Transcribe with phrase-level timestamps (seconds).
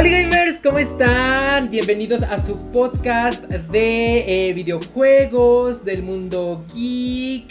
[0.00, 1.70] Hola gamers, ¿cómo están?
[1.70, 7.44] Bienvenidos a su podcast de eh, videojuegos del mundo geek.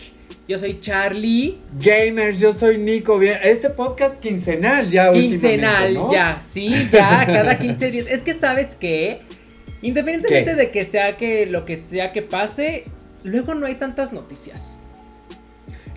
[0.48, 1.60] Yo soy Charlie.
[1.80, 3.22] Gamers, yo soy Nico.
[3.22, 5.12] Este podcast quincenal ya.
[5.12, 8.08] Quincenal, ya, sí, ya, cada 15 días.
[8.08, 9.22] Es que sabes que,
[9.84, 10.58] independientemente ¿Qué?
[10.58, 12.86] de que sea que lo que sea que pase,
[13.24, 14.80] luego no hay tantas noticias.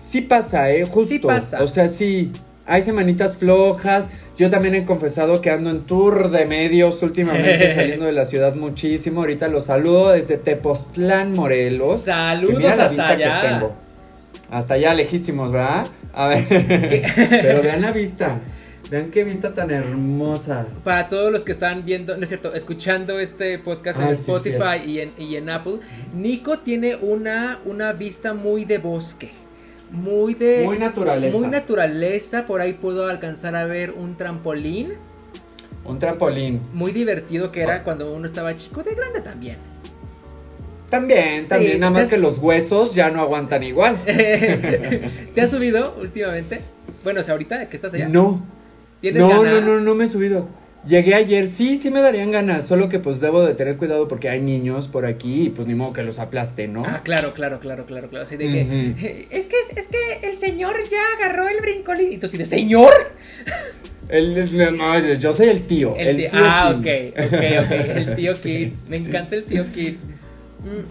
[0.03, 0.85] Sí pasa, ¿eh?
[0.85, 1.13] Justo.
[1.13, 1.63] Sí pasa.
[1.63, 2.31] O sea, sí.
[2.65, 4.09] Hay semanitas flojas.
[4.37, 8.55] Yo también he confesado que ando en tour de medios últimamente saliendo de la ciudad
[8.55, 9.21] muchísimo.
[9.21, 12.03] Ahorita los saludo desde Tepoztlán, Morelos.
[12.03, 13.41] Saludos mira la hasta vista allá.
[13.41, 13.73] que tengo.
[14.49, 15.87] Hasta allá lejísimos, ¿verdad?
[16.13, 16.45] A ver.
[17.29, 18.39] Pero vean la vista.
[18.89, 20.67] Vean qué vista tan hermosa.
[20.83, 24.83] Para todos los que están viendo, no es cierto, escuchando este podcast en sí, Spotify
[24.85, 25.79] y, en, y en Apple,
[26.13, 29.42] Nico tiene una, una vista muy de bosque.
[29.93, 30.63] Muy de.
[30.65, 31.37] Muy naturaleza.
[31.37, 32.45] Muy naturaleza.
[32.45, 34.93] Por ahí puedo alcanzar a ver un trampolín.
[35.85, 36.61] Un trampolín.
[36.73, 39.57] Muy divertido que era cuando uno estaba chico, de grande también.
[40.89, 41.79] También, Sí, también.
[41.79, 43.97] nada más que los huesos ya no aguantan igual.
[44.05, 46.61] ¿Te has subido últimamente?
[47.03, 48.07] Bueno, o sea, ahorita que estás allá.
[48.09, 48.43] No.
[49.01, 49.61] ¿Tienes No, ganas?
[49.63, 50.47] no, no, no me he subido.
[50.85, 54.27] Llegué ayer, sí, sí me darían ganas, solo que pues debo de tener cuidado porque
[54.27, 56.83] hay niños por aquí y pues ni modo que los aplaste, ¿no?
[56.85, 58.25] Ah, claro, claro, claro, claro, claro.
[58.25, 58.63] Así de que.
[58.63, 59.07] Ujú.
[59.31, 62.11] Es que, es que el señor ya agarró el brincolín.
[62.11, 62.91] Y tú así de, ¿señor?
[64.09, 65.95] El- no, yo soy el tío.
[65.97, 66.79] El, tío- tío ah, Kim.
[66.81, 66.87] ok,
[67.27, 67.71] ok, ok.
[67.71, 68.41] El tío Sí.
[68.43, 68.73] Kid.
[68.89, 69.95] Me encanta el tío Kid.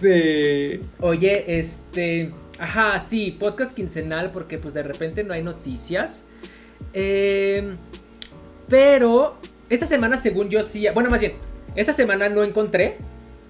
[0.00, 0.80] Sí.
[1.00, 2.30] Oye, este.
[2.58, 6.24] Ajá, sí, podcast quincenal porque pues de repente no hay noticias.
[6.94, 7.74] Eh,
[8.68, 9.36] pero
[9.74, 10.86] esta semana, según yo, sí.
[10.94, 11.32] Bueno, más bien,
[11.76, 12.96] esta semana no encontré,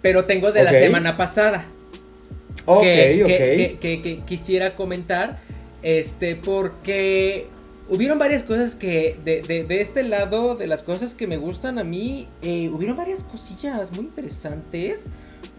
[0.00, 1.66] pero tengo de la semana pasada.
[2.66, 3.28] Ok, que, ok.
[3.28, 5.40] que- que- que- que quisiera comentar.
[5.82, 7.48] Este, porque
[7.88, 11.78] hubieron varias cosas que, de, de- de este lado, de las cosas que me gustan
[11.80, 15.06] a mí, eh, hubieron varias cosillas muy interesantes.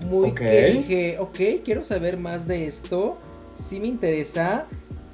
[0.08, 0.36] Muy Ok.
[0.40, 3.18] que dije, ok, quiero saber más de esto.
[3.54, 4.66] Sí me interesa.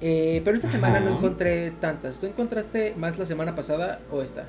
[0.01, 2.19] eh, pero esta semana no encontré tantas.
[2.19, 4.45] ¿Tú encontraste más la semana pasada o esta?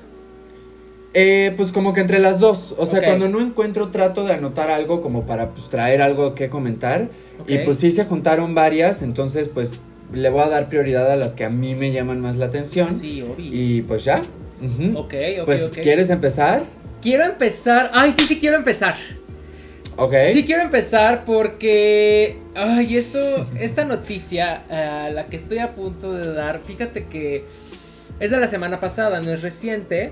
[1.13, 2.73] Eh, pues como que entre las dos.
[2.77, 6.49] O sea, cuando no encuentro trato de anotar algo como para pues traer algo que
[6.49, 7.09] comentar.
[7.47, 9.83] Y pues sí se juntaron varias, entonces pues
[10.13, 12.95] le voy a dar prioridad a las que a mí me llaman más la atención.
[12.95, 13.49] Sí, obvio.
[13.51, 14.21] Y pues ya.
[14.95, 15.71] Ok, ok, pues.
[15.71, 16.63] ¿quieres empezar?
[17.01, 17.91] Quiero empezar.
[17.93, 18.95] Ay, sí, sí, quiero empezar.
[19.97, 20.13] Ok.
[20.31, 23.19] Sí quiero empezar porque, ay, esto,
[23.59, 27.45] esta noticia, a la que estoy a punto de dar, fíjate que
[28.19, 30.11] es de la semana pasada, no es reciente.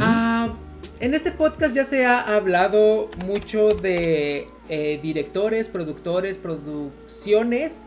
[0.00, 0.54] Ah,
[1.00, 7.86] en este podcast ya se ha hablado mucho de eh, directores, productores, producciones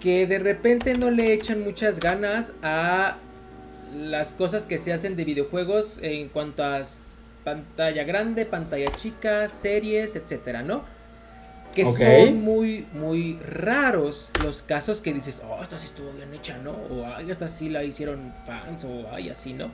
[0.00, 3.16] que de repente no le echan muchas ganas a
[3.94, 6.82] las cosas que se hacen de videojuegos en cuanto a
[7.44, 10.84] pantalla grande, pantalla chica, series, etcétera, ¿no?
[11.74, 16.58] Que son muy, muy raros los casos que dices, oh, esta sí estuvo bien hecha,
[16.58, 16.72] ¿no?
[16.72, 19.70] O, ay, esta sí la hicieron fans, o, ay, así, ¿no?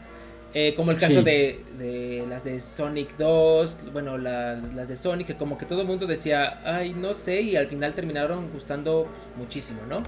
[0.57, 1.23] Eh, como el caso Sí.
[1.25, 5.81] de, de las de Sonic 2, bueno, la- las de Sonic, que como que todo
[5.81, 10.03] el mundo decía, ay, no sé, y al final terminaron gustando pues, muchísimo, ¿no?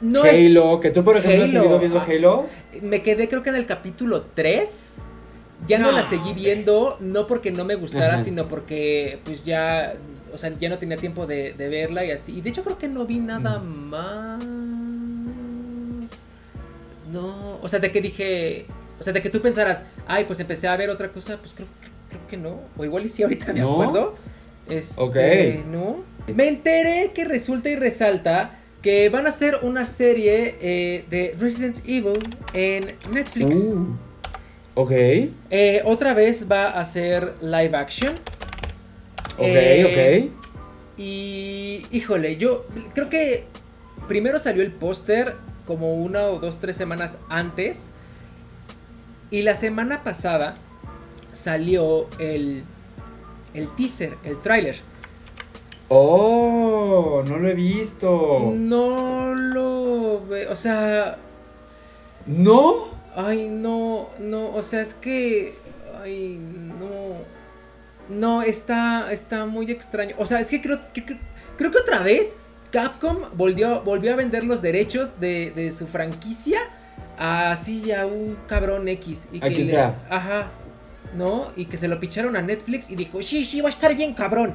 [0.00, 2.06] No es- Halo, que tú por ejemplo has seguido viendo ah.
[2.08, 2.46] Halo.
[2.82, 5.02] me quedé creo que en el capítulo 3.
[5.68, 8.24] Ya no, No, la seguí viendo, no porque no me gustara, Ajá.
[8.24, 9.94] sino porque pues ya,
[10.34, 12.36] o sea, ya no tenía tiempo de, de verla y así.
[12.36, 14.42] Y de hecho creo que no vi nada más.
[17.12, 18.66] No, o sea, de que dije,
[19.02, 21.66] o sea, de que tú pensaras, ay, pues empecé a ver otra cosa, pues creo,
[22.08, 22.60] creo, que no.
[22.76, 23.72] O igual y si ahorita me ¿No?
[23.72, 24.14] acuerdo.
[24.70, 25.16] Este, Ok.
[25.72, 26.04] ¿no?
[26.32, 31.78] Me enteré que resulta y resalta que van a hacer una serie eh, de Resident
[31.84, 32.20] Evil
[32.54, 33.56] en Netflix.
[33.56, 33.96] Uh,
[34.76, 34.92] ok,
[35.50, 38.12] Eh, otra vez va a ser live action.
[39.36, 40.32] ok, Eh, ok.
[40.96, 43.44] Y híjole, yo creo que
[44.06, 45.34] primero salió el póster
[45.64, 47.90] como una o dos, tres semanas antes.
[49.32, 50.54] Y la semana pasada
[51.32, 52.64] salió el,
[53.54, 54.76] el teaser, el tráiler.
[55.88, 58.52] Oh, no lo he visto.
[58.54, 61.16] No lo ve, o sea,
[62.26, 62.88] ¿No?
[63.16, 65.54] ay, no, no, o sea, es que,
[66.02, 67.16] ay, no,
[68.14, 70.14] no, está, está muy extraño.
[70.18, 71.18] O sea, es que creo, que, creo,
[71.56, 72.36] creo que otra vez
[72.70, 76.60] Capcom volvió, volvió a vender los derechos de, de su franquicia
[77.22, 79.28] así a un cabrón X.
[79.32, 80.06] Y A que quien le- sea.
[80.10, 80.50] Ajá,
[81.14, 81.50] ¿no?
[81.56, 84.14] Y que se lo picharon a Netflix y dijo, sí, sí, va a estar bien
[84.14, 84.54] cabrón.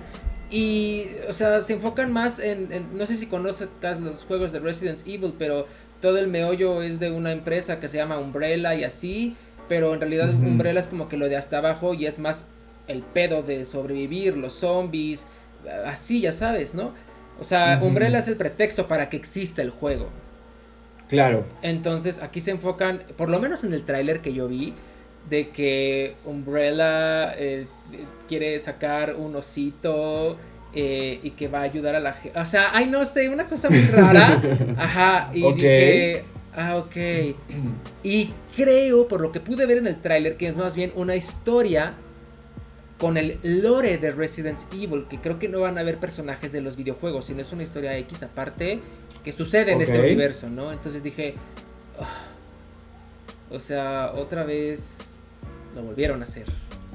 [0.49, 4.59] Y, o sea, se enfocan más en, en- no sé si conozcas los juegos de
[4.59, 5.67] Resident Evil, pero
[6.01, 9.35] todo el meollo es de una empresa que se llama Umbrella y así.
[9.67, 10.29] pero en realidad.
[10.29, 12.47] Umbrella es como que lo de hasta abajo y es más
[12.87, 15.27] el pedo de sobrevivir, los zombies,
[15.85, 16.93] así ya sabes, ¿no?
[17.39, 17.79] O sea.
[17.83, 20.07] Umbrella es el pretexto para que exista el juego.
[21.09, 21.45] Claro.
[21.61, 24.73] Entonces aquí se enfocan, por lo menos en el tráiler que yo vi,
[25.29, 27.67] de que Umbrella eh,
[28.27, 30.37] quiere sacar un osito
[30.73, 32.39] eh, y que va a ayudar a la gente.
[32.39, 34.41] O sea, ay no sé, una cosa muy rara.
[34.77, 35.55] Ajá, y Ok.
[35.55, 36.23] dije,
[36.55, 36.95] ah, ok.
[38.03, 41.15] Y creo, por lo que pude ver en el tráiler, que es más bien una
[41.15, 41.93] historia
[42.99, 46.61] con el lore de Resident Evil, que creo que no van a haber personajes de
[46.61, 48.79] los videojuegos, sino es una historia X aparte
[49.23, 50.71] que sucede en este universo, ¿no?
[50.71, 51.35] Entonces dije,
[51.99, 52.05] "Ah".
[53.49, 55.19] o sea, otra vez
[55.75, 56.45] lo volvieron a hacer,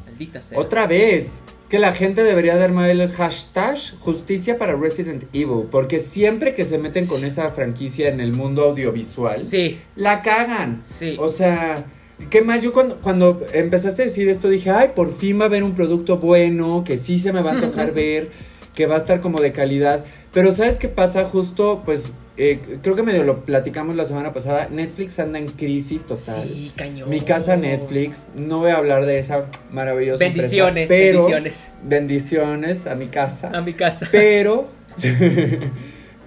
[0.04, 0.58] maldita sea.
[0.58, 1.44] Otra vez.
[1.62, 5.68] Es que la gente debería de armar el hashtag justicia para Resident Evil.
[5.70, 10.82] Porque siempre que se meten con esa franquicia en el mundo audiovisual, Sí, la cagan.
[10.84, 11.16] sí.
[11.18, 11.84] O sea,
[12.30, 12.60] qué mal.
[12.60, 15.74] Yo cuando, cuando empezaste a decir esto dije, ay, por fin va a haber un
[15.74, 18.30] producto bueno, que sí se me va a antojar ver,
[18.74, 20.04] que va a estar como de calidad.
[20.32, 21.24] Pero ¿sabes qué pasa?
[21.24, 24.68] Justo, pues, eh, creo que medio lo platicamos la semana pasada.
[24.70, 26.42] Netflix anda en crisis total.
[26.48, 27.10] Sí, cañón.
[27.10, 31.72] Mi casa Netflix, no voy a hablar de esa maravillosa empresa, Bendiciones, pero- bendiciones.
[31.84, 33.50] bendiciones a mi casa.
[33.52, 34.08] A mi casa.
[34.10, 34.68] Pero,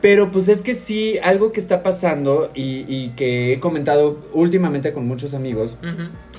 [0.06, 4.94] pero pues es que sí, algo que está pasando y, y que he comentado últimamente
[4.94, 5.78] con muchos amigos,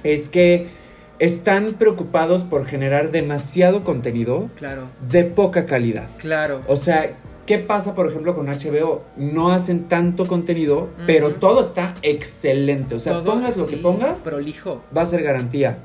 [0.05, 0.69] es que
[1.19, 6.09] están preocupados por generar demasiado contenido Claro, de poca calidad.
[6.19, 6.63] claro.
[6.69, 9.03] O sea, ¿qué pasa, por ejemplo, con HBO?
[9.17, 12.95] No hacen tanto contenido, pero todo está excelente.
[12.95, 14.81] O sea, Todo, pongas lo que pongas, Prolijo.
[14.97, 15.79] va a ser garantía.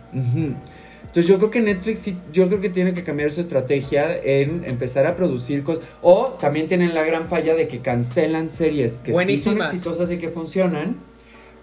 [1.12, 4.64] Entonces yo creo que Netflix sí, yo creo que tiene que cambiar su estrategia en
[4.66, 5.84] empezar a producir cosas.
[6.02, 9.68] O también tienen la gran falla de que cancelan series que sí Buenísimas.
[9.68, 10.96] son exitosas y que funcionan.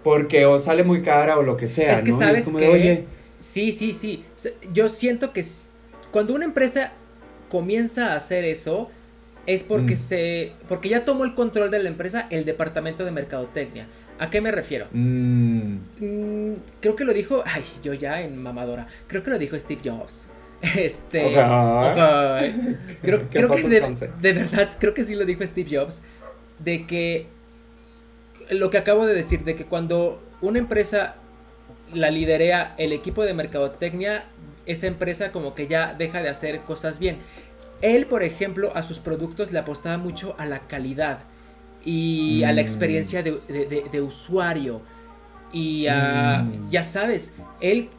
[0.03, 2.71] Porque o sale muy cara o lo que sea, Es que sabes como que de,
[2.71, 3.05] oye,
[3.39, 4.23] Sí, sí, sí.
[4.71, 5.43] Yo siento que
[6.11, 6.93] cuando una empresa
[7.49, 8.89] comienza a hacer eso
[9.47, 9.97] es porque Mm.
[9.97, 13.87] se porque ya tomó el control de la empresa el departamento de mercadotecnia.
[14.19, 14.87] ¿A qué me refiero?
[14.91, 18.87] mm, Mm, creo que lo dijo, ay, yo ya en mamadora.
[19.07, 20.29] Creo que lo dijo Steve Jobs.
[20.77, 21.37] Este, Ok.
[21.37, 21.97] ok.
[23.01, 23.79] Creo, ¿Qué creo que pasó, de,
[24.21, 26.01] de verdad, creo que sí lo dijo Steve Jobs,
[26.59, 27.27] de que
[28.49, 31.15] lo que acabo de decir, de que cuando una empresa
[31.93, 34.25] la liderea el equipo de mercadotecnia,
[34.65, 37.17] esa empresa como que ya deja de hacer cosas bien.
[37.81, 41.19] Él, por ejemplo, a sus productos le apostaba mucho a la calidad
[41.85, 44.81] y a la experiencia de, de- de- de usuario.
[45.51, 46.69] Y a, Mm.
[46.69, 47.89] ya sabes, él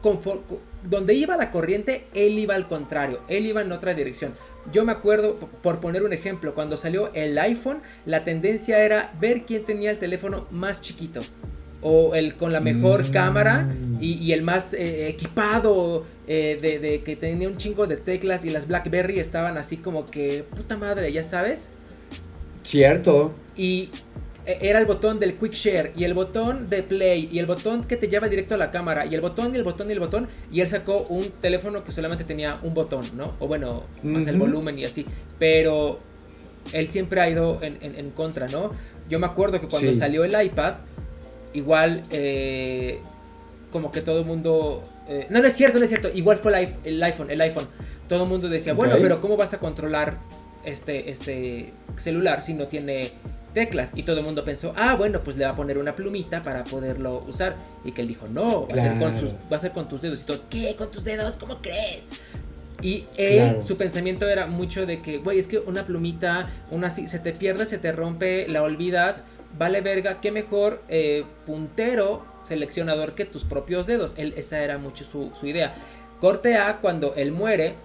[0.89, 4.33] donde iba la corriente, él iba al contrario, él iba en otra dirección.
[4.71, 9.41] Yo me acuerdo, por poner un ejemplo, cuando salió el iPhone, la tendencia era ver
[9.45, 11.21] quién tenía el teléfono más chiquito.
[11.83, 13.11] O el con la mejor Mm.
[13.11, 13.67] cámara
[13.99, 18.45] y, y el más eh, equipado, eh, de, de que tenía un chingo de teclas
[18.45, 21.71] y las BlackBerry estaban así como que, puta madre, ya sabes.
[22.63, 23.33] Cierto.
[23.55, 23.89] Y
[24.45, 27.83] eh, era el botón del Quick Share y el botón de Play y el botón
[27.83, 29.99] que te lleva directo a la cámara y el botón y el botón y el
[29.99, 33.33] botón y él sacó un teléfono que solamente tenía un botón, ¿no?
[33.39, 35.05] O bueno, más el volumen y así.
[35.37, 35.99] Pero
[36.73, 38.71] él siempre ha ido en, en- en contra, ¿no?
[39.09, 39.99] Yo me acuerdo que cuando Sí.
[39.99, 40.75] salió el iPad,
[41.53, 42.99] igual eh,
[43.71, 44.81] como que todo el mundo...
[45.07, 46.09] eh, no, no es cierto, no es cierto.
[46.13, 47.67] Igual fue el, el iPhone, el iPhone.
[48.07, 50.17] Todo el mundo decía, bueno, pero ¿cómo vas a controlar
[50.65, 53.11] este, este celular si no tiene
[53.53, 53.91] teclas?
[53.95, 56.63] Y todo el mundo pensó, ah, bueno, pues le va a poner una plumita para
[56.63, 57.55] poderlo usar.
[57.83, 59.19] Y que él dijo, no, va, a, ser con Claro.
[59.19, 60.21] sus, va a ser con tus dedos.
[60.21, 60.75] Y todos, ¿qué?
[60.75, 61.35] ¿Con tus dedos?
[61.37, 62.09] ¿Cómo crees?
[62.81, 63.61] Y él, Claro.
[63.61, 67.31] su pensamiento era mucho de que, güey, es que una plumita, una así, se te
[67.33, 69.25] pierde, se te rompe, la olvidas,
[69.57, 74.13] vale verga, qué mejor eh, puntero seleccionador que tus propios dedos.
[74.17, 75.75] Él, esa era mucho su, su idea.
[76.19, 77.75] Corte A, cuando él muere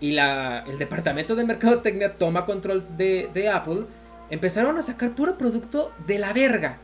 [0.00, 3.82] y la, el departamento de mercadotecnia toma control de, de Apple,
[4.30, 6.78] empezaron a sacar puro producto de la verga.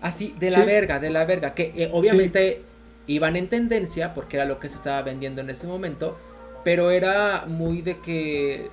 [0.00, 0.64] Así, de la Sí.
[0.66, 1.54] verga, de la verga.
[1.54, 2.62] Que eh, obviamente
[3.06, 6.16] iban en tendencia porque era lo que se estaba vendiendo en ese momento.
[6.64, 8.70] Pero era muy de que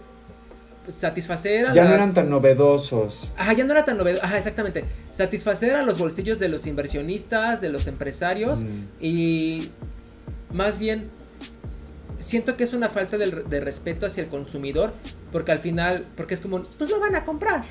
[0.87, 3.29] satisfacer a Ya no eran tan novedosos.
[3.35, 4.23] Ajá, ya no era tan novedoso.
[4.23, 4.85] Ajá, exactamente.
[5.11, 8.61] Satisfacer a los bolsillos de los inversionistas, de los empresarios.
[8.63, 8.83] Mm.
[9.01, 9.71] Y
[10.53, 11.09] más bien,
[12.19, 14.93] siento que es una falta de, de respeto hacia el consumidor.
[15.31, 17.65] Porque al final, porque es como, pues lo van a comprar.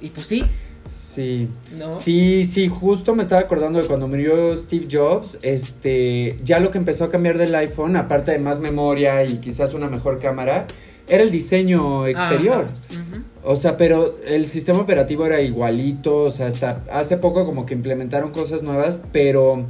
[0.00, 0.44] Y pues sí,
[0.86, 1.48] Sí.
[1.76, 1.92] ¿no?
[1.94, 6.78] Sí, sí, justo me estaba acordando de cuando murió Steve Jobs, este, ya lo que
[6.78, 10.66] empezó a cambiar del iPhone, aparte de más memoria y quizás una mejor cámara,
[11.08, 12.66] era el diseño exterior.
[13.42, 17.74] O sea, pero el sistema operativo era igualito, o sea, hasta hace poco como que
[17.74, 19.66] implementaron cosas nuevas, pero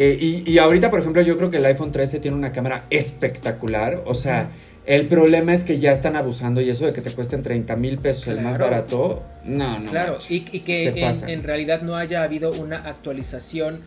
[0.00, 2.86] Eh, y, y, ahorita, por ejemplo, yo creo que el iPhone 13 tiene una cámara
[2.88, 4.04] espectacular.
[4.06, 4.50] O sea,
[4.86, 7.98] el problema es que ya están abusando y eso de que te cuesten 30 mil
[7.98, 9.90] pesos el más barato, no, no.
[9.90, 13.82] Claro, y, y, que en, en, realidad no haya habido una actualización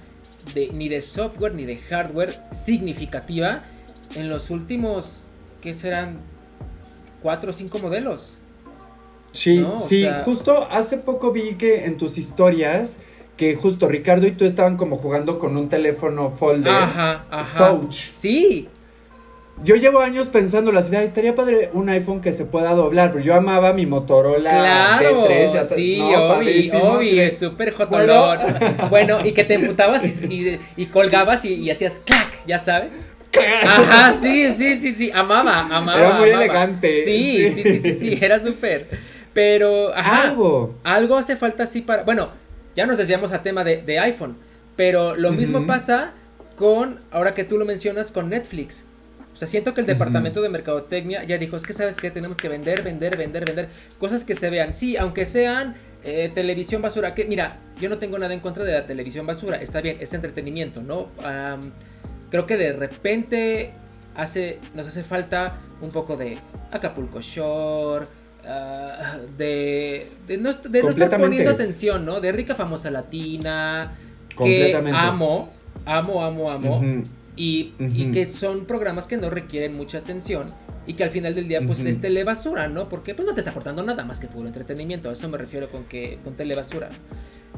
[0.53, 3.63] de, ni de software ni de hardware significativa
[4.15, 5.27] en los últimos,
[5.62, 6.20] ¿qué serán?
[7.22, 8.39] Cuatro o cinco modelos.
[9.32, 13.00] Sí, sí, justo hace poco vi que en tus historias
[13.41, 16.71] que justo Ricardo y tú estaban como jugando con un teléfono folder.
[16.71, 17.57] Ajá, ajá.
[17.57, 18.12] Touch.
[18.13, 18.69] Sí.
[19.63, 23.24] Yo llevo años pensando la idea, estaría padre un iPhone que se pueda doblar, pero
[23.24, 25.63] yo amaba mi Motorola claro, D3.
[25.63, 28.38] sí, obvio, obvio, es súper jotolón.
[28.91, 29.25] Bueno.
[29.25, 33.01] y que te emputabas y, y, colgabas y, hacías clac, ya sabes.
[33.63, 35.98] Ajá, sí, sí, sí, sí, amaba, amaba.
[35.98, 37.05] Era muy elegante.
[37.05, 38.86] Sí, sí, sí, sí, sí, era súper.
[39.33, 40.75] Pero, ajá, algo.
[40.83, 42.39] Algo hace falta así para, bueno,
[42.75, 44.38] ya nos desviamos a tema de, iPhone,
[44.75, 46.13] pero lo mismo pasa
[46.56, 48.86] con, ahora que tú lo mencionas, con Netflix.
[49.34, 52.38] O sea, siento que el departamento de mercadotecnia ya dijo, es que sabes que tenemos
[52.38, 54.74] que vender, vender, vender, vender cosas que se vean.
[54.74, 58.74] Sí, aunque sean eh, televisión basura, que mira, yo no tengo nada en contra de
[58.74, 61.10] la televisión basura, está bien, es entretenimiento, ¿no?
[62.30, 63.74] creo que de repente
[64.16, 66.38] hace, nos hace falta un poco de
[66.72, 68.08] Acapulco Shore,
[68.45, 72.21] Ah, de, de, no, estar poniendo atención, ¿no?
[72.21, 73.95] De rica famosa latina,
[74.36, 75.51] que amo,
[75.86, 77.03] amo, amo, amo,
[77.36, 77.74] y,
[78.12, 80.53] que son programas que no requieren mucha atención
[80.88, 82.89] y que al final del día pues es telebasura, ¿no?
[82.89, 85.69] Porque pues no te está aportando nada más que puro entretenimiento, a eso me refiero
[85.69, 86.89] con que con telebasura.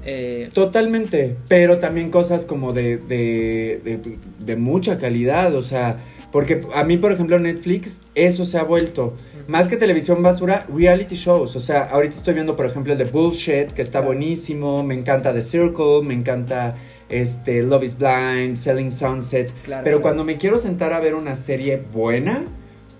[0.06, 5.98] Eh, Totalmente, pero también cosas como de, de, de mucha calidad, o sea,
[6.34, 9.16] porque a mí, por ejemplo, Netflix, eso se ha vuelto.
[9.48, 11.56] Más que televisión basura, reality shows.
[11.56, 14.84] O sea, ahorita estoy viendo, por ejemplo, el de Bullshit, que está buenísimo.
[14.84, 16.74] Me encanta The Circle, me encanta
[17.08, 19.54] este, Love is Blind, Selling Sunset.
[19.84, 22.46] pero cuando me quiero sentar a ver una serie buena,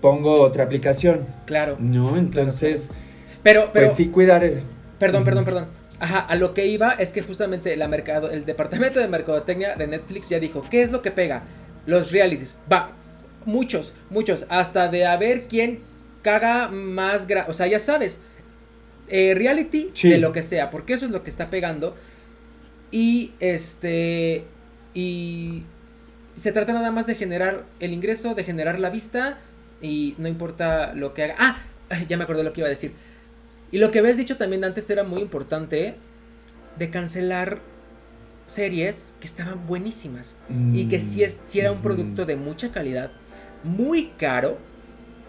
[0.00, 1.26] pongo otra aplicación.
[1.44, 1.76] Claro.
[1.80, 2.92] No, entonces.
[3.42, 3.86] Pero, pero.
[3.86, 4.44] Pues sí, cuidar.
[4.44, 4.62] El...
[5.00, 5.66] Perdón, perdón, perdón.
[5.98, 9.88] Ajá, a lo que iba es que justamente la mercado, el departamento de mercadotecnia de
[9.88, 11.42] Netflix ya dijo, ¿qué es lo que pega?
[11.86, 12.56] Los realities.
[12.70, 12.92] Va,
[13.44, 15.80] muchos, muchos, hasta de a ver quién
[16.22, 18.20] caga más, o sea, ya sabes,
[19.08, 21.96] eh, reality de lo que sea, porque eso es lo que está pegando.
[22.90, 24.44] Y este,
[24.94, 25.64] y
[26.34, 29.38] se trata nada más de generar el ingreso, de generar la vista,
[29.82, 31.34] y no importa lo que haga.
[31.38, 31.58] Ah,
[32.08, 32.92] ya me acordé lo que iba a decir.
[33.70, 35.96] Y lo que habías dicho también antes era muy importante,
[36.78, 37.60] de cancelar
[38.46, 40.36] series que estaban buenísimas
[40.72, 43.10] y que si, es, si era un producto de mucha calidad
[43.64, 44.58] muy caro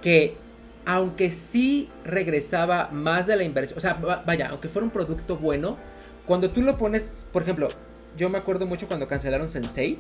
[0.02, 0.38] que
[0.86, 5.78] aunque sí regresaba más de la inversión, o sea, vaya, aunque fuera un producto bueno,
[6.26, 7.70] cuando tú lo pones, por ejemplo,
[8.16, 9.98] yo me acuerdo mucho cuando cancelaron Sense8.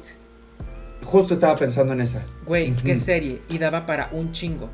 [1.03, 2.25] Justo estaba pensando en esa.
[2.45, 4.69] Güey, qué serie y daba para un chingo.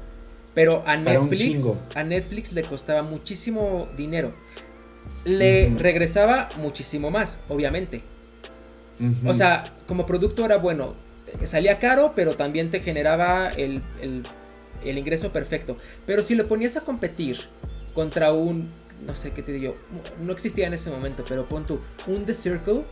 [0.53, 1.65] Pero a Netflix,
[1.95, 4.33] a Netflix le costaba muchísimo dinero.
[5.23, 8.03] Le regresaba muchísimo más, obviamente.
[9.25, 10.95] O sea, como producto era bueno
[11.43, 13.81] salía caro, pero también te generaba el,
[14.83, 15.77] ingreso perfecto.
[16.05, 17.37] Pero si lo ponías a competir
[17.93, 18.69] contra un,
[19.05, 19.77] no sé qué te digo,
[20.19, 22.83] no existía en ese momento, pero pon tú, un The Circle,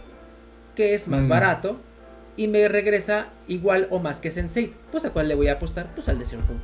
[0.75, 1.29] que es más mm.
[1.29, 1.79] barato,
[2.37, 5.93] y me regresa igual o más que Sense8, pues a cuál le voy a apostar,
[5.93, 6.57] pues al The Circle.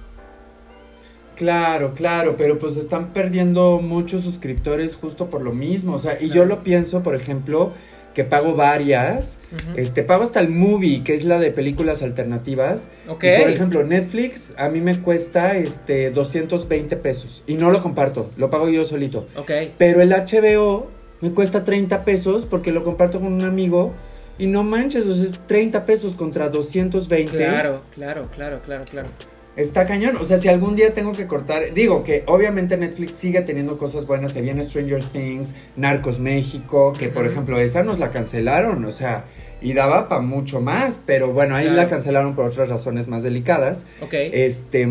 [1.36, 6.29] Claro, claro, pero pues están perdiendo muchos suscriptores justo por lo mismo, o sea, y
[6.29, 7.74] yo lo pienso, por ejemplo,
[8.16, 9.38] que pago varias.
[9.76, 12.90] Este, pago hasta el movie, que es la de películas alternativas.
[13.08, 13.26] Ok.
[13.42, 18.50] por ejemplo, Netflix a mí me cuesta este 220 pesos y no lo comparto, lo
[18.50, 19.28] pago yo solito.
[19.36, 19.52] Ok.
[19.78, 20.88] Pero el HBO
[21.22, 23.94] me cuesta 30 pesos porque lo comparto con un amigo
[24.38, 27.36] y no manches, entonces 30 pesos contra 220.
[27.36, 29.10] Claro, claro, claro, claro, claro.
[29.56, 30.18] Está cañón.
[30.18, 31.74] O sea, si algún día tengo que cortar.
[31.74, 34.34] Digo que obviamente Netflix sigue teniendo cosas buenas.
[34.34, 38.84] Se viene Stranger Things, Narcos México, que por ejemplo esa nos la cancelaron.
[38.86, 39.26] O sea,
[39.62, 41.00] y daba para mucho más.
[41.06, 43.86] Pero bueno, ahí la cancelaron por otras razones más delicadas.
[44.02, 44.14] Ok.
[44.14, 44.88] Este.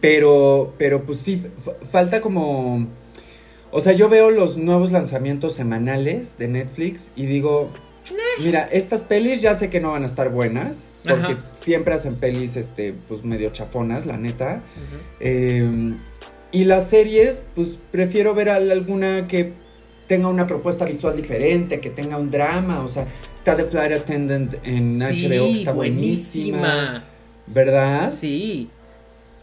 [0.00, 1.42] Pero, pero pues sí,
[1.90, 2.86] falta como.
[3.72, 7.72] O sea, yo veo los nuevos lanzamientos semanales de Netflix y digo,
[8.42, 12.56] Mira, estas pelis ya sé que no van a estar buenas, porque siempre hacen pelis,
[12.56, 14.62] este, pues medio chafonas, la neta.
[15.20, 15.96] Em,
[16.52, 19.52] y las series, pues prefiero ver alguna que
[20.06, 24.54] tenga una propuesta visual diferente, que tenga un drama, o sea, está The Flight Attendant
[24.64, 27.04] en HBO, está buenísima.
[27.46, 28.12] ¿Verdad?
[28.12, 28.70] Sí.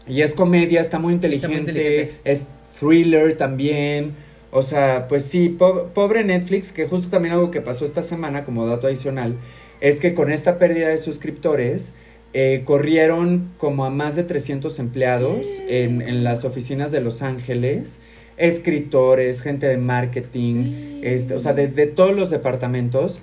[0.06, 2.20] Y es comedia, está muy inteligente, está muy inteligente.
[2.24, 4.14] es thriller también.
[4.56, 8.64] O sea, pues sí, pobre Netflix, que justo también algo que pasó esta semana como
[8.68, 9.36] dato adicional,
[9.80, 11.94] es que con esta pérdida de suscriptores,
[12.34, 17.98] eh, corrieron como a más de 300 empleados en, en, las oficinas de Los Ángeles,
[18.36, 23.18] escritores, gente de marketing, este, o sea, de, de todos los departamentos,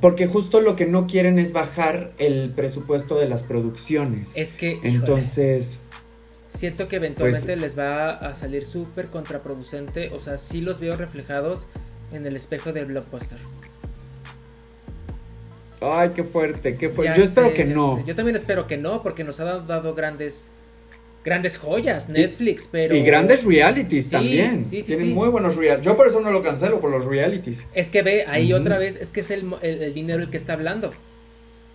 [0.00, 4.32] porque justo lo que no quieren es bajar el presupuesto de las producciones.
[4.34, 4.78] Es que...
[4.82, 5.80] Entonces...
[6.54, 10.10] Siento que eventualmente pues les va a salir súper contraproducente.
[10.14, 11.66] O sea, sí los veo reflejados
[12.12, 13.38] en el espejo del blockbuster.
[15.80, 17.18] Ay, qué fuerte, qué fuerte.
[17.18, 18.04] Yo espero que no.
[18.04, 20.52] Yo también espero que no, porque nos ha dado grandes
[21.24, 22.94] grandes joyas Netflix, pero...
[22.94, 24.60] Y grandes realities también.
[24.60, 25.86] Sí, sí, Tienen muy buenos realities.
[25.86, 27.66] Yo por eso no lo cancelo, por los realities.
[27.72, 30.52] Es que ve, ahí otra vez, es que es el, el, dinero el que está
[30.52, 30.90] hablando.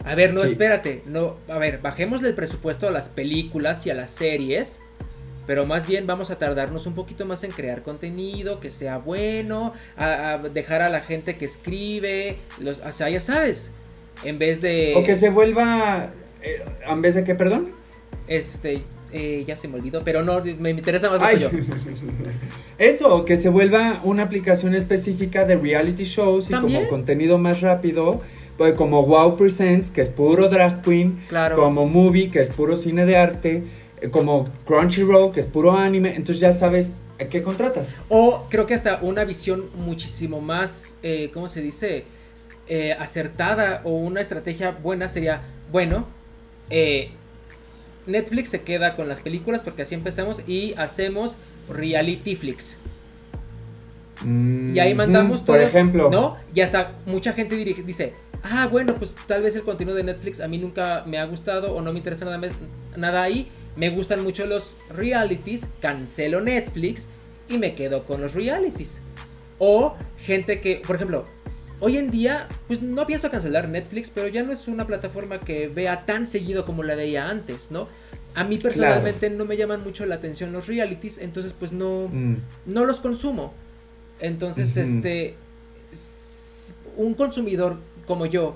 [0.06, 1.04] A ver, no, espérate.
[1.06, 4.82] No, a ver, bajemos el presupuesto a las películas y a las series.
[5.46, 9.74] Pero más bien vamos a tardarnos un poquito más en crear contenido que sea bueno,
[9.98, 13.72] a, dejar a la gente que escribe, los, o sea, ya sabes,
[14.24, 14.94] en vez de...
[14.96, 16.14] O que se vuelva,
[16.44, 17.72] eh, en vez de qué, perdón.
[18.28, 21.50] Este, eh, ya se me olvidó, pero no, me interesa más lo yo.
[22.78, 28.22] Eso, que se vuelva una aplicación específica de reality shows y como contenido más rápido
[28.76, 31.20] como Wow Presents, que es puro drag queen,
[31.56, 33.64] como Movie, que es puro cine de arte,
[34.02, 38.02] eh, como Crunchyroll, que es puro anime, entonces ya sabes a qué contratas.
[38.10, 42.06] O creo que hasta una visión muchísimo más, eh, ¿cómo se dice?
[42.68, 46.08] Eh, acertada o una estrategia buena sería, bueno,
[48.06, 51.36] Netflix se queda con las películas porque así empezamos y hacemos
[51.68, 52.78] reality flicks.
[54.24, 55.56] y ahí mandamos todo.
[55.56, 56.10] Por ejemplo.
[56.12, 56.38] ¿No?
[56.54, 60.48] Y hasta mucha gente dice, ah, bueno, pues tal vez el contenido de Netflix a
[60.48, 62.50] mí nunca me ha gustado o no me interesa nada,
[62.98, 63.48] nada ahí.
[63.76, 67.10] Me gustan mucho los realities, cancelo Netflix
[67.48, 69.00] y me quedo con los realities.
[69.58, 71.24] O gente que, por ejemplo,
[71.80, 75.68] hoy en día, pues no pienso cancelar Netflix, pero ya no es una plataforma que
[75.68, 77.88] vea tan seguido como la veía antes, ¿no?
[78.36, 82.36] A mí personalmente no me llaman mucho la atención los realities, entonces pues no, mm.
[82.68, 83.54] no los consumo.
[84.20, 85.36] Entonces, este,
[86.96, 88.56] un consumidor como yo,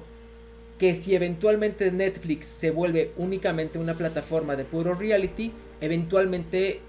[0.80, 6.80] que si eventualmente Netflix se vuelve únicamente una plataforma de puro reality, eventualmente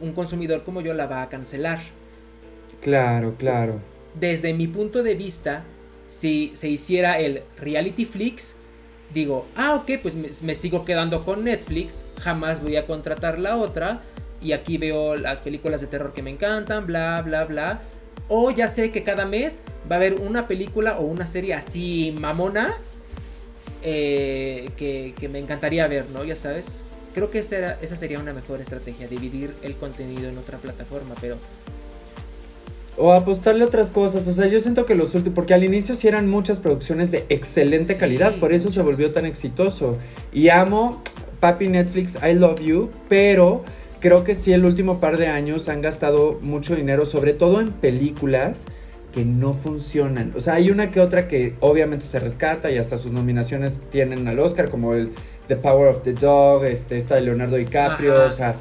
[0.00, 1.80] un consumidor como yo la va a cancelar.
[2.82, 3.80] Claro, claro.
[4.14, 5.64] Desde mi punto de vista,
[6.06, 8.54] si se hiciera el reality flix,
[9.12, 13.56] digo, ah, ok, pues me, me, sigo quedando con Netflix, jamás voy a contratar la
[13.56, 14.02] otra,
[14.40, 17.82] y aquí veo las películas de terror que me encantan, bla, bla, bla,
[18.28, 22.14] o ya sé que cada mes va a haber una película o una serie así
[22.20, 22.76] mamona
[23.82, 26.24] eh, que, me encantaría ver, ¿no?
[26.24, 26.80] Ya sabes.
[27.14, 31.36] Creo que esa, esa sería una mejor estrategia, dividir el contenido en otra plataforma, pero...
[32.96, 36.08] O apostarle otras cosas, o sea, yo siento que los últimos, porque al inicio sí
[36.08, 39.96] eran muchas producciones de excelente calidad, por eso se volvió tan exitoso.
[40.32, 41.02] Y amo,
[41.38, 43.62] papi Netflix, I love you, pero
[44.00, 47.72] creo que sí el último par de años han gastado mucho dinero, sobre todo en
[47.72, 48.66] películas
[49.12, 50.32] que no funcionan.
[50.36, 54.28] O sea, hay una que otra que obviamente se rescata y hasta sus nominaciones tienen
[54.28, 55.10] al Oscar, como el
[55.48, 58.54] The Power of the Dog, este, esta de Leonardo DiCaprio, o sea,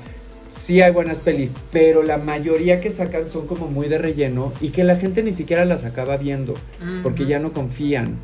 [0.50, 4.70] sí hay buenas pelis, pero la mayoría que sacan son como muy de relleno y
[4.70, 6.54] que la gente ni siquiera las acaba viendo,
[7.04, 8.18] porque ya no confían.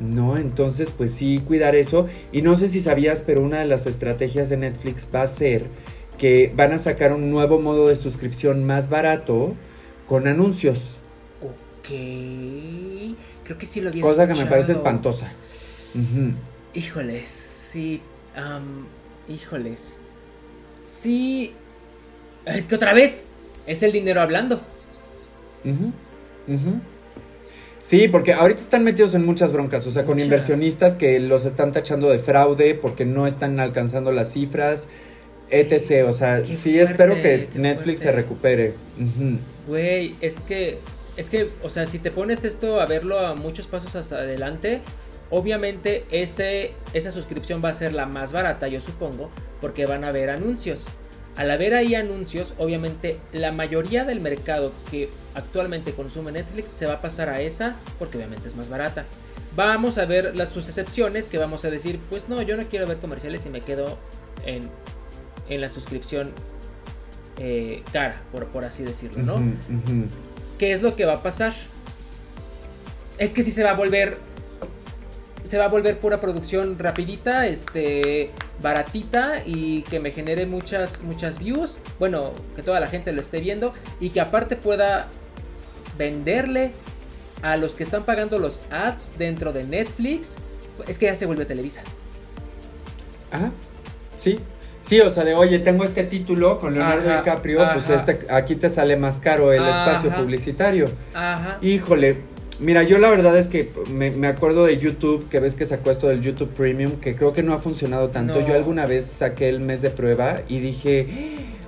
[0.00, 0.36] ¿no?
[0.36, 2.06] Entonces, pues sí, cuidar eso.
[2.30, 5.64] Y no sé si sabías, pero una de las estrategias de Netflix va a ser
[6.18, 9.54] que van a sacar un nuevo modo de suscripción más barato
[10.06, 10.96] con anuncios.
[11.40, 11.88] Ok.
[13.44, 14.00] Creo que sí lo vi.
[14.00, 15.32] Cosa que me parece espantosa.
[16.74, 18.02] Híjoles, sí.
[19.28, 19.96] híjoles.
[20.84, 21.54] Sí.
[22.44, 23.28] Es que otra vez
[23.66, 24.60] es el dinero hablando.
[27.80, 31.72] Sí, porque ahorita están metidos en muchas broncas, o sea, con inversionistas que los están
[31.72, 34.88] tachando de fraude porque no están alcanzando las cifras
[35.50, 36.06] etc.
[36.08, 38.74] O sea, sí espero que Netflix se recupere.
[39.66, 40.78] Güey, es que,
[41.16, 44.80] es que, o sea, si te pones esto a verlo a muchos pasos hasta adelante,
[45.30, 49.30] obviamente ese, esa suscripción va a ser la más barata, yo supongo,
[49.60, 50.88] porque van a haber anuncios.
[51.36, 56.94] Al haber ahí anuncios, obviamente la mayoría del mercado que actualmente consume Netflix se va
[56.94, 59.04] a pasar a esa porque obviamente es más barata.
[59.54, 62.86] Vamos a ver las sus excepciones que vamos a decir, pues no, yo no quiero
[62.86, 63.98] ver comerciales y me quedo
[64.44, 64.68] en
[65.48, 66.32] en la suscripción
[67.38, 69.40] eh, cara, por, por, así decirlo, ¿no?
[70.58, 71.52] ¿Qué es lo que va a pasar?
[73.16, 74.18] Es que si se va a volver.
[75.44, 81.38] Se va a volver pura producción rapidita, este, baratita y que me genere muchas, muchas
[81.38, 81.78] views.
[81.98, 85.08] Bueno, que toda la gente lo esté viendo y que aparte pueda
[85.96, 86.72] venderle
[87.40, 90.36] a los que están pagando los ads dentro de Netflix.
[90.86, 91.82] Es que ya se vuelve Televisa.
[93.32, 93.50] Ah,
[94.18, 94.38] sí.
[94.88, 98.70] Sí, o sea, de oye, tengo este título con Leonardo DiCaprio, pues este, aquí te
[98.70, 100.86] sale más caro el espacio publicitario.
[101.12, 101.58] Ajá.
[101.60, 102.22] Híjole,
[102.60, 106.08] mira, yo la verdad es que me, acuerdo de YouTube, que ves que sacó esto
[106.08, 108.40] del YouTube Premium, que creo que no ha funcionado tanto.
[108.40, 111.06] Yo alguna vez saqué el mes de prueba y dije,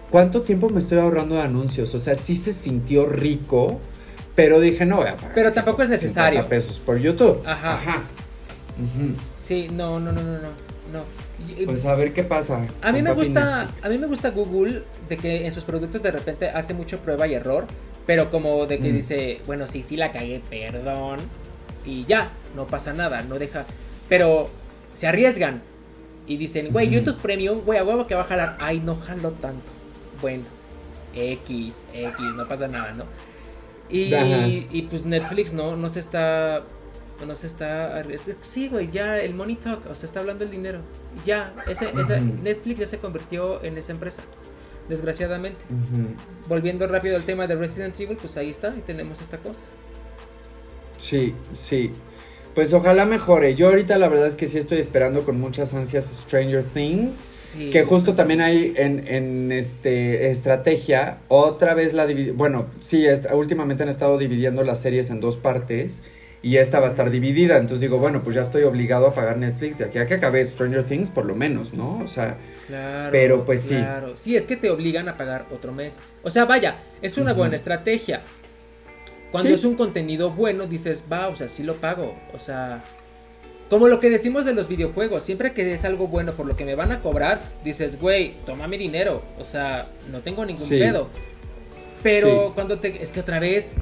[0.09, 1.95] ¿cuánto tiempo me estoy ahorrando de anuncios?
[1.95, 3.81] O sea, sí se sintió rico,
[4.35, 5.33] pero dije, no voy a pagar.
[5.35, 6.49] Pero tampoco es necesario.
[6.49, 7.43] pesos por YouTube.
[7.45, 7.75] Ajá.
[7.75, 8.03] Ajá.
[9.39, 10.71] Sí, no, no, no, no, no.
[10.91, 11.30] No.
[11.65, 12.67] Pues a ver qué pasa.
[12.83, 16.11] A mí me gusta, a mí me gusta Google de que en sus productos de
[16.11, 17.67] repente hace mucho prueba y error,
[18.07, 18.95] pero como de que mm.
[18.95, 21.19] dice, bueno, sí, sí la cagué, perdón,
[21.85, 23.65] y ya, no pasa nada, no deja,
[24.09, 24.51] pero
[24.95, 25.63] se arriesgan
[26.27, 29.31] y dicen, güey, YouTube Premium, güey, a huevo que va a jalar, ay, no jalo
[29.33, 29.71] tanto.
[30.21, 30.45] Bueno,
[31.15, 33.05] X, X, no pasa nada, ¿no?
[33.89, 34.15] Y,
[34.71, 36.63] y, pues Netflix no, no se está
[37.27, 38.03] no se está
[38.41, 40.81] sí güey ya el money talk o sea está hablando el dinero.
[41.25, 44.23] Ya ese, Netflix ya se convirtió en esa empresa
[44.89, 45.65] desgraciadamente.
[46.49, 49.65] Volviendo rápido al tema de Resident Evil pues ahí está y tenemos esta cosa.
[50.99, 51.93] Sí sí.
[52.55, 53.55] Pues ojalá mejore.
[53.55, 57.39] Yo ahorita la verdad es que sí estoy esperando con muchas ansias Stranger Things
[57.73, 63.89] que justo también hay en, en este estrategia otra vez la bueno sí últimamente han
[63.89, 66.01] estado dividiendo las series en dos partes
[66.43, 67.57] y esta va a estar dividida.
[67.57, 70.45] Entonces digo, bueno, pues ya estoy obligado a pagar Netflix de aquí a que acabe
[70.45, 71.99] Stranger Things, por lo menos, ¿no?
[71.99, 73.77] O sea, claro, pero pues sí.
[73.77, 74.17] Claro.
[74.17, 76.01] Sí, es que te obligan a pagar otro mes.
[76.23, 78.23] O sea, vaya, es una buena estrategia.
[79.31, 82.17] Cuando es un contenido bueno, dices, va, o sea, sí lo pago.
[82.35, 82.83] O sea,
[83.69, 86.65] como lo que decimos de los videojuegos, siempre que es algo bueno por lo que
[86.65, 89.23] me van a cobrar, dices, güey, toma mi dinero.
[89.39, 91.09] O sea, no tengo ningún pedo.
[92.03, 93.03] Pero cuando te.
[93.03, 93.77] Es que otra vez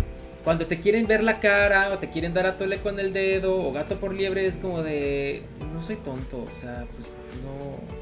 [0.44, 3.56] cuando te quieren ver la cara o te quieren dar a tole con el dedo
[3.58, 7.98] o gato por liebre es como de no soy tonto, o sea, pues no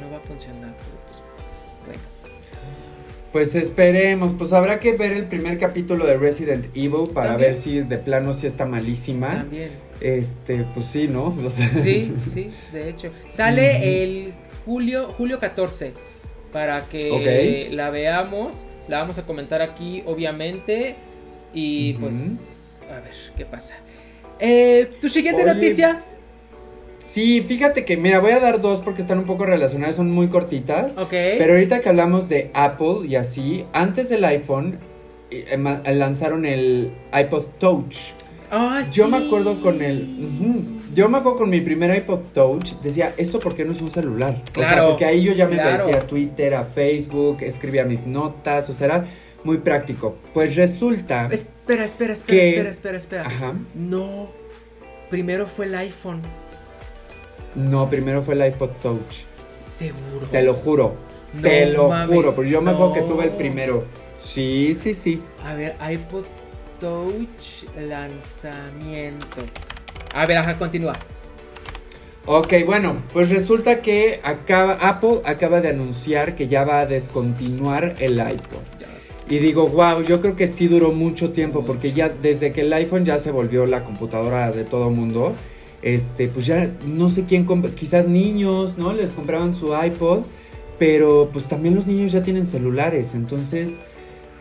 [0.00, 0.74] no va a funcionar.
[0.76, 1.22] Pues,
[1.86, 2.02] bueno.
[3.32, 7.80] Pues esperemos, pues habrá que ver el primer capítulo de Resident Evil para ver si
[7.80, 9.28] de plano si está malísima.
[9.28, 9.70] También.
[10.00, 11.36] Este, pues sí, ¿no?
[11.50, 13.10] Sí, sí, de hecho.
[13.28, 14.32] Sale el
[14.64, 15.92] julio, julio 14
[16.52, 18.66] para que la veamos.
[18.88, 20.96] La vamos a comentar aquí, obviamente.
[21.52, 23.74] Y pues, a ver, ¿qué pasa?
[24.38, 26.02] Eh, ¿Tu siguiente noticia?
[26.98, 30.28] Sí, fíjate que, mira, voy a dar dos porque están un poco relacionadas, son muy
[30.28, 30.98] cortitas.
[30.98, 31.10] Ok.
[31.10, 34.78] Pero ahorita que hablamos de Apple y así, antes del iPhone
[35.30, 35.56] eh,
[35.94, 37.98] lanzaron el iPod Touch.
[38.50, 40.08] Ah, Yo me acuerdo con el.
[40.94, 43.90] yo me acuerdo con mi primer iPod Touch, decía, ¿esto por qué no es un
[43.90, 44.42] celular?
[44.56, 48.70] o sea, porque ahí yo ya me metí a Twitter, a Facebook, escribía mis notas,
[48.70, 49.04] o sea, era
[49.44, 50.16] muy práctico.
[50.34, 51.28] Pues resulta.
[51.30, 53.26] Espera, espera, espera, espera, espera, espera.
[53.26, 53.54] Ajá.
[53.74, 54.30] No.
[55.10, 56.20] Primero fue el iPhone.
[57.54, 59.24] No, primero fue el iPod Touch.
[59.64, 60.26] Seguro.
[60.30, 60.94] Te lo juro.
[61.42, 63.84] te lo juro, porque yo me acuerdo que tuve el primero.
[64.16, 65.22] Sí, sí, sí.
[65.44, 66.24] A ver, iPod
[66.78, 69.42] Touch lanzamiento.
[70.14, 70.94] A ver, ajá, continúa.
[72.26, 77.94] Ok, bueno, pues resulta que acaba, Apple acaba de anunciar que ya va a descontinuar
[78.00, 78.77] el iPod.
[79.30, 82.72] Y digo, wow, yo creo que sí duró mucho tiempo porque ya desde que el
[82.72, 85.34] iPhone ya se volvió la computadora de todo mundo,
[85.82, 88.94] este, pues ya no sé quién, quizás niños, ¿no?
[88.94, 90.24] Les compraban su iPod,
[90.78, 93.80] pero pues también los niños ya tienen celulares, entonces,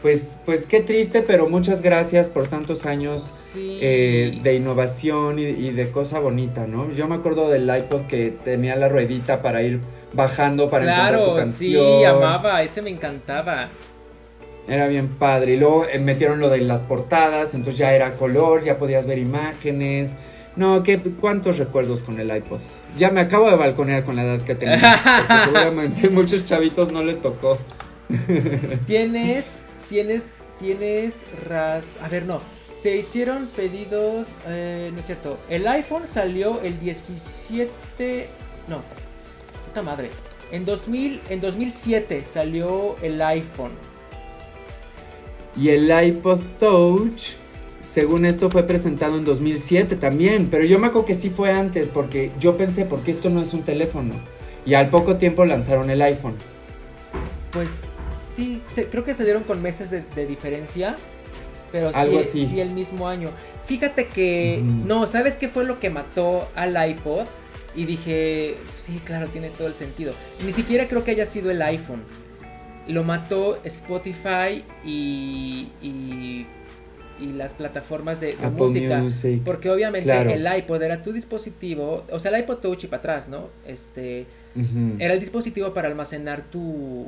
[0.02, 5.92] pues, pues qué triste, pero muchas gracias por tantos años eh, de innovación y, de
[5.92, 6.90] cosa bonita, ¿no?
[6.94, 9.82] Yo me acuerdo del iPod que tenía la ruedita para ir
[10.14, 12.00] bajando para encontrar tu canción.
[12.00, 13.70] Sí, amaba, ese me encantaba.
[14.68, 15.54] Era bien padre.
[15.54, 19.18] Y luego eh, metieron lo de las portadas, entonces ya era color, ya podías ver
[19.18, 20.18] imágenes.
[20.58, 22.60] No, ¿qué, ¿cuántos recuerdos con el iPod?
[22.98, 24.56] Ya me acabo de balconear con la edad que.
[24.56, 24.80] Porque
[25.46, 27.58] seguramente muchos chavitos no les tocó.
[28.88, 32.00] Tienes, tienes, tienes ras...
[32.02, 32.42] A ver, no.
[32.82, 34.30] Se hicieron pedidos...
[34.48, 35.38] Eh, no es cierto.
[35.50, 38.30] El iPhone salió el 17...
[38.68, 38.82] No.
[39.66, 40.10] Puta madre.
[40.52, 43.72] En, 2000, en 2007 salió el iPhone.
[45.58, 47.34] Y el iPod Touch,
[47.84, 50.48] según esto, fue presentado en 2007 también.
[50.52, 53.54] Pero yo me acuerdo que sí fue antes, porque yo pensé, porque esto no es
[53.54, 54.14] un teléfono.
[54.66, 56.36] Y al poco tiempo lanzaron el iPhone.
[57.52, 57.86] Pues
[58.38, 60.96] sí, creo que se dieron con meses de, diferencia.
[61.72, 62.48] Pero Algo sí, así.
[62.48, 63.30] sí, el mismo año.
[63.66, 64.62] Fíjate que.
[64.64, 67.26] No, ¿sabes qué fue lo que mató al iPod?
[67.76, 70.14] Y dije, sí, claro, tiene todo el sentido.
[70.46, 72.02] Ni siquiera creo que haya sido el iPhone
[72.88, 75.68] lo mató Spotify y,
[77.20, 79.04] y las plataformas de, música.
[79.44, 83.28] Porque obviamente el iPod era tu dispositivo, o sea, el iPod Touch y para atrás,
[83.28, 83.50] ¿no?
[83.66, 84.26] Este,
[85.00, 87.08] era el dispositivo para almacenar tu,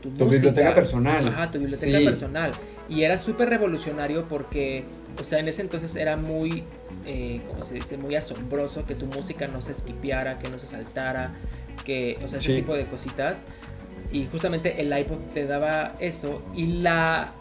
[0.00, 1.28] tu, tu, biblioteca personal.
[1.28, 2.52] Ajá, tu biblioteca personal.
[2.88, 4.84] Y era súper revolucionario porque,
[5.18, 6.64] o sea, en ese entonces era muy,
[7.06, 10.66] eh, como se dice, muy asombroso que tu música no se esquipeara, que no se
[10.66, 11.34] saltara,
[11.84, 13.46] que, o sea, ese tipo de cositas.
[14.14, 16.40] Y justamente el iPod te daba eso.
[16.54, 17.32] Y la,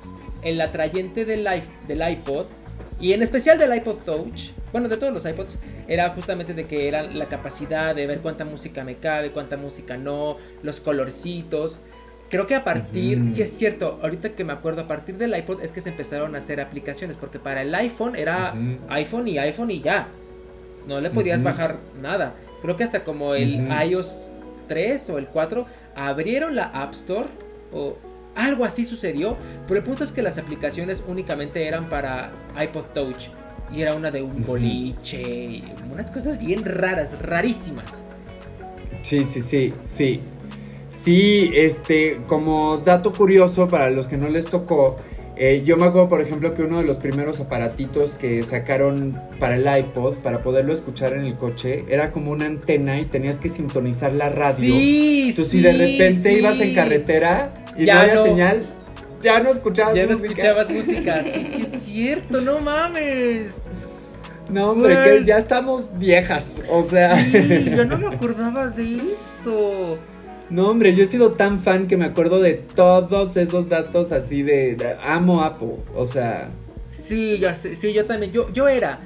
[0.41, 1.47] el atrayente del,
[1.87, 2.47] del iPod,
[2.99, 6.87] y en especial del iPod Touch, bueno, de todos los iPods, era justamente de que
[6.87, 11.81] era la capacidad de ver cuánta música me cabe, cuánta música no, los colorcitos.
[12.31, 15.61] Creo que a partir, si es cierto, ahorita que me acuerdo, a partir del iPod
[15.61, 18.55] es que se empezaron a hacer aplicaciones, porque para el iPhone era
[18.89, 20.07] iPhone y iPhone y ya.
[20.87, 22.33] No le podías bajar nada.
[22.63, 24.21] Creo que hasta como el iOS
[24.67, 27.29] 3 o el 4 abrieron la App Store
[27.71, 27.97] o
[28.35, 33.27] algo así sucedió, pero el punto es que las aplicaciones únicamente eran para iPod Touch
[33.71, 38.05] y era una de un boliche, unas cosas bien raras, rarísimas.
[39.01, 40.21] Sí, sí, sí, sí.
[40.89, 44.97] Sí, este, como dato curioso para los que no les tocó,
[45.35, 49.55] eh, yo me acuerdo, por ejemplo, que uno de los primeros aparatitos que sacaron para
[49.55, 53.49] el iPod, para poderlo escuchar en el coche, era como una antena y tenías que
[53.49, 54.75] sintonizar la radio.
[54.75, 58.63] Sí, Entonces, si de repente ibas en carretera y no había señal,
[59.21, 60.27] ya no escuchabas ya música.
[60.27, 61.23] Ya no escuchabas música.
[61.23, 63.55] Sí, sí, es cierto, no mames.
[64.51, 67.17] No, hombre, que ya estamos viejas, o sea.
[67.23, 69.97] Sí, yo no me acordaba de eso.
[70.49, 74.43] No, hombre, yo he sido tan fan que me acuerdo de todos esos datos así
[74.43, 76.49] de, amo Apple, o sea.
[76.91, 78.99] Sí, ya sé, sí, yo también, yo, yo era,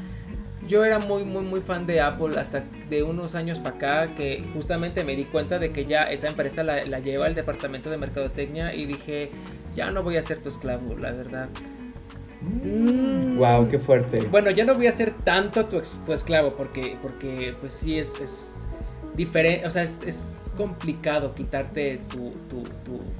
[0.67, 4.43] yo era muy, muy, muy fan de Apple hasta de unos años para acá que
[4.53, 8.73] justamente me di cuenta de que ya esa empresa la, lleva el departamento de mercadotecnia
[8.73, 9.29] y dije,
[9.75, 11.49] ya no voy a ser tu esclavo, la verdad.
[13.37, 14.19] Wow, qué fuerte.
[14.29, 18.19] Bueno, ya no voy a ser tanto tu, tu esclavo porque, porque pues sí es,
[18.21, 18.67] es
[19.15, 22.63] diferente, o sea, es, complicado quitarte tu, tu,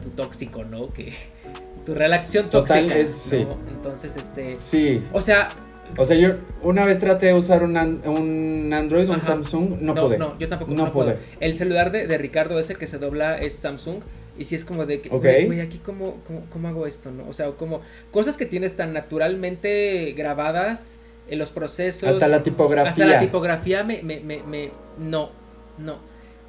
[0.01, 0.91] tu, tóxico, ¿no?
[0.91, 1.13] Que
[1.85, 4.55] tu relación tóxica, Entonces, este...
[4.55, 5.03] Sí.
[5.13, 5.49] O sea...
[5.95, 10.17] O sea, yo una vez traté de usar un, un Android, un Samsung, no, pude.
[10.17, 10.73] No, yo tampoco.
[10.73, 11.17] No, pude.
[11.39, 14.01] El celular de, de, Ricardo ese que se dobla es Samsung.
[14.37, 16.17] Y si es como de, que, güey, aquí cómo,
[16.51, 17.25] cómo, hago esto, ¿no?
[17.29, 22.09] O sea, como cosas que tienes tan naturalmente grabadas en los procesos.
[22.09, 22.89] Hasta la tipografía.
[22.89, 25.31] Hasta la tipografía me, me, me, me no,
[25.77, 25.99] no.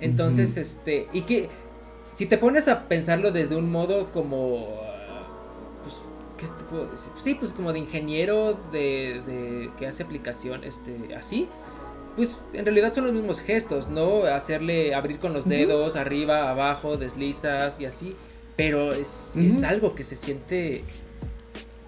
[0.01, 1.49] Entonces, este, y que
[2.12, 4.69] si te pones a pensarlo desde un modo como,
[5.83, 6.01] pues,
[6.37, 7.12] ¿qué te puedo decir?
[7.17, 11.49] Sí, pues como de ingeniero de, de que hace aplicación, este, así,
[12.19, 14.25] pues en realidad son los mismos gestos, ¿no?
[14.25, 18.17] Hacerle abrir con los dedos, arriba, abajo, deslizas y así,
[18.57, 20.83] pero es, es algo que se siente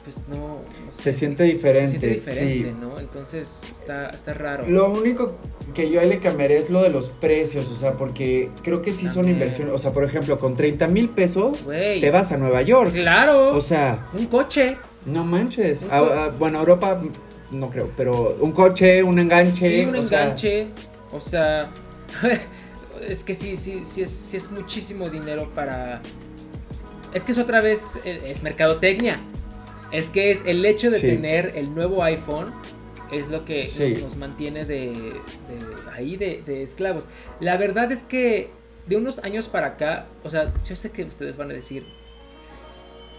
[0.04, 1.86] pues no, se siente diferente.
[1.86, 2.98] Se siente diferente, ¿no?
[2.98, 4.66] Entonces está, está raro.
[4.66, 5.34] Lo único
[5.74, 8.92] que yo ahí le cambiaré es lo de los precios, o sea, porque creo que
[8.92, 9.74] sí son inversiones.
[9.74, 12.92] O sea, por ejemplo, con 30 mil pesos te vas a Nueva York.
[12.92, 13.54] Claro.
[13.54, 14.08] O sea.
[14.14, 14.78] Un coche.
[15.04, 15.84] No manches.
[16.38, 17.00] bueno, Europa
[17.50, 19.68] no creo, pero un coche, un enganche.
[19.68, 20.68] Sí, un enganche.
[21.12, 21.70] o sea,
[23.08, 26.00] es que sí, sí, sí es, sí es muchísimo dinero para...
[27.12, 29.20] Es que es otra vez, eh, es mercadotecnia.
[29.92, 32.52] Es que es el hecho de tener el nuevo iPhone
[33.12, 33.68] es lo que
[34.02, 35.20] nos, mantiene de,
[35.92, 37.08] ahí de, esclavos.
[37.40, 38.50] La verdad es que
[38.86, 41.84] de unos años para acá, o sea, yo sé que ustedes van a decir,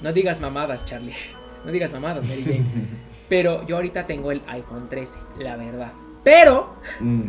[0.01, 1.13] no digas mamadas, Charlie,
[1.65, 2.65] no digas mamadas, Mary Jane.
[3.29, 5.93] pero yo ahorita tengo el iPhone 13, la verdad.
[6.23, 7.23] Pero mm.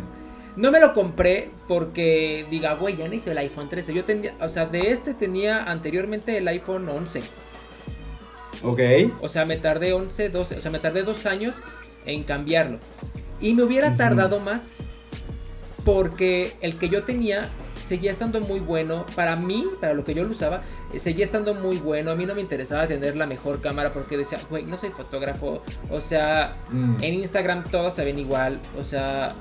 [0.57, 3.95] no me lo compré porque diga, güey, ya necesito el iPhone 13.
[3.95, 7.23] Yo tenía, o sea, de este tenía anteriormente el iPhone 11.
[8.62, 8.81] Ok.
[9.20, 11.62] O sea, me tardé 11, 12, o sea, me tardé dos años
[12.07, 12.79] en cambiarlo.
[13.40, 14.79] Y me hubiera tardado más
[15.85, 17.51] porque el que yo tenía
[17.85, 19.05] seguía estando muy bueno.
[19.14, 22.11] Para mí, para lo que yo lo usaba, eh, seguía estando muy bueno.
[22.11, 25.62] A mí no me interesaba tener la mejor cámara porque decía, güey, no soy fotógrafo.
[25.90, 27.03] O sea, mm.
[27.03, 28.61] en Instagram todos se ven igual.
[28.79, 29.35] O sea,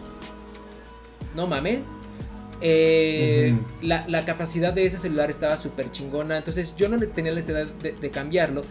[1.36, 1.79] no mames.
[2.63, 6.38] Eh, la, capacidad de ese celular estaba súper chingona.
[6.38, 8.63] Entonces yo no tenía la necesidad de cambiarlo.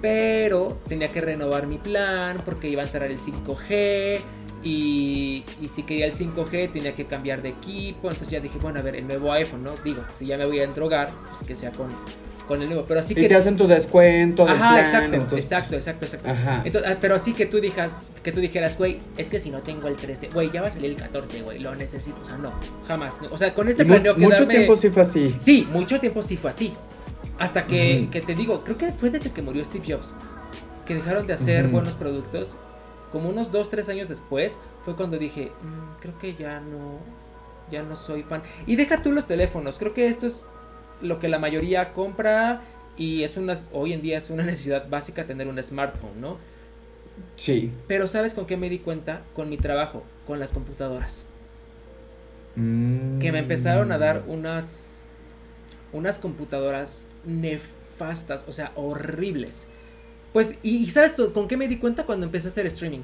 [0.00, 4.20] Pero tenía que renovar mi plan porque iba a entrar el 5G.
[4.62, 8.08] Y, si quería el 5G tenía que cambiar de equipo.
[8.08, 9.74] Entonces ya dije, bueno, a ver, el nuevo iPhone, ¿no?
[9.84, 11.88] Digo, si ya me voy a endrogar, pues que sea con,
[12.48, 12.84] con el nuevo.
[12.86, 13.28] Pero así y que.
[13.28, 14.44] te hacen tu descuento.
[14.44, 16.64] Del Ajá, exacto, exacto, exacto, exacto, Ajá.
[16.84, 19.86] Ah, pero así que tú dijeras, que tú dijeras, güey, es que si no tengo
[19.86, 22.20] el 13, güey, ya va a salir el 14, güey, lo necesito.
[22.20, 22.52] O sea, no,
[22.88, 23.18] jamás.
[23.30, 25.34] O sea, con este planeo que Mucho tiempo sí fue así.
[25.38, 26.72] Sí, mucho tiempo sí fue así.
[27.38, 30.14] Hasta que, que, te digo, creo que fue desde que murió Steve Jobs.
[30.86, 32.56] que dejaron de hacer buenos productos,
[33.10, 37.00] como unos 2, 3 años después, fue cuando dije, "Mm, creo que ya no,
[37.72, 38.42] ya no soy fan.
[38.68, 40.46] Y deja tú los teléfonos, creo que esto es
[41.02, 42.60] lo que la mayoría compra
[42.96, 46.36] y es una, hoy en día es una necesidad básica tener un smartphone, ¿no?
[47.34, 47.72] Sí.
[47.88, 49.22] Pero ¿sabes con qué me di cuenta?
[49.34, 51.24] Con mi trabajo, con las computadoras.
[52.54, 53.18] Mm.
[53.18, 54.95] Que me empezaron a dar unas,
[55.96, 59.66] unas computadoras nefastas, o sea, horribles.
[60.32, 63.02] Pues, y, y ¿sabes tú con qué me di cuenta cuando empecé a hacer streaming?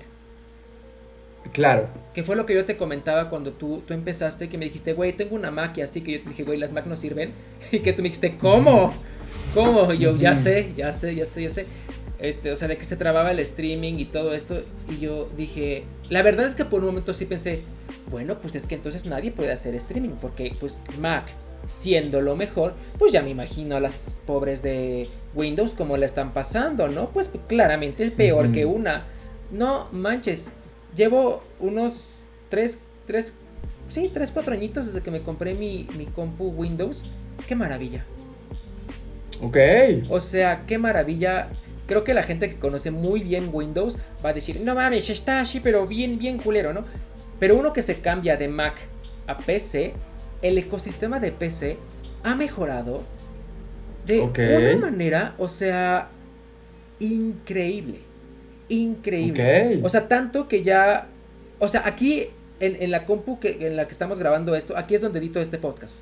[1.52, 1.88] Claro.
[2.14, 5.12] Que fue lo que yo te comentaba cuando tú, tú empezaste, que me dijiste, güey,
[5.12, 7.32] tengo una Mac y así, que yo te dije, güey, las Mac no sirven.
[7.72, 8.94] Y que tú me dijiste, ¿cómo?
[9.54, 9.92] ¿Cómo?
[9.92, 11.66] Y yo, ya sé, ya sé, ya sé, ya sé.
[12.18, 14.62] Este, o sea, de que se trababa el streaming y todo esto.
[14.88, 17.62] Y yo dije, la verdad es que por un momento sí pensé,
[18.10, 21.32] bueno, pues es que entonces nadie puede hacer streaming, porque pues Mac,
[21.66, 26.32] siendo lo mejor, pues ya me imagino a las pobres de Windows como la están
[26.32, 27.10] pasando, ¿no?
[27.10, 29.04] Pues claramente es peor que una.
[29.50, 30.52] No manches,
[30.96, 33.34] llevo unos 3, 3,
[33.88, 37.04] sí, 3, 4 añitos desde que me compré mi, mi compu Windows.
[37.46, 38.04] Qué maravilla.
[39.42, 39.56] Ok.
[40.08, 41.48] O sea, qué maravilla.
[41.86, 45.40] Creo que la gente que conoce muy bien Windows va a decir, no mames, está
[45.40, 46.82] así, pero bien, bien culero, ¿no?
[47.38, 48.74] Pero uno que se cambia de Mac
[49.26, 49.94] a PC,
[50.42, 51.78] el ecosistema de PC
[52.22, 53.02] ha mejorado
[54.06, 56.08] de una manera, o sea,
[56.98, 58.00] increíble.
[58.68, 59.80] Increíble.
[59.82, 61.06] O sea, tanto que ya.
[61.58, 62.26] O sea, aquí
[62.60, 65.40] en, en la compu que, en la que estamos grabando esto, aquí es donde edito
[65.40, 66.00] este podcast.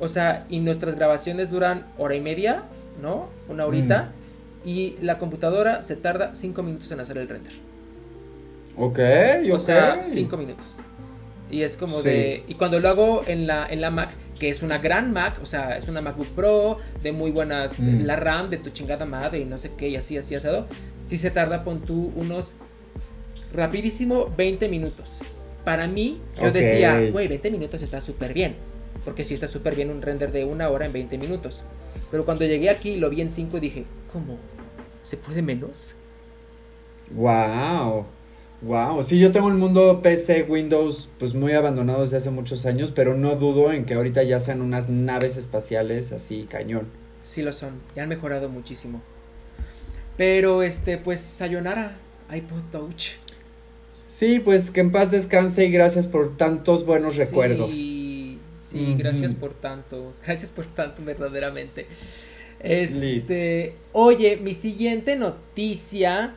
[0.00, 2.62] O sea, y nuestras grabaciones duran hora y media,
[3.02, 3.28] ¿no?
[3.48, 4.12] Una horita.
[4.64, 7.52] Y la computadora se tarda cinco minutos en hacer el render.
[8.76, 8.98] Ok,
[9.52, 10.78] O sea, cinco minutos.
[11.50, 12.08] Y es como Sí.
[12.08, 12.44] de.
[12.48, 15.46] Y cuando lo hago en la, en la Mac, que es una gran Mac, o
[15.46, 17.78] sea, es una MacBook Pro, de muy buenas.
[17.78, 18.02] Mm.
[18.04, 20.66] La RAM de tu chingada madre y no sé qué, y así, así, asado.
[21.04, 22.54] Sí se tarda, pon tú unos.
[23.52, 25.10] Rapidísimo, 20 minutos.
[25.64, 28.56] Para mí, yo decía, güey, 20 minutos está súper bien.
[29.04, 31.62] Porque sí está súper bien un render de una hora en 20 minutos.
[32.10, 34.38] Pero cuando llegué aquí y lo vi en 5 dije, ¿cómo?
[35.02, 35.96] ¿Se puede menos?
[37.10, 38.06] Wow.
[38.64, 39.02] Wow.
[39.02, 43.14] Sí, yo tengo el mundo PC, Windows, pues muy abandonado desde hace muchos años, pero
[43.14, 46.86] no dudo en que ahorita ya sean unas naves espaciales así cañón.
[47.22, 49.02] Sí lo son, ya han mejorado muchísimo.
[50.16, 51.98] Pero este, pues Sayonara,
[52.32, 53.12] iPod Touch.
[54.06, 57.76] Sí, pues que en paz descanse y gracias por tantos buenos recuerdos.
[57.76, 58.38] Sí,
[58.96, 60.14] gracias por tanto.
[60.24, 61.86] Gracias por tanto, verdaderamente.
[62.60, 66.34] Este, oye, mi siguiente noticia.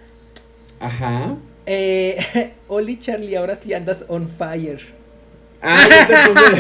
[0.79, 1.37] Ajá.
[1.67, 2.17] Eh,
[2.69, 4.79] Oli Charlie, ahora sí andas on fire.
[5.61, 6.55] Ah, puse.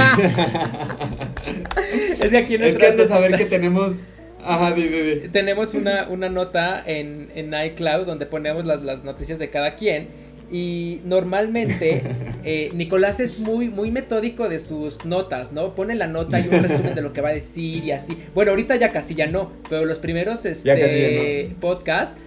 [2.23, 4.07] Es que aquí en es que de saber que tenemos.
[4.43, 5.29] Ajá, di.
[5.31, 10.07] tenemos una, una nota en, en iCloud donde ponemos las, las noticias de cada quien.
[10.51, 12.01] Y normalmente
[12.43, 15.73] eh, Nicolás es muy, muy metódico de sus notas, ¿no?
[15.75, 18.17] Pone la nota y un resumen de lo que va a decir y así.
[18.33, 22.17] Bueno, ahorita ya casi ya no, pero los primeros este, Ya casi ya podcast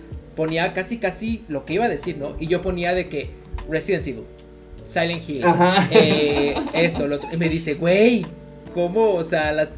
[0.41, 2.35] ponía casi casi lo que iba a decir, ¿no?
[2.41, 3.29] Y yo ponía de que
[3.69, 4.25] Resident Evil,
[4.87, 5.45] Silent Hill,
[5.91, 7.29] eh, esto, lo otro.
[7.31, 8.25] Y me dice, güey,
[8.73, 9.17] ¿cómo?
[9.17, 9.69] O sea, las,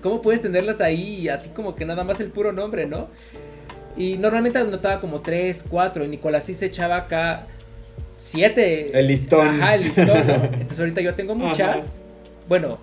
[0.00, 3.08] ¿cómo puedes tenerlas ahí así como que nada más el puro nombre, ¿no?
[3.96, 7.48] Y normalmente anotaba como 3, 4 y Nicolás sí se echaba acá
[8.18, 8.96] 7.
[8.96, 9.48] El listón.
[9.60, 10.34] Ajá, el listón, ¿no?
[10.44, 12.02] Entonces ahorita yo tengo muchas.
[12.46, 12.78] Bueno,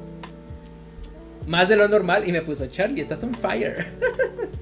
[1.48, 3.88] más de lo normal y me puso Charlie, estás on fire.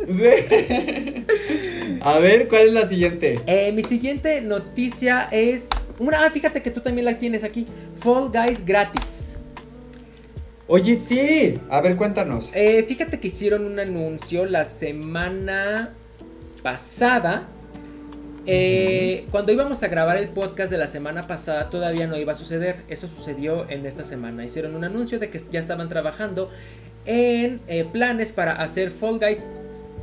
[0.08, 1.26] Sí.
[2.04, 3.40] A ver, ¿cuál es la siguiente?
[3.46, 8.30] Eh, mi siguiente noticia es una, ah, fíjate que tú también la tienes aquí, Fall
[8.30, 9.38] Guys gratis.
[10.68, 11.60] Oye, sí.
[11.70, 12.50] A ver, cuéntanos.
[12.56, 15.94] Eh, fíjate que hicieron un anuncio la semana
[16.64, 17.48] pasada.
[18.48, 22.36] Eh, Cuando íbamos a grabar el podcast de la semana pasada todavía no iba a
[22.36, 22.78] suceder.
[22.88, 24.44] Eso sucedió en esta semana.
[24.44, 26.50] Hicieron un anuncio de que ya estaban trabajando
[27.06, 29.46] en eh, planes para hacer Fall Guys.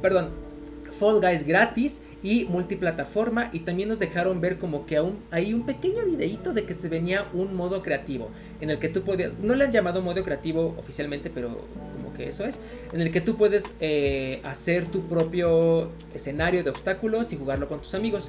[0.00, 0.47] Perdón.
[0.90, 5.64] Fall Guys gratis y multiplataforma y también nos dejaron ver como que aún hay un
[5.64, 8.30] pequeño videíto de que se venía un modo creativo
[8.60, 12.28] en el que tú podías, no le han llamado modo creativo oficialmente, pero como que
[12.28, 12.60] eso es,
[12.92, 17.80] en el que tú puedes eh, hacer tu propio escenario de obstáculos y jugarlo con
[17.80, 18.28] tus amigos.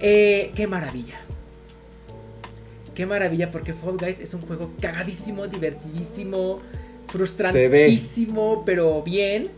[0.00, 1.20] Eh, ¡Qué maravilla!
[2.94, 3.52] ¡Qué maravilla!
[3.52, 6.58] Porque Fall Guys es un juego cagadísimo, divertidísimo,
[7.06, 9.48] frustrantísimo, pero bien.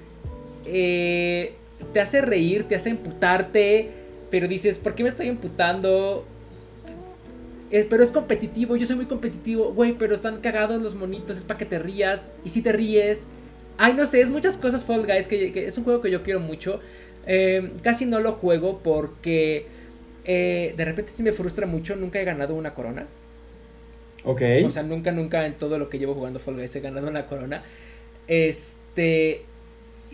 [0.66, 1.54] Eh,
[1.92, 3.90] te hace reír, te hace emputarte,
[4.30, 6.26] pero dices, ¿por qué me estoy emputando?
[7.70, 11.44] Eh, pero es competitivo, yo soy muy competitivo, güey, pero están cagados los monitos, es
[11.44, 13.28] para que te rías, y si te ríes,
[13.78, 16.22] ay, no sé, es muchas cosas Fall Guys, que, que es un juego que yo
[16.22, 16.80] quiero mucho.
[17.26, 19.66] Eh, casi no lo juego porque
[20.24, 21.96] eh, de repente sí me frustra mucho.
[21.96, 23.06] Nunca he ganado una corona.
[24.24, 24.42] Ok.
[24.64, 27.26] O sea, nunca, nunca en todo lo que llevo jugando Fall Guys he ganado una
[27.26, 27.62] corona.
[28.26, 29.44] Este.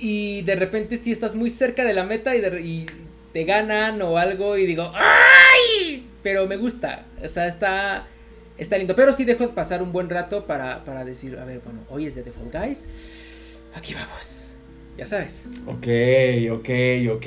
[0.00, 2.86] Y de repente si estás muy cerca de la meta y,
[3.32, 6.04] te ganan o algo y digo, ¡ay!
[6.22, 7.06] Pero me gusta.
[7.22, 8.08] O sea, está.
[8.58, 8.96] Está lindo.
[8.96, 12.14] Pero sí dejo pasar un buen rato para, para decir, a ver, bueno, hoy es
[12.14, 13.58] de The Fall Guys.
[13.74, 14.56] Aquí vamos.
[14.98, 15.48] Ya sabes.
[15.66, 15.86] Ok,
[16.50, 16.68] ok,
[17.16, 17.26] ok.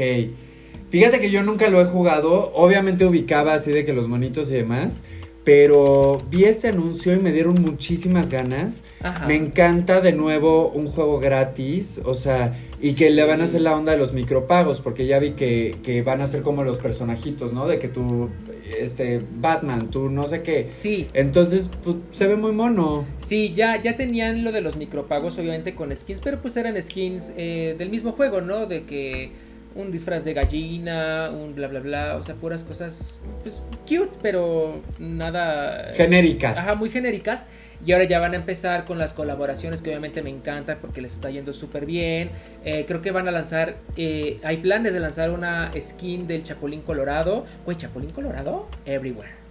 [0.90, 2.54] Fíjate que yo nunca lo he jugado.
[2.54, 5.02] Obviamente ubicaba así de que los monitos y demás.
[5.44, 8.84] Pero vi este anuncio y me dieron muchísimas ganas.
[9.02, 9.28] Ajá.
[9.28, 13.62] Me encanta de nuevo un juego gratis, o sea, y que le van a hacer
[13.62, 16.78] la onda de los micropagos, porque ya vi que, que van a ser como los
[16.78, 17.68] personajitos, ¿no?
[17.68, 18.30] De que tú,
[18.80, 20.68] este, Batman, tú no sé qué.
[20.70, 23.06] Sí, Entonces, pues, se ve muy mono.
[23.18, 27.34] Sí, ya, ya tenían lo de los micropagos, obviamente con skins, pero pues eran skins
[27.36, 28.66] eh, del mismo juego, ¿no?
[28.66, 29.32] De que
[29.76, 34.82] un disfraz de gallina, un bla bla bla, o sea, puras cosas, pues, cute, pero
[35.00, 35.94] nada...
[35.94, 36.58] Genéricas.
[36.58, 37.48] Ajá, muy genéricas.
[37.86, 41.14] Y ahora ya van a empezar con las colaboraciones que obviamente me encantan porque les
[41.14, 42.32] está yendo súper bien.
[42.64, 46.82] Eh, creo que van a lanzar, eh, hay planes de lanzar una skin del Chapulín
[46.82, 47.46] Colorado.
[47.66, 49.43] Güey, Chapulín Colorado, everywhere.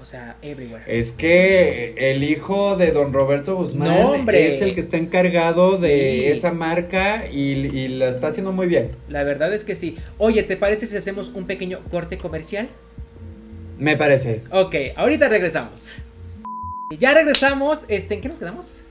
[0.00, 0.82] O sea, everywhere.
[0.86, 4.48] Es que el hijo de don Roberto Guzmán No, hombre.
[4.48, 5.82] es el que está encargado Sí.
[5.82, 8.90] de esa marca y, y lo está haciendo muy bien.
[9.08, 9.96] La verdad es que sí.
[10.16, 12.68] Oye, ¿te parece si hacemos un pequeño corte comercial?
[13.78, 14.42] Me parece.
[14.50, 15.96] Ok, ahorita regresamos.
[16.98, 17.84] Ya regresamos.
[17.88, 18.82] Este, ¿En qué nos quedamos?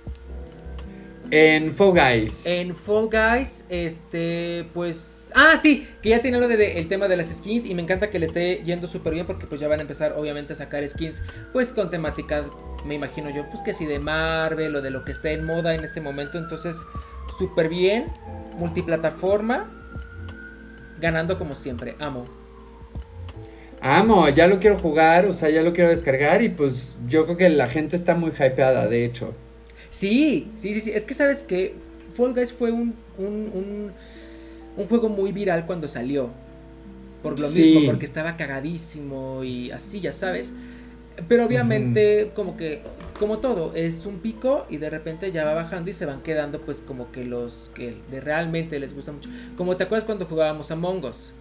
[1.32, 2.46] En Fall Guys.
[2.46, 5.32] En Fall Guys, este, pues...
[5.36, 7.82] Ah, sí, que ya tiene lo de, de- el tema de las skins y me
[7.82, 10.56] encanta que le esté yendo súper bien porque pues ya van a empezar obviamente a
[10.56, 11.22] sacar skins
[11.54, 12.46] pues con temática,
[12.86, 15.76] me imagino yo, pues que si de Marvel o de lo que esté en moda
[15.76, 16.78] en este momento, entonces
[17.38, 18.08] súper bien,
[18.58, 19.70] multiplataforma,
[21.00, 22.26] ganando como siempre, amo.
[23.82, 27.38] Amo, ya lo quiero jugar, o sea, ya lo quiero descargar y pues yo creo
[27.38, 29.34] que la gente está muy hypeada, de hecho.
[29.90, 30.92] Sí, sí, sí, sí.
[30.92, 31.76] Es que sabes que
[32.14, 33.92] Fall Guys fue un, un, un,
[34.78, 36.30] un juego muy viral cuando salió.
[37.24, 37.62] Por lo Sí.
[37.62, 40.54] mismo, porque estaba cagadísimo y así, ya sabes.
[41.28, 42.84] Pero obviamente, como que,
[43.20, 46.62] como todo, es un pico y de repente ya va bajando y se van quedando,
[46.62, 49.30] pues, como que los que de realmente les gusta mucho.
[49.58, 51.34] Como te acuerdas cuando jugábamos Among Us,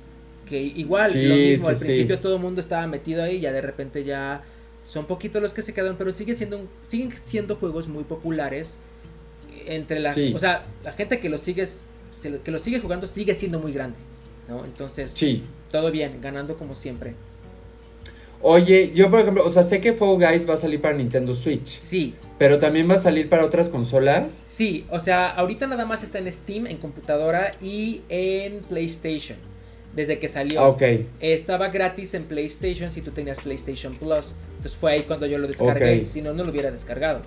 [0.47, 3.41] que igual, Sí, lo mismo, sí, al principio todo el mundo estaba metido ahí y
[3.41, 4.43] ya de repente ya
[4.89, 8.79] son poquitos los que se quedaron, pero sigue siendo un- siguen siendo juegos muy populares
[9.67, 10.33] entre la, Sí.
[10.35, 11.67] o sea, la gente que lo sigue
[12.43, 13.97] que lo sigue jugando sigue siendo muy grande,
[14.49, 14.65] ¿no?
[14.65, 15.45] Entonces, Sí.
[15.71, 17.15] todo bien, ganando como siempre.
[18.41, 21.35] Oye, yo por ejemplo, o sea, sé que Fall Guys va a salir para Nintendo
[21.35, 24.43] Switch, Sí, pero también va a salir para otras consolas.
[24.47, 29.39] sí, o sea, ahorita nada más está en Steam, en computadora y en PlayStation.
[29.99, 30.77] Desde que salió.
[31.19, 34.37] Estaba gratis en PlayStation si tú tenías PlayStation Plus.
[34.51, 36.07] Entonces fue ahí cuando yo lo descargué.
[36.07, 37.23] Si no, no lo hubiera descargado.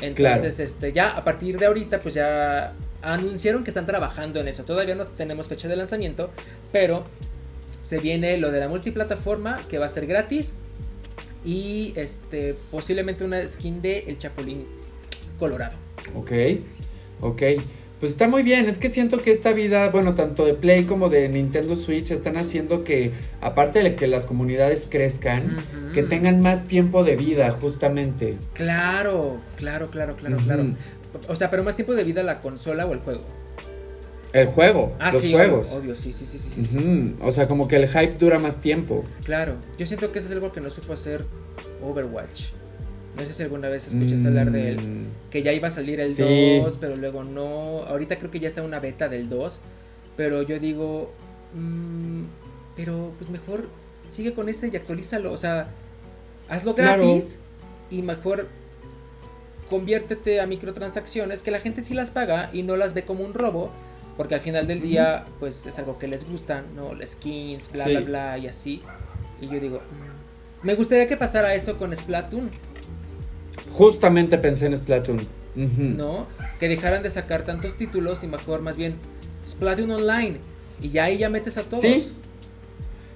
[0.00, 4.64] Entonces, este, ya a partir de ahorita, pues ya anunciaron que están trabajando en eso.
[4.64, 6.30] Todavía no tenemos fecha de lanzamiento,
[6.72, 7.04] pero
[7.82, 10.54] se viene lo de la multiplataforma que va a ser gratis.
[11.44, 14.66] Y este, posiblemente una skin de El Chapulín
[15.38, 15.76] Colorado.
[16.16, 16.32] Ok,
[17.20, 17.42] ok.
[18.00, 21.08] Pues está muy bien, es que siento que esta vida, bueno, tanto de Play como
[21.08, 25.58] de Nintendo Switch están haciendo que, aparte de que las comunidades crezcan,
[25.94, 28.36] que tengan más tiempo de vida, justamente.
[28.52, 30.74] Claro, claro, claro, claro, claro.
[31.26, 33.22] O sea, pero más tiempo de vida la consola o el juego.
[34.32, 35.68] El juego, Ah, los sí, juegos.
[35.68, 38.60] Obvio, obvio, sí, sí, sí, sí, sí, O sea, como que el hype dura más
[38.60, 39.04] tiempo.
[39.24, 41.24] Claro, yo siento que eso es algo que no supo hacer
[41.82, 42.50] Overwatch.
[43.18, 45.06] No sé si alguna vez escuchaste Mm, hablar de él.
[45.30, 46.58] Que ya iba a salir el Sí.
[46.62, 47.82] 2, pero luego no.
[47.84, 49.60] Ahorita creo que ya está una beta del 2.
[50.16, 51.12] Pero yo digo.
[51.54, 52.24] mm,
[52.76, 53.68] pero pues mejor
[54.08, 55.32] sigue con ese y actualízalo.
[55.32, 55.68] O sea,
[56.48, 57.02] hazlo Claro.
[57.04, 57.40] gratis
[57.90, 58.46] y mejor
[59.70, 63.34] conviértete a microtransacciones que la gente sí las paga y no las ve como un
[63.34, 63.70] robo.
[64.16, 66.92] Porque al final del día, pues es algo que les gusta, ¿no?
[66.94, 67.90] Las skins, bla, Sí.
[67.92, 68.82] bla, bla, y así.
[69.40, 72.50] Y yo digo, mm, me gustaría que pasara eso con Splatoon.
[73.70, 75.20] Justamente pensé en Splatoon.
[75.56, 76.26] ¿no?
[76.60, 78.94] Que dejaran de sacar tantos títulos y mejor más bien
[79.46, 80.36] Splatoon Online.
[80.80, 81.80] Y ya ahí ya metes a todos.
[81.80, 82.12] Sí.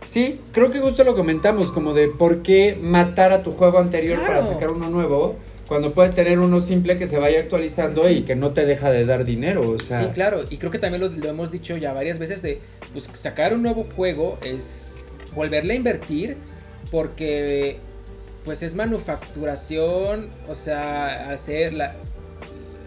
[0.05, 4.19] Sí, creo que justo lo comentamos, como de por qué matar a tu juego anterior
[4.19, 4.33] Claro.
[4.33, 5.37] para sacar uno nuevo,
[5.69, 9.05] cuando puedes tener uno simple que se vaya actualizando y que no te deja de
[9.05, 10.01] dar dinero, o sea.
[10.03, 10.41] Sí, claro.
[10.51, 12.61] Y creo que también lo, lo hemos dicho ya varias veces de
[12.93, 15.05] pues sacar un nuevo juego es
[15.37, 16.37] volverle a invertir
[16.91, 17.79] porque
[18.45, 21.95] pues es manufacturación, o sea, hacer la,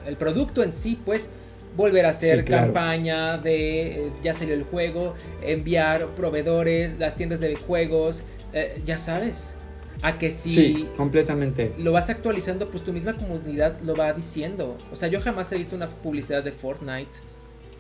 [0.06, 1.30] el producto en sí pues
[1.76, 7.56] volver a hacer campaña de eh, ya salió el juego, enviar proveedores, las tiendas de
[7.56, 9.56] juegos, eh, ya sabes.
[10.02, 11.74] A que si sí, completamente.
[11.78, 14.78] lo vas actualizando, pues tu misma comunidad lo va diciendo.
[14.92, 17.18] O sea, yo jamás he visto una publicidad de Fortnite.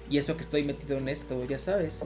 [0.09, 2.05] Y eso que estoy metido en esto, ya sabes.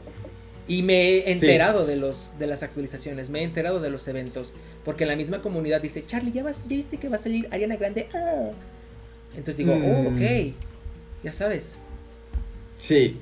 [0.69, 4.53] Y me he enterado de los de las actualizaciones, me he enterado de los eventos,
[4.85, 7.75] porque la misma comunidad dice, "Charlie, ya vas, ya viste que va a salir Ariana
[7.75, 8.51] Grande." Ah.
[9.31, 10.53] Entonces digo, "Oh, ok." Mm.
[11.23, 11.79] Ya sabes.
[12.77, 13.17] Sí.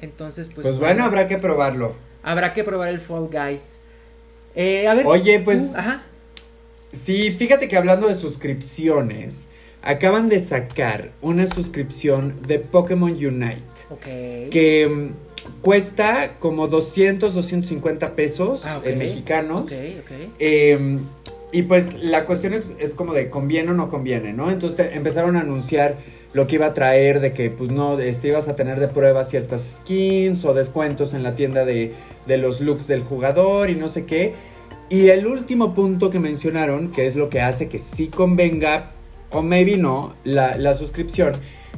[0.00, 1.96] Entonces, pues Pues bueno, habrá que probarlo.
[2.22, 3.80] Habrá que probar el Fall Guys.
[4.54, 5.04] Eh, a ver.
[5.06, 5.74] Oye, pues.
[5.74, 6.04] ajá.
[6.92, 9.48] Sí, fíjate que hablando de suscripciones,
[9.82, 13.62] acaban de sacar una suscripción de Pokémon Unite.
[13.90, 14.04] Ok.
[14.50, 15.10] Que
[15.60, 19.72] cuesta como 200, 250 pesos ah, mexicanos.
[20.38, 21.00] Em,
[21.52, 24.50] y pues la cuestión es, como de conviene o no conviene, ¿no?
[24.50, 25.98] Entonces empezaron a anunciar
[26.32, 29.22] lo que iba a traer de que pues no, este, ibas a tener de prueba
[29.22, 31.92] ciertas skins o descuentos en la tienda de,
[32.26, 34.34] de los looks del jugador y no sé qué.
[34.88, 38.92] Y el último punto que mencionaron, que es lo que hace que sí convenga,
[39.30, 41.32] o maybe no, la, la suscripción,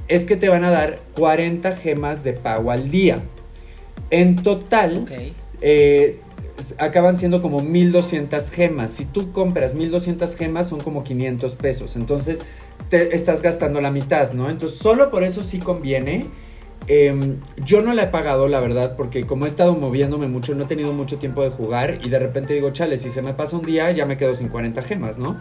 [0.09, 3.23] es que te van a dar 40 gemas de pago al día.
[4.11, 5.07] En total,
[5.61, 6.21] eh,
[6.79, 8.93] acaban siendo como 1200 gemas.
[8.93, 11.97] Si tú compras 1200 gemas, son como 500 pesos.
[11.97, 12.45] Entonces,
[12.89, 14.51] te estás gastando la mitad, ¿no?
[14.51, 16.29] Entonces, solo por eso sí conviene.
[16.87, 20.65] Em, yo no la he pagado, la verdad, porque como he estado moviéndome mucho, no
[20.65, 23.57] he tenido mucho tiempo de jugar y de repente digo, chale, si se me pasa
[23.57, 25.39] un día, ya me quedo sin 40 gemas, ¿no?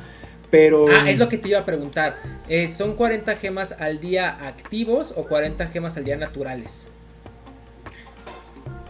[0.50, 0.86] Pero...
[0.88, 2.18] Ah, es lo que te iba a preguntar.
[2.48, 6.94] Eh, ¿Son 40 gemas al día activos o 40 gemas al día naturales?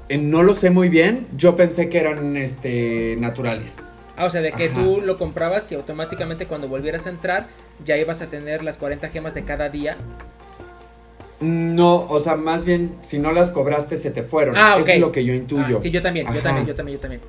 [0.09, 1.27] Eh, no lo sé muy bien.
[1.37, 4.13] Yo pensé que eran este, naturales.
[4.17, 7.47] Ah, o sea, de que tú lo comprabas y automáticamente cuando volvieras a entrar
[7.83, 9.97] ya ibas a tener las 40 gemas de cada día.
[11.39, 14.55] No, o sea, más bien, si no las cobraste, se te fueron.
[14.55, 15.77] Ah, Eso es lo que yo intuyo.
[15.77, 17.21] Ah, sí, yo también, yo también, yo también, yo también.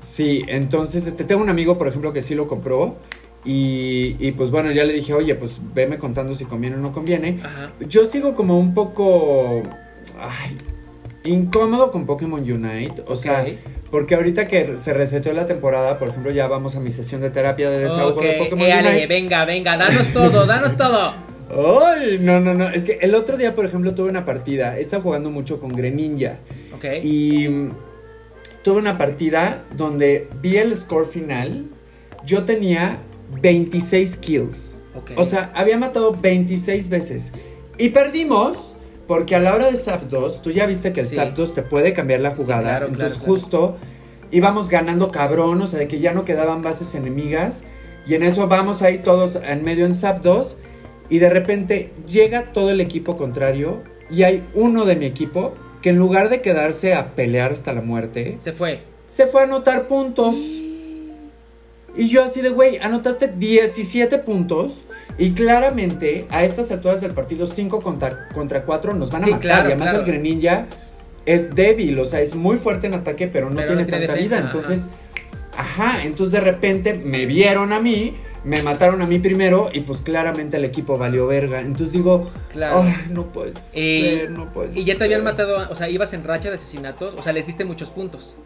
[0.00, 2.96] Sí, entonces, este, tengo un amigo, por ejemplo, que sí lo compró.
[3.44, 6.92] Y, y, pues bueno, ya le dije, oye, pues veme contando si conviene o no
[6.92, 7.40] conviene.
[7.88, 9.62] Yo sigo como un poco
[10.18, 10.58] ay,
[11.24, 13.02] incómodo con Pokémon Unite.
[13.06, 13.44] O sea,
[13.90, 17.30] porque ahorita que se reseteó la temporada, por ejemplo, ya vamos a mi sesión de
[17.30, 19.06] terapia de desahogo de Pokémon Unite.
[19.06, 21.14] venga, venga, danos todo, danos todo.
[21.50, 22.68] Ay, no, no, no.
[22.70, 24.78] Es que el otro día, por ejemplo, tuve una partida.
[24.78, 26.38] Estaba jugando mucho con Greninja.
[26.74, 26.84] Ok.
[27.02, 27.68] Y
[28.62, 31.66] tuve una partida donde vi el score final.
[32.24, 32.98] Yo tenía
[33.42, 34.78] 26 kills.
[34.94, 35.16] Okay.
[35.18, 37.32] O sea, había matado 26 veces.
[37.78, 38.71] Y perdimos
[39.12, 42.20] porque a la hora de Zapdos, tú ya viste que el Zapdos te puede cambiar
[42.20, 42.78] la jugada.
[42.78, 43.76] entonces, justo
[44.30, 47.64] íbamos ganando cabrón, o sea, de que ya no quedaban bases enemigas.
[48.06, 50.56] Y en eso vamos ahí todos en medio en Zapdos.
[51.10, 53.82] Y de repente llega todo el equipo contrario.
[54.08, 55.52] Y hay uno de mi equipo
[55.82, 58.80] que en lugar de quedarse a pelear hasta la muerte, se fue.
[59.08, 60.36] Se fue a anotar puntos.
[61.94, 64.86] Y yo así de, güey, anotaste 17 puntos
[65.18, 69.44] y claramente a estas alturas del partido 5 contra, contra 4 nos van a matar.
[69.44, 70.66] y además el Greninja
[71.26, 74.38] es débil, o sea, es muy fuerte en ataque, pero no tiene, tanta vida.
[74.38, 74.88] Entonces,
[75.56, 76.02] ajá.
[76.04, 80.56] entonces de repente me vieron a mí, me mataron a mí primero y pues claramente
[80.56, 81.60] el equipo valió verga.
[81.60, 82.84] Entonces digo, claro.
[83.10, 86.48] no puedes ser, no puedes Y ya te habían matado, o sea, ibas en racha
[86.48, 88.36] de asesinatos, o sea, les diste muchos puntos.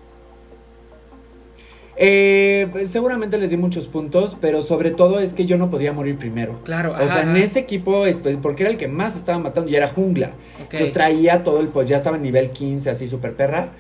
[1.99, 6.17] Eh, seguramente les di muchos puntos, pero sobre todo es que yo no podía morir
[6.17, 6.61] primero.
[6.65, 8.05] Claro, O sea, en ese equipo,
[8.43, 10.33] porque era el que más estaba matando y era jungla.
[10.61, 13.73] Entonces traía todo el, pues ya estaba en nivel 15, así super perra.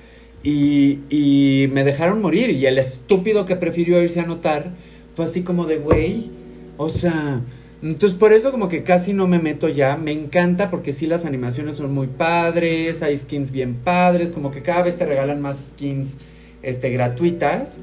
[0.43, 2.51] Y, y me dejaron morir.
[2.51, 4.71] Y el estúpido que prefirió irse a anotar
[5.14, 6.31] fue así como de, güey,
[6.77, 7.43] o sea...
[7.83, 9.97] Entonces por eso como que casi no me meto ya.
[9.97, 14.62] Me encanta porque sí las animaciones son muy padres, hay skins bien padres, como que
[14.62, 16.17] cada vez te regalan más skins
[16.62, 17.81] este, gratuitas.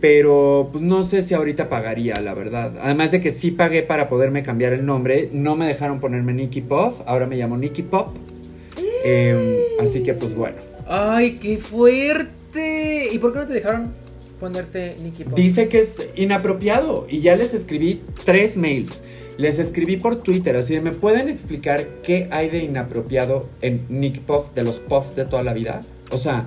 [0.00, 2.74] Pero pues no sé si ahorita pagaría, la verdad.
[2.82, 5.28] Además de que sí pagué para poderme cambiar el nombre.
[5.32, 7.02] No me dejaron ponerme Nicky Pop.
[7.06, 8.16] Ahora me llamo Nicky Pop.
[9.04, 9.38] Em,
[9.80, 10.56] así que pues bueno.
[10.88, 13.08] ¡Ay, qué fuerte!
[13.12, 13.92] ¿Y por qué no te dejaron
[14.38, 15.34] ponerte Nicky Pop?
[15.34, 17.06] Dice que es inapropiado.
[17.08, 19.02] Y ya les escribí tres mails.
[19.36, 24.20] Les escribí por Twitter, así de, ¿me pueden explicar qué hay de inapropiado en Nicky
[24.20, 25.80] Pop de los Puff de toda la vida?
[26.10, 26.46] O sea...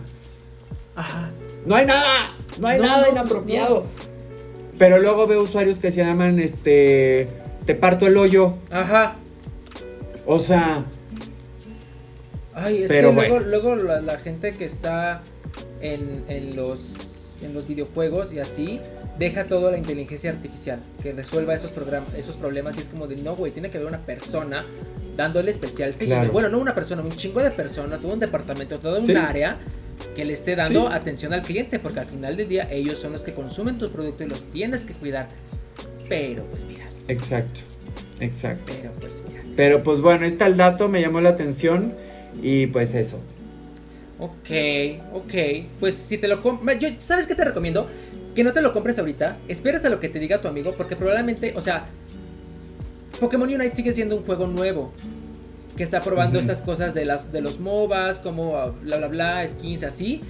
[0.95, 1.31] Ajá.
[1.65, 3.85] No hay nada, no hay nada pues inapropiado.
[4.77, 7.27] Pero luego veo usuarios que se llaman, este,
[7.65, 8.55] te parto el hoyo.
[8.71, 9.15] Ajá.
[10.25, 10.85] O sea...
[12.55, 15.23] Ay, es que luego, la, gente que está
[15.81, 16.93] en, en, los,
[17.41, 18.79] en los videojuegos y así,
[19.17, 21.73] deja todo a la inteligencia artificial, que resuelva esos,
[22.15, 24.63] esos problemas y es como de, no, güey, tiene que haber una persona
[25.15, 25.93] dándole especial.
[25.93, 26.31] Claro.
[26.31, 29.15] Bueno, no una persona, un chingo de personas, todo un departamento, todo un Sí.
[29.15, 29.57] área
[30.15, 30.93] que le esté dando Sí.
[30.93, 34.23] atención al cliente, porque al final del día ellos son los que consumen tu producto
[34.23, 35.27] y los tienes que cuidar.
[36.09, 37.61] Pero pues mira, Exacto,
[38.19, 38.71] exacto.
[38.75, 39.41] pero pues mira.
[39.55, 41.93] Pero pues bueno, está el dato, me llamó la atención
[42.41, 43.19] y pues eso.
[44.19, 44.49] Ok,
[45.13, 45.33] ok.
[45.79, 46.79] Pues si te lo compras.
[46.79, 47.89] Yo, ¿Sabes qué te recomiendo?
[48.35, 49.37] Que no te lo compres ahorita.
[49.47, 50.73] Esperes a lo que te diga tu amigo.
[50.77, 51.85] Porque probablemente, o sea,
[53.19, 54.91] Pokémon Unite sigue siendo un juego nuevo.
[55.77, 59.47] Que está probando estas cosas de, las, de los MOBAs, como ah, bla bla bla,
[59.47, 60.21] skins así.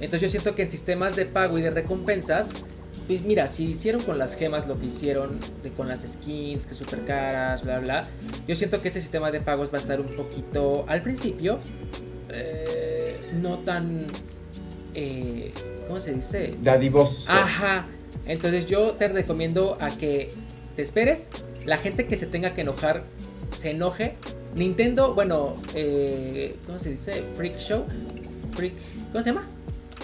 [0.00, 2.64] Entonces yo siento que en sistemas de pago y de recompensas.
[3.08, 6.74] Pues mira, si hicieron con las gemas lo que hicieron de, con las skins, que
[6.74, 8.02] super caras, bla bla.
[8.46, 11.58] Yo siento que este sistema de pagos va a estar un poquito al principio.
[12.32, 14.06] eh, no tan.
[14.94, 15.52] eh,
[15.88, 16.54] ¿Cómo se dice?
[16.62, 17.30] Dadivoso.
[17.30, 17.86] Ajá.
[18.24, 20.28] Entonces yo te recomiendo a que
[20.76, 21.28] te esperes.
[21.66, 23.04] La gente que se tenga que enojar,
[23.56, 24.14] se enoje.
[24.54, 27.24] Nintendo, bueno, eh, ¿cómo se dice?
[27.34, 27.84] Freak Show.
[28.54, 28.74] Freak,
[29.10, 29.48] ¿Cómo se llama?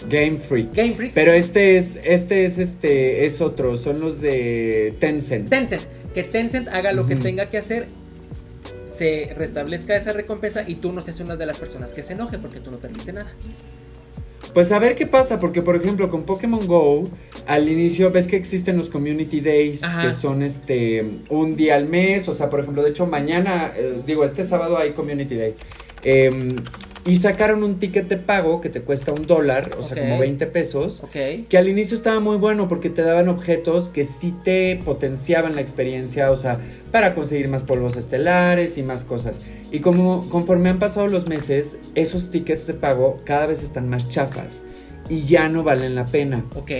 [0.08, 0.74] Game Freak.
[0.74, 1.12] Game Freak.
[1.12, 5.48] Pero este es, este es este, es otro, son los de Tencent.
[5.48, 5.82] Tencent.
[6.14, 7.86] Que Tencent haga lo que tenga que hacer.
[8.94, 12.38] Se restablezca esa recompensa y tú no seas una de las personas que se enoje
[12.38, 13.32] porque tú no permite nada.
[14.54, 17.04] Pues a ver qué pasa, porque por ejemplo con Pokémon Go,
[17.46, 20.02] al inicio ves que existen los Community Days, Ajá.
[20.02, 24.00] que son este un día al mes, o sea, por ejemplo, de hecho mañana, eh,
[24.06, 25.54] digo, este sábado hay Community Day.
[26.02, 26.56] Em,
[27.08, 30.00] y sacaron un ticket de pago que te cuesta un dólar, o sea, Ok.
[30.02, 31.02] como 20 pesos.
[31.02, 31.46] Ok.
[31.48, 35.62] Que al inicio estaba muy bueno porque te daban objetos que sí te potenciaban la
[35.62, 36.58] experiencia, o sea,
[36.92, 39.40] para conseguir más polvos estelares y más cosas.
[39.72, 44.08] Y como conforme han pasado los meses, esos tickets de pago cada vez están más
[44.08, 44.62] chafas
[45.08, 46.44] y ya no valen la pena.
[46.56, 46.70] Ok.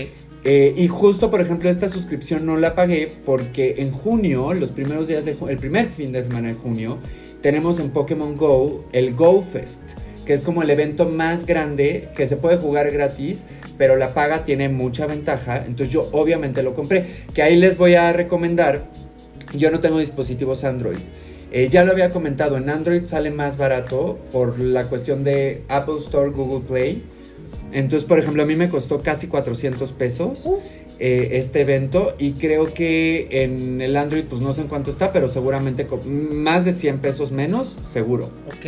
[0.45, 5.07] Eh, y justo, por ejemplo, esta suscripción no la pagué porque en junio, los primeros
[5.07, 6.97] días de el primer fin de semana de junio,
[7.41, 9.81] tenemos en Pokémon Go el Go Fest,
[10.29, 13.45] que es como el evento más grande que se puede jugar gratis,
[13.79, 15.65] pero la paga tiene mucha ventaja.
[15.65, 17.03] Entonces yo obviamente lo compré.
[17.33, 18.91] Que ahí les voy a recomendar.
[19.55, 20.99] Yo no tengo dispositivos Android.
[21.51, 25.95] Eh, ya lo había comentado, en Android sale más barato por la cuestión de Apple
[25.95, 27.03] Store, Google Play.
[27.71, 30.59] Entonces, por ejemplo, a mí me costó casi 400 pesos Uh.
[30.99, 35.13] Eh, este evento y creo que en el Android, pues no sé en cuánto está,
[35.13, 38.25] pero seguramente más de 100 pesos menos, seguro.
[38.47, 38.65] Ok,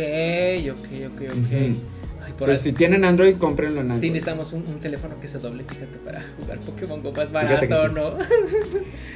[0.70, 1.36] ok, ok, ok.
[1.36, 1.76] Ujú.
[2.24, 4.10] Ay, por Entonces, si tienen Android, cómprenlo en Sí, Android.
[4.12, 7.94] necesitamos un, un teléfono que se doble, fíjate, para jugar Pokémon Go más barato, sí.
[7.94, 8.16] ¿no?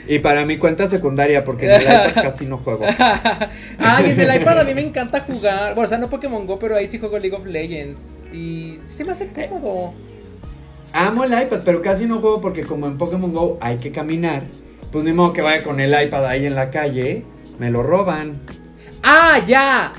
[0.09, 2.85] Y para mi cuenta secundaria, porque en el iPad casi no juego.
[3.79, 5.75] Ay, en el iPad a mí me encanta jugar.
[5.75, 8.25] Bueno, o sea, no Pokémon Go, pero ahí sí juego League of Legends.
[8.33, 9.95] Y sí se me hace cómodo.
[10.93, 14.45] Amo el iPad, pero casi no juego porque como en Pokémon Go hay que caminar,
[14.91, 17.25] pues ni modo que vaya con el iPad ahí en la calle,
[17.59, 18.41] me lo roban.
[19.03, 19.93] ¡Ah, ya!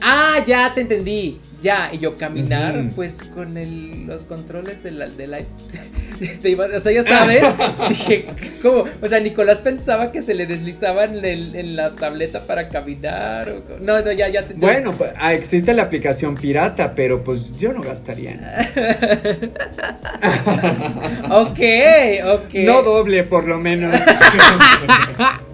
[0.00, 1.40] ¡Ah, ya te entendí!
[1.62, 5.44] Ya, y yo caminar, pues con el, los controles del iPad.
[6.42, 7.42] Te iba- o sea, ya sabes.
[7.88, 8.26] dije,
[8.60, 8.84] ¿cómo?
[9.00, 13.48] O sea, Nicolás pensaba que se le deslizaba en, el- en la tableta para caminar.
[13.48, 17.56] o- no, no, ya, ya te Bueno, pues, ah, existe la aplicación pirata, pero pues
[17.58, 19.52] yo no gastaría en eso.
[21.30, 21.60] Ok,
[22.24, 22.54] ok.
[22.64, 23.94] No doble, por lo menos.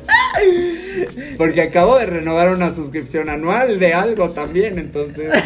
[1.36, 5.32] Porque acabo de renovar una suscripción anual de algo también, entonces.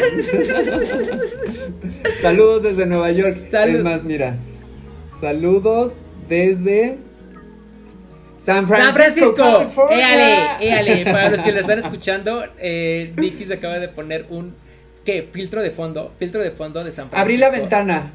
[2.21, 3.49] Saludos desde Nueva York.
[3.49, 3.77] Salud.
[3.77, 4.37] Es más, mira.
[5.21, 5.97] Saludos
[6.29, 6.99] desde
[8.39, 9.37] San Francisco.
[9.37, 11.05] San Francisco, éale, éale.
[11.05, 14.55] Para los que lo están escuchando, eh, Vicky se acaba de poner un
[15.05, 15.29] ¿qué?
[15.31, 17.21] filtro de fondo, filtro de fondo de San Francisco.
[17.21, 18.13] Abrí la ventana.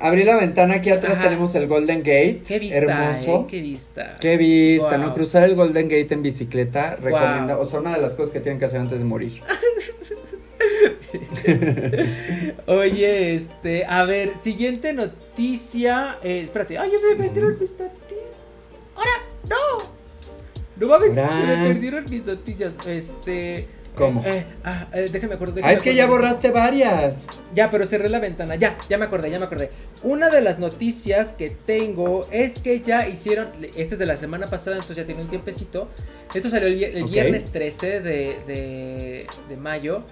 [0.00, 1.24] Abrí la ventana, aquí atrás Ajá.
[1.24, 2.42] tenemos el Golden Gate.
[2.46, 3.40] Qué vista, hermoso.
[3.42, 4.16] eh, qué vista.
[4.20, 5.06] Qué vista, Wow.
[5.08, 5.14] ¿no?
[5.14, 7.62] Cruzar el Golden Gate en bicicleta, recomienda, Wow.
[7.62, 9.42] o sea, una de las cosas que tienen que hacer antes de morir.
[12.66, 16.18] Oye, este, a ver, siguiente noticia.
[16.22, 17.90] Eh, espérate, ay, ya se me perdieron mis noticias.
[18.94, 19.10] ¡Ahora!
[19.48, 19.56] ¡No!
[20.76, 21.56] No mames, se Ahora.
[21.56, 22.72] me perdieron mis noticias.
[22.86, 23.66] Este.
[23.98, 24.22] ¿Cómo?
[24.24, 25.64] eh, eh, ah, eh, déjame acordar.
[25.64, 27.26] Ah, es que ya borraste varias.
[27.54, 28.54] Ya, pero cerré la ventana.
[28.56, 29.70] Ya, ya me acordé, ya me acordé.
[30.02, 33.48] Una de las noticias que tengo es que ya hicieron.
[33.76, 35.88] Este es de la semana pasada, entonces ya tiene un tiempecito.
[36.32, 40.04] Esto salió el, viernes 13 de, de, de mayo.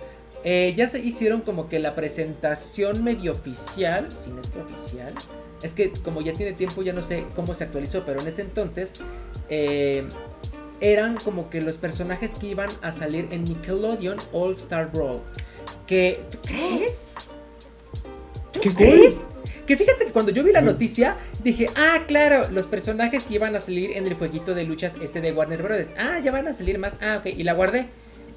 [0.45, 4.09] Eh, ya se hicieron como que la presentación medio oficial.
[4.17, 5.13] Si no es que oficial.
[5.63, 8.43] Es que como ya tiene tiempo, ya no sé cómo se actualizó, pero en ese
[8.43, 8.93] entonces.
[9.49, 10.07] eh,
[10.81, 15.23] eran como que los personajes que iban a salir en Nickelodeon All Star Brawl.
[15.87, 16.21] Que.
[16.31, 17.03] ¿Tú crees?
[18.53, 18.77] ¿Tú ¡Qué cool!
[18.77, 19.15] crees?
[19.67, 23.57] Que fíjate que cuando yo vi la noticia, dije, ah, claro, los personajes que iban
[23.57, 25.93] a salir en el jueguito de luchas este de Warner Brothers.
[25.99, 26.99] Ah, ya van a salir más.
[27.03, 27.27] Ah, ok.
[27.37, 27.89] Y la guardé.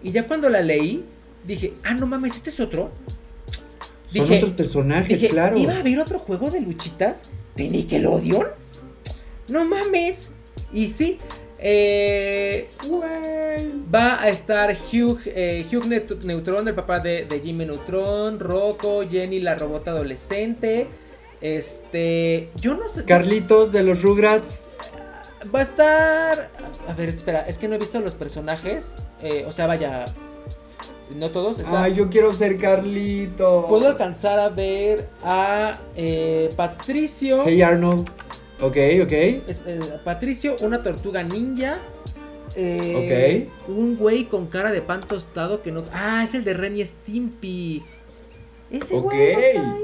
[0.02, 1.06] Y ya cuando la leí,
[1.46, 2.92] dije, ah, no mames, este es otro.
[4.08, 5.56] Son otros personajes, dije, claro.
[5.56, 7.26] ¿Iba a haber otro juego de luchitas
[7.56, 8.48] de Nickelodeon?
[9.48, 10.32] No mames.
[10.74, 11.20] Y sí,
[11.62, 12.70] eh,
[13.94, 19.02] va a estar Hugh, eh, Hugh Neut- Neutron, el papá de, de Jimmy Neutron, Rocco,
[19.10, 20.88] Jenny, la robota adolescente.
[21.42, 23.06] Este, yo no sé.
[23.06, 24.64] Carlitos de los Rugrats.
[25.54, 26.50] Va a estar.
[26.88, 28.96] A ver, espera, es que no he visto los personajes.
[29.22, 30.06] eh, o sea, vaya.
[31.16, 31.60] No todos.
[31.60, 33.66] Está, Ay, yo quiero ser Carlitos.
[33.66, 37.44] Puedo alcanzar a ver a eh, Patricio.
[37.46, 38.08] Hey Arnold.
[38.62, 39.12] Ok, ok.
[39.48, 41.78] Es- eh, Patricio, una tortuga ninja.
[42.56, 45.86] eh, Un güey con cara de pan tostado que no.
[45.94, 47.84] Ah, es el de Ren y Stimpy.
[48.72, 49.04] Ese Ok.
[49.06, 49.84] güey va a estar ahí.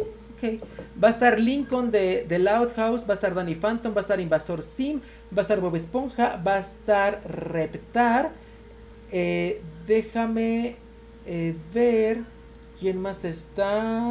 [0.60, 0.62] Ok.
[1.04, 4.02] Va a estar Lincoln de, de Loud House, va a estar Danny Phantom, va a
[4.02, 5.00] estar Invasor Sim,
[5.32, 8.32] va a estar Bob Esponja, va a estar Reptar.
[9.12, 10.76] Eh, déjame
[11.26, 12.20] eh, ver
[12.80, 14.04] quién más está.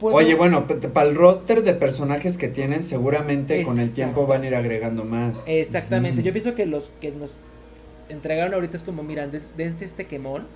[0.00, 4.42] Puedo- Oye, bueno, para el roster de personajes que tienen, seguramente con el tiempo van
[4.42, 5.46] a ir agregando más.
[5.46, 7.48] Exactamente, yo pienso que los que nos
[8.08, 10.46] entregaron ahorita es como, mira, des- dense este quemón.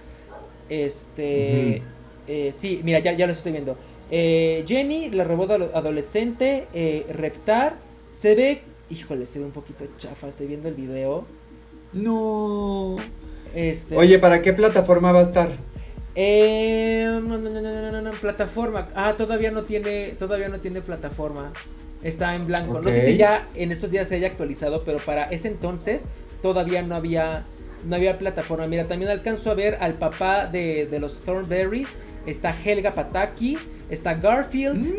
[0.70, 1.82] Este,
[2.26, 3.76] eh, sí, mira, ya, ya lo estoy viendo.
[4.10, 7.76] Eh, Jenny, la robot ado- adolescente, eh, Reptar,
[8.08, 11.26] se ve, híjole, se ve un poquito chafa, estoy viendo el video.
[11.92, 12.96] No.
[13.54, 15.56] Este, Oye, ¿para qué plataforma va a estar?
[16.14, 18.88] Eh, no, no, no, no, no, no, no, plataforma.
[18.94, 21.52] Ah, todavía no tiene, todavía no tiene plataforma.
[22.02, 22.80] Está en blanco.
[22.80, 26.04] No sé si ya en estos días se haya actualizado, pero para ese entonces
[26.42, 27.44] todavía no había,
[27.86, 28.66] no había plataforma.
[28.66, 31.88] Mira, también alcanzo a ver al papá de, de los Thornberries.
[32.26, 33.58] Está Helga Pataki,
[33.90, 34.78] está Garfield.
[34.86, 34.94] Mm.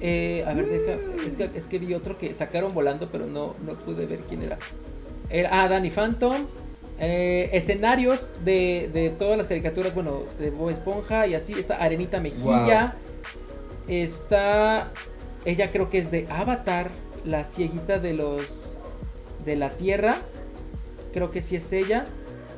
[0.00, 3.54] Eh, a ver, deja, es, que, es que vi otro que sacaron volando, pero no,
[3.64, 4.58] no pude ver quién era.
[5.30, 6.46] Era- ah, Danny Phantom.
[6.98, 11.52] Eh, escenarios de, de todas las caricaturas, bueno, de Bob Esponja y así.
[11.54, 12.96] Está Arenita Mejilla.
[13.88, 14.92] Está.
[15.44, 16.90] Ella creo que es de Avatar,
[17.24, 18.78] la cieguita de los.
[19.44, 20.16] de la Tierra.
[21.12, 22.06] Creo que sí es ella.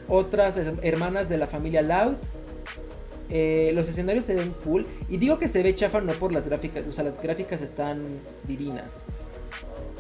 [0.08, 2.14] Otras her- hermanas de la familia Loud.
[3.28, 4.86] Eh, los escenarios se ven cool.
[5.08, 6.84] Y digo que se ve chafa no por las gráficas.
[6.88, 9.04] O sea, las gráficas están divinas.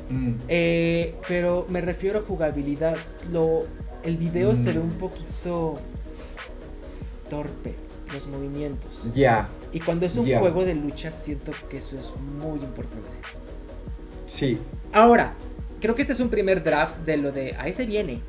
[0.08, 0.34] Mm.
[0.46, 2.96] Eh, pero me refiero a jugabilidad.
[3.32, 3.64] Lo,
[4.06, 4.82] el video se ve Mm.
[4.82, 5.78] un poquito
[7.30, 7.74] torpe.
[8.12, 9.12] Los movimientos.
[9.14, 13.10] Ya, Y cuando es un juego de lucha, siento que eso es muy importante.
[14.26, 14.58] sí,
[14.92, 15.34] Ahora,
[15.80, 18.20] creo que este es un primer draft de lo de ahí se viene,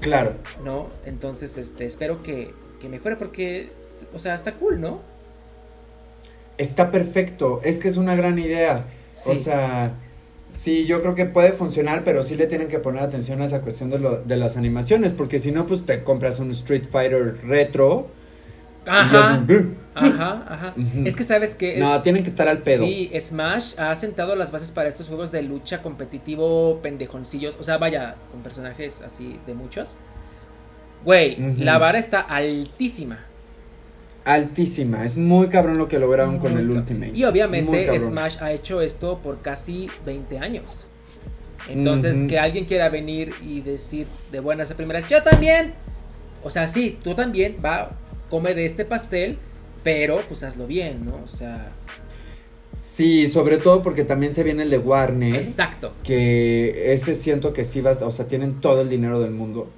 [0.00, 0.34] claro.
[0.64, 0.88] ¿no?
[1.06, 3.70] Entonces, este, espero que, que mejore porque,
[4.12, 5.00] o sea, está cool, ¿no?
[6.58, 8.86] Está perfecto, es que es una gran idea.
[9.26, 9.36] O Sí.
[9.40, 9.94] sea,
[10.52, 13.60] sí, yo creo que puede funcionar, pero sí le tienen que poner atención a esa
[13.60, 17.38] cuestión de, lo, de las animaciones, porque si no, pues te compras un Street Fighter
[17.44, 18.08] retro.
[18.86, 19.44] Ajá,
[19.94, 20.74] ajá, ajá.
[21.04, 22.84] Es que sabes que No, tienen que estar al pedo.
[22.84, 27.56] Sí, Smash ha sentado las bases para estos juegos de lucha competitivo pendejoncillos.
[27.60, 29.96] O sea, vaya, con personajes así de muchos.
[31.04, 33.18] Güey, la vara está altísima.
[34.24, 37.12] Altísima, es muy cabrón lo que lograron con el Ultimate.
[37.14, 37.98] Y obviamente.
[37.98, 40.86] Smash ha hecho esto por casi 20 años.
[41.68, 45.74] Entonces, que alguien quiera venir y decir de buenas a primeras, yo también.
[46.44, 47.92] O sea, sí, tú también, va,
[48.30, 49.38] come de este pastel,
[49.84, 51.20] pero pues hazlo bien, ¿no?
[51.24, 51.70] O sea,
[52.78, 55.36] Sí, sobre todo porque también se viene el de Warner.
[55.36, 55.92] exacto.
[56.02, 59.68] Que ese siento que sí va, a- o sea, tienen todo el dinero del mundo.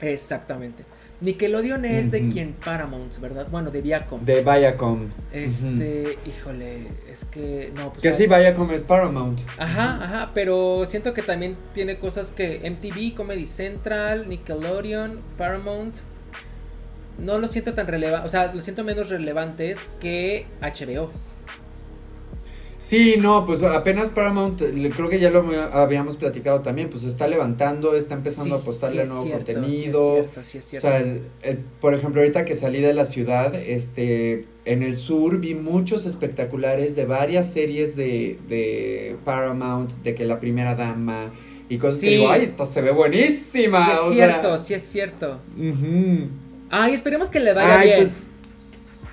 [0.00, 0.84] Exactamente.
[1.20, 3.48] Nickelodeon es de quien Paramount, ¿verdad?
[3.50, 4.24] Bueno, de Viacom.
[4.24, 5.08] De Viacom.
[5.32, 9.40] Este, híjole, es que no, pues Que ah, sí, Viacom es Paramount.
[9.56, 15.96] Ajá, ajá, pero siento que también tiene cosas que MTV, Comedy Central, Nickelodeon, Paramount
[17.18, 21.10] no lo siento tan relevante, o sea, lo siento menos relevantes que HBO.
[22.78, 24.60] Sí, no, pues apenas Paramount,
[24.94, 29.00] creo que ya lo habíamos platicado también, pues está levantando, está empezando a apostarle sí
[29.00, 30.00] a es nuevo cierto, contenido.
[30.14, 30.88] Sí es cierto, sí es O cierto.
[30.88, 35.38] sea, el- el- por ejemplo, ahorita que salí de la ciudad, este, en el sur
[35.40, 41.32] vi muchos espectaculares de varias series de, de Paramount, de que la primera dama
[41.68, 43.84] y cosas que digo, ay, esta se ve buenísima.
[43.84, 45.40] sí o es sea, cierto, sí es cierto.
[45.58, 46.28] ujú.
[46.70, 47.98] Ay, esperemos que le vaya Ay, bien.
[48.00, 48.28] pues,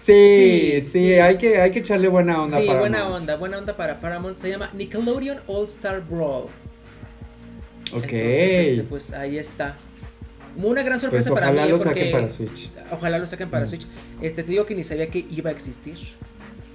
[0.06, 1.14] sí, Sí.
[1.14, 3.22] Hay, que, hay que echarle buena onda sí, buena Paramount.
[3.22, 4.38] onda, buena onda para Paramount.
[4.40, 6.48] Se llama Nickelodeon All Star Brawl.
[7.92, 8.04] Ok.
[8.04, 9.76] Entonces, este, pues ahí está.
[10.56, 11.72] Una gran sorpresa pues para ojalá mí.
[11.72, 12.70] lo porque- saquen para Switch.
[12.92, 13.70] Ojalá lo saquen para Mm.
[13.70, 13.88] Switch.
[14.22, 15.98] Este, te digo que ni sabía que iba a existir.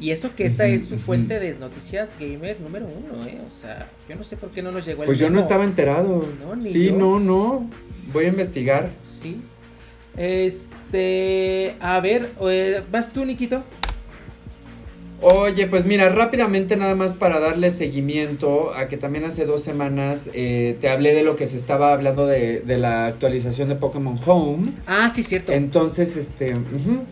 [0.00, 3.40] Y eso que esta es su fuente de noticias gamer número uno, ¿eh?
[3.44, 5.64] O sea, yo no sé por qué no nos llegó el Pues yo no estaba
[5.64, 6.24] enterado.
[6.44, 6.94] No, ni sí, yo.
[6.96, 7.68] no, no.
[8.12, 8.90] voy a investigar.
[9.04, 9.40] Sí.
[10.18, 13.62] Este, a ver, eh, ¿vas tú, Nikito?
[15.20, 20.30] Oye, pues mira, rápidamente nada más para darle seguimiento a que también hace dos semanas
[20.32, 24.16] eh, te hablé de lo que se estaba hablando de, de, la actualización de Pokémon
[24.26, 24.74] Home.
[24.86, 25.52] Ah, sí, cierto.
[25.52, 26.54] Entonces, este,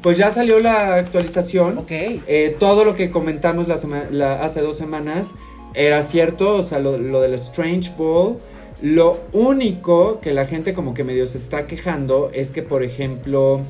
[0.02, 1.78] pues ya salió la actualización.
[1.78, 1.90] Ok.
[1.90, 3.76] Eh, todo lo que comentamos la
[4.11, 5.34] la, hace dos semanas
[5.74, 8.36] era cierto, o sea, lo, lo del Strange Ball.
[8.82, 13.62] Lo único que la gente como que medio se está quejando es que, por ejemplo,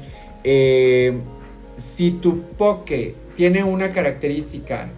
[0.43, 1.13] eh,
[1.77, 4.89] si tu Poké tiene una característica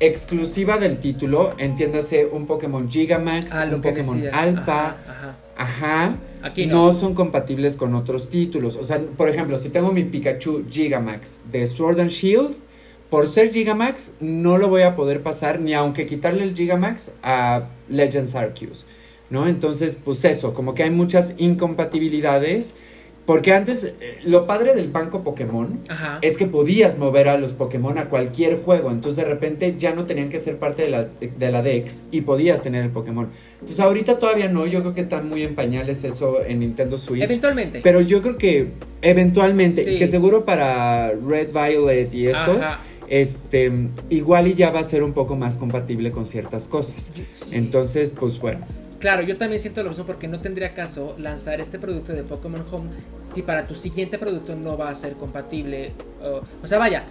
[0.00, 6.86] exclusiva del título, entiéndase un Pokémon Gigamax, ah, un Pokémon Alpha, ajá, ajá, Aquí no.
[6.86, 6.92] no.
[6.92, 8.76] son compatibles con otros títulos.
[8.76, 12.56] O sea, por ejemplo, si tengo mi Pikachu Gigamax de Sword and Shield,
[13.10, 17.68] por ser Gigamax, no lo voy a poder pasar ni aunque quitarle el Gigamax a
[17.88, 18.86] Legends Arceus,
[19.30, 19.46] ¿no?
[19.46, 22.74] Entonces, pues eso, como que hay muchas incompatibilidades.
[23.26, 26.18] Porque antes, eh, lo padre del banco Pokémon Ajá.
[26.22, 28.90] es que podías mover a los Pokémon a cualquier juego.
[28.90, 32.22] Entonces, de repente ya no tenían que ser parte de la, de la Dex y
[32.22, 33.28] podías tener el Pokémon.
[33.60, 34.66] Entonces, ahorita todavía no.
[34.66, 37.22] Yo creo que están muy en pañales eso en Nintendo Switch.
[37.22, 37.80] Eventualmente.
[37.82, 38.68] Pero yo creo que
[39.02, 39.96] eventualmente, Sí.
[39.98, 42.80] que seguro para Red Violet y estos, Ajá.
[43.08, 43.70] este,
[44.08, 47.12] igual y ya va a ser un poco más compatible con ciertas cosas.
[47.34, 47.56] Sí.
[47.56, 48.60] Entonces, pues bueno.
[48.98, 52.64] Claro, yo también siento lo mismo porque no tendría caso lanzar este producto de Pokémon
[52.72, 52.90] Home
[53.22, 55.92] si para tu siguiente producto no va a ser compatible.
[56.20, 57.04] o- o sea, vaya,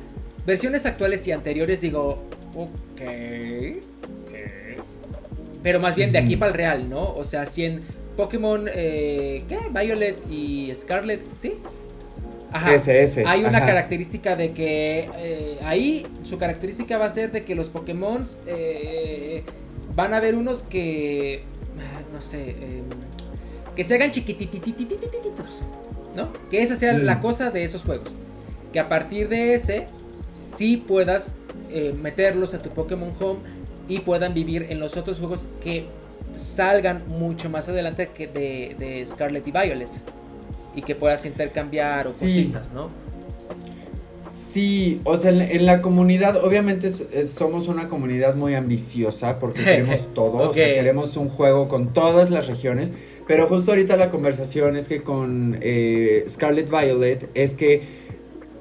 [0.45, 2.23] versiones actuales y anteriores digo,
[2.55, 3.01] ok.
[5.63, 7.13] Pero más bien de aquí para el real, ¿no?
[7.15, 7.81] O sea, si en
[8.15, 9.57] Pokémon, eh, ¿qué?
[9.73, 11.53] Violet y Scarlet, ¿sí?
[12.51, 12.73] Ajá.
[12.73, 13.23] SS.
[13.25, 13.67] Hay una ajá.
[13.67, 19.43] característica de que eh, ahí su característica va a ser de que los Pokémon eh,
[19.95, 21.43] van a haber unos que
[22.13, 22.83] no sé eh,
[23.75, 25.61] que se hagan chiquititititititos,
[26.15, 26.29] ¿no?
[26.49, 27.03] Que esa sea Mm.
[27.03, 28.15] la cosa de esos juegos.
[28.73, 29.87] Que a partir de ese
[30.31, 31.35] sí puedas
[31.69, 33.39] eh, meterlos a tu Pokémon Home
[33.87, 35.85] y puedan vivir en los otros juegos que
[36.35, 39.89] salgan mucho más adelante que de, de Scarlet y Violet.
[40.75, 42.89] Y que puedas intercambiar o cositas, ¿no?
[44.29, 49.39] Sí, o sea, en, en la comunidad, obviamente es- es- somos una comunidad muy ambiciosa
[49.39, 52.91] porque queremos todo, o sea, queremos un juego con todas las regiones,
[53.27, 57.81] pero justo ahorita la conversación es que con eh, Scarlet Violet es que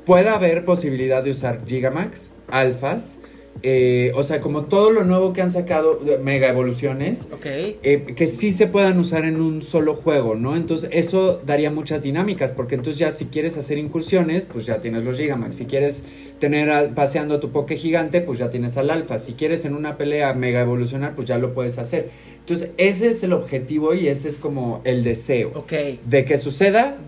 [0.05, 3.19] pueda haber posibilidad de usar Gigamax, alfas,
[3.63, 7.47] eh, o sea, como todo lo nuevo que han sacado, mega evoluciones, Ok.
[7.47, 10.57] eh, que sí se puedan usar en un solo juego, ¿no?
[10.57, 15.03] Entonces eso daría muchas dinámicas, porque entonces ya si quieres hacer incursiones, pues ya tienes
[15.05, 15.57] los Gigamax.
[15.57, 16.05] Si quieres
[16.39, 19.19] tener a- paseando a tu Poké gigante, pues ya tienes al Alfa.
[19.19, 22.11] Si quieres en una pelea mega evolucionar, pues ya lo puedes hacer.
[22.39, 25.51] Entonces ese es el objetivo y ese es como el deseo.
[25.55, 25.73] Ok.
[26.05, 26.99] De que suceda,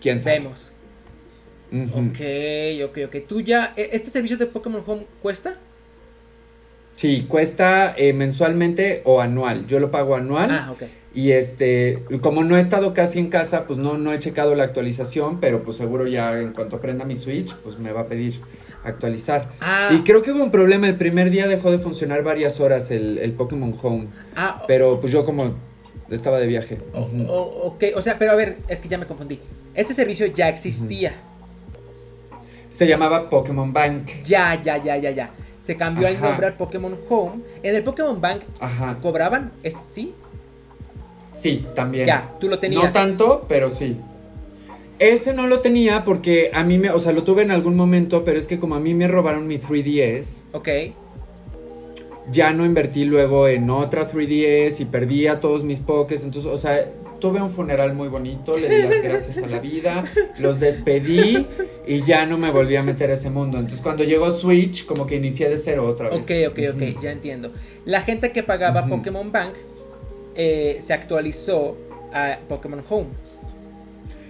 [0.00, 0.38] ¿Quién sabe?
[0.38, 0.72] Vemos.
[1.72, 1.98] ujú.
[2.10, 2.20] Ok,
[2.90, 3.16] ok, ok.
[3.28, 5.58] ¿Tú ya, e- este servicio de Pokémon Home cuesta?
[7.00, 9.66] Sí, cuesta eh, mensualmente o anual.
[9.66, 10.50] Yo lo pago anual.
[10.50, 10.82] Ah, ok.
[11.14, 14.64] Y este, como no he estado casi en casa, pues no, no he checado la
[14.64, 18.40] actualización, pero pues seguro ya en cuanto prenda mi Switch, pues me va a pedir
[18.84, 19.48] actualizar.
[19.60, 22.90] Ah, Y creo que hubo un problema, el primer día dejó de funcionar varias horas
[22.90, 25.54] el, el Pokémon Home, ah, pero pues yo como
[26.10, 26.78] estaba de viaje.
[26.94, 27.22] o- Ujú.
[27.28, 29.40] o- ok, o sea, pero a ver, es que ya me confundí.
[29.74, 31.12] Este servicio ya existía.
[32.70, 34.08] Se llamaba Pokémon Bank.
[34.24, 35.30] Ya, ya, ya, ya, ya.
[35.60, 36.18] Se cambió Ajá.
[36.28, 37.42] nombre al Pokémon Home.
[37.62, 38.96] En el Pokémon Bank Ajá.
[39.00, 40.14] cobraban, ¿es sí?
[41.32, 42.06] Sí, también.
[42.06, 42.82] Ya, tú lo tenías.
[42.82, 43.96] No tanto, pero sí.
[44.98, 48.24] Ese no lo tenía porque a mí me, o sea, lo tuve en algún momento,
[48.24, 50.68] pero es que como a mí me robaron mi 3DS, Ok.
[52.30, 56.24] Ya no invertí luego en otra 3DS y perdí a todos mis pokés.
[56.24, 60.04] Entonces, o sea, tuve un funeral muy bonito, le di las gracias a la vida,
[60.38, 61.46] los despedí
[61.86, 63.58] y ya no me volví a meter a ese mundo.
[63.58, 66.22] Entonces, cuando llegó Switch, como que inicié de cero otra vez.
[66.22, 67.52] Ok, ok, ok, ya entiendo.
[67.84, 68.86] La gente que pagaba.
[68.86, 69.54] Pokémon Bank
[70.34, 71.76] eh, se actualizó
[72.12, 73.08] a Pokémon Home.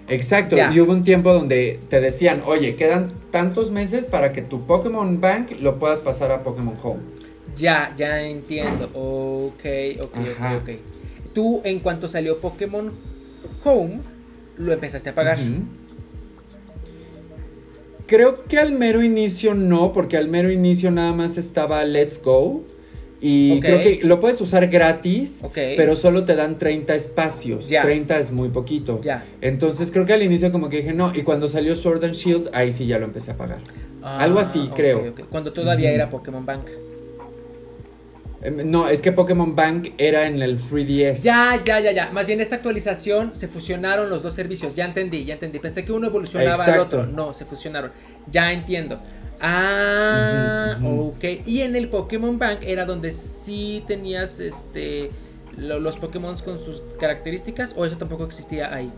[0.08, 4.66] Exacto, y hubo un tiempo donde te decían, oye, quedan tantos meses para que tu
[4.66, 7.00] Pokémon Bank lo puedas pasar a Pokémon Home.
[7.56, 8.90] Ya, ya entiendo.
[8.94, 9.64] Ok,
[10.02, 10.56] ok, Ajá.
[10.56, 10.70] ok, ok.
[11.32, 12.92] Tú, en cuanto salió Pokémon
[13.64, 14.00] Home,
[14.56, 15.38] lo empezaste a pagar.
[18.06, 22.64] Creo que al mero inicio no, porque al mero inicio nada más estaba Let's Go.
[23.22, 25.58] Y creo que lo puedes usar gratis, Ok.
[25.76, 27.68] pero solo te dan 30 espacios.
[27.68, 27.82] Ya.
[27.82, 28.98] 30 es muy poquito.
[29.02, 29.24] Ya.
[29.42, 32.48] Entonces creo que al inicio como que dije no, y cuando salió Sword and Shield,
[32.54, 33.58] ahí sí ya lo empecé a pagar.
[34.02, 35.14] Algo así, creo.
[35.28, 36.64] Cuando todavía era Pokémon Bank.
[38.42, 41.22] Em, No, es que Pokémon Bank era en el 3DS.
[41.22, 42.10] Ya, ya, ya, ya.
[42.10, 44.74] Más bien esta actualización se fusionaron los dos servicios.
[44.74, 45.58] Ya entendí, ya entendí.
[45.58, 47.06] Pensé que uno evolucionaba al otro.
[47.06, 47.92] No, se fusionaron.
[48.30, 49.00] Ya entiendo.
[49.42, 51.24] Ah, ok.
[51.46, 55.10] Y en el Pokémon Bank era donde sí tenías este
[55.56, 58.90] lo- los Pokémon con sus características o eso tampoco existía ahí.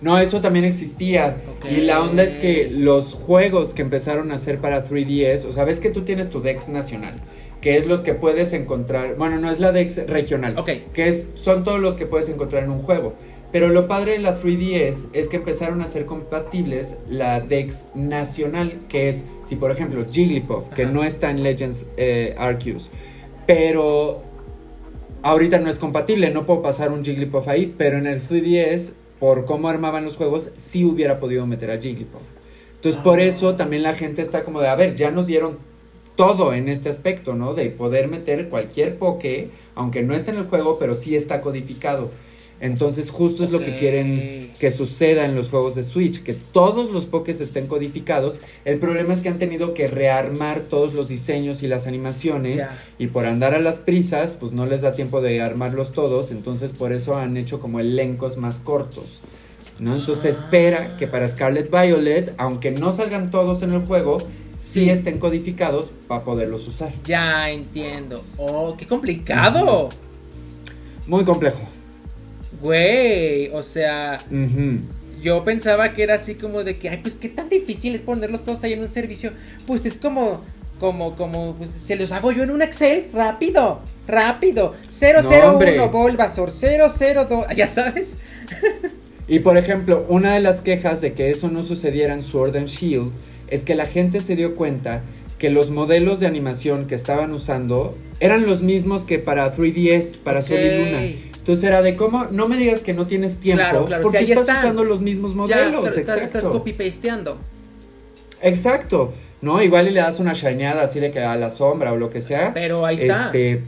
[0.00, 1.38] No, eso también existía.
[1.68, 5.64] Y la onda es que los juegos que empezaron a hacer para 3DS, o sea,
[5.64, 7.14] ves que tú tienes tu Dex nacional,
[7.60, 10.70] que es los que puedes encontrar, bueno, no es la Dex regional, Ok.
[10.92, 13.14] que es, son todos los que puedes encontrar en un juego.
[13.50, 18.78] Pero lo padre de la 3DS es que empezaron a ser compatibles la Dex nacional,
[18.88, 22.90] que es, si por ejemplo Jigglypuff, que no está en Legends eh, Arceus,
[23.46, 24.22] pero
[25.22, 29.46] ahorita no es compatible, no puedo pasar un Jigglypuff ahí, pero en el 3DS, por
[29.46, 32.20] cómo armaban los juegos, sí hubiera podido meter a Jigglypuff.
[32.74, 33.24] Entonces, por Ah.
[33.24, 35.58] eso también la gente está como de, a ver, ya nos dieron
[36.18, 37.54] todo en este aspecto, ¿no?
[37.54, 42.10] De poder meter cualquier poke, aunque no esté en el juego, pero sí está codificado.
[42.58, 46.90] Entonces, justo es lo que quieren que suceda en los juegos de Switch, que todos
[46.90, 48.40] los pokés estén codificados.
[48.64, 52.66] El problema es que han tenido que rearmar todos los diseños y las animaciones
[52.98, 56.72] y por andar a las prisas, pues no les da tiempo de armarlos todos, entonces
[56.72, 59.20] por eso han hecho como elencos más cortos.
[59.78, 59.94] ¿no?
[59.94, 64.18] Entonces se espera que para Scarlet Violet, aunque no salgan todos en el juego,
[64.58, 64.90] sí, Sí.
[64.90, 66.92] estén codificados para poderlos usar.
[67.04, 68.24] Ya entiendo.
[68.36, 69.88] Oh, qué complicado.
[71.06, 71.60] Muy complejo.
[72.60, 74.18] Güey, o sea,
[75.22, 78.44] yo pensaba que era así como de que, ay, pues qué tan difícil es ponerlos
[78.44, 79.30] todos ahí en un servicio.
[79.66, 80.40] Pues es como,
[80.80, 84.74] como, como, pues se los hago yo en un Excel, rápido, rápido.
[84.90, 85.78] 001 hombre.
[85.86, 88.18] Bulbasaur, 002, ya sabes.
[89.28, 92.66] Y por ejemplo, una de las quejas de que eso no sucediera en Sword and
[92.68, 93.12] Shield
[93.50, 95.02] es que la gente se dio cuenta
[95.38, 100.42] que los modelos de animación que estaban usando eran los mismos que para 3DS, para
[100.42, 101.02] Sol y Luna.
[101.36, 104.32] Entonces era de cómo, no me digas que no tienes tiempo, Claro, claro, porque si
[104.32, 104.58] estás están.
[104.58, 105.56] usando los mismos modelos.
[105.70, 106.50] claro, estás, estás exacto.
[106.52, 107.38] copy-pasteando.
[108.42, 109.12] Exacto.
[109.40, 112.10] No, igual y le das una shineada así de que a la sombra o lo
[112.10, 112.52] que sea.
[112.52, 113.26] Pero ahí está.
[113.26, 113.62] Este,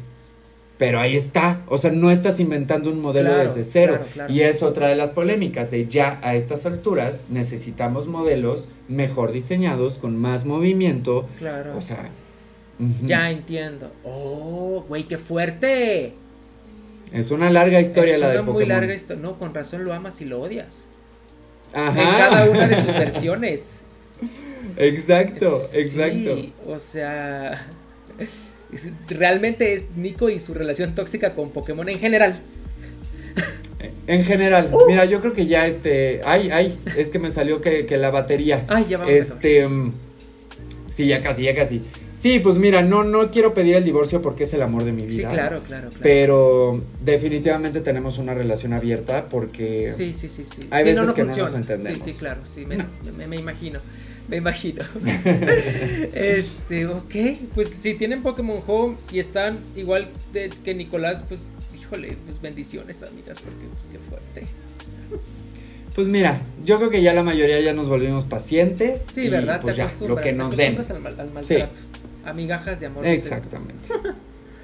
[0.81, 1.61] pero ahí está.
[1.68, 3.93] O sea, no estás inventando un modelo Claro, desde cero.
[3.99, 4.33] claro, claro.
[4.33, 5.70] Y es otra de las polémicas.
[5.70, 11.28] De ya a estas alturas necesitamos modelos mejor diseñados, con más movimiento.
[11.39, 11.76] Claro.
[11.76, 12.09] O sea.
[13.05, 13.93] Ya entiendo.
[14.05, 16.14] Oh, güey, qué fuerte.
[17.12, 19.22] Es una larga historia es la de una muy larga historia.
[19.22, 20.89] No, con razón lo amas y lo odias.
[21.74, 22.01] Ajá.
[22.01, 23.83] En cada una de sus versiones.
[24.78, 26.37] Exacto, Sí, exacto.
[26.72, 27.66] O sea,
[28.73, 32.41] es- realmente es Nico y su relación tóxica con Pokémon en general.
[34.07, 34.79] En general, Uh.
[34.89, 36.21] mira, yo creo que ya este.
[36.25, 38.66] Ay, ay, es que me salió que, que la batería.
[38.68, 39.12] Ay, ya vamos.
[39.12, 39.66] Este.
[39.66, 39.93] mm,
[40.89, 41.83] Sí, ya casi, ya casi.
[42.16, 45.05] Sí, pues mira, no, no quiero pedir el divorcio porque es el amor de mi
[45.07, 45.31] vida.
[45.31, 46.01] Sí, claro, claro, claro.
[46.03, 49.93] Pero definitivamente tenemos una relación abierta porque.
[49.97, 50.66] Sí, sí, sí, sí.
[50.71, 51.57] hay Sí, veces que no nos funciona.
[51.59, 52.03] entendemos.
[52.03, 52.77] Sí, sí, claro, sí, me,
[53.16, 53.81] me- me imagino.
[54.29, 54.85] Me imagino.
[56.14, 57.14] este, ok.
[57.55, 61.49] Pues si tienen Pokémon Home y están igual de- que Nicolás, pues
[61.79, 64.47] híjole, pues bendiciones, amigas, porque pues qué fuerte.
[65.95, 69.05] Pues mira, yo creo que ya la mayoría ya nos volvimos pacientes.
[69.12, 69.61] Sí, y, ¿verdad?
[69.61, 70.79] Pues te ya, lo que te nos den.
[70.79, 71.81] al, mal- al maltrato.
[72.25, 73.05] A migajas de amor.
[73.07, 73.89] Exactamente.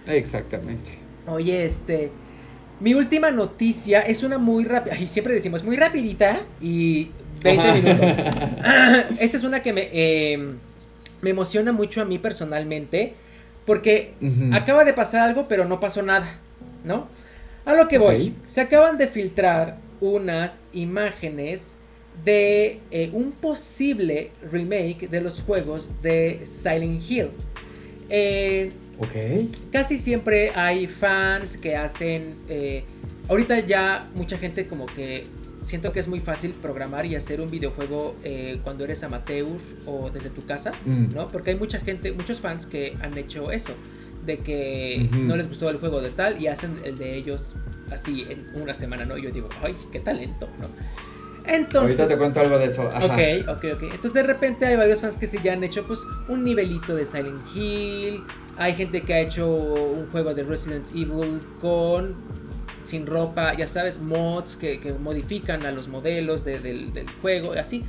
[0.07, 0.91] Exactamente.
[1.27, 2.11] Oye, este.
[2.79, 4.95] Mi última noticia es una muy rápida.
[4.97, 7.11] Ay, siempre decimos muy rapidita y
[7.47, 7.75] 20 Ajá.
[7.75, 9.21] minutos.
[9.21, 10.39] Esta es una que me, eh,
[11.23, 13.15] me emociona mucho a mí personalmente.
[13.65, 14.13] Porque
[14.53, 16.39] acaba de pasar algo, pero no pasó nada.
[16.85, 17.09] ¿No?
[17.65, 18.35] A lo que voy.
[18.47, 21.79] Se acaban de filtrar unas imágenes
[22.25, 27.31] de eh, un posible remake de los juegos de Silent Hill.
[28.09, 29.15] Eh, Ok.
[29.73, 32.37] casi siempre hay fans que hacen.
[32.49, 32.85] eh,
[33.29, 35.25] ahorita ya mucha gente como que
[35.67, 39.47] siento que es muy fácil programar y hacer un videojuego eh, cuando eres amateur
[39.85, 41.15] o desde tu casa, Mm.
[41.15, 41.29] ¿no?
[41.29, 43.73] Porque hay mucha gente, muchos fans que han hecho eso,
[44.25, 47.57] de que no les gustó el juego de tal y hacen el de ellos
[47.91, 49.17] así en una semana, ¿no?
[49.19, 50.69] Yo digo, ay, qué talento, ¿no?
[51.49, 52.89] Entonces, Ahorita te cuento algo de eso.
[52.93, 53.05] Ajá.
[53.07, 53.83] Ok, ok, ok.
[53.95, 57.05] Entonces de repente hay varios fans que sí ya han hecho pues un nivelito de
[57.05, 58.23] Silent Hill.
[58.57, 62.17] Hay gente que ha hecho un juego de Resident Evil con
[62.87, 67.55] sin ropa, ya sabes, mods que, que modifican a los modelos de- del, del juego
[67.55, 67.85] y así.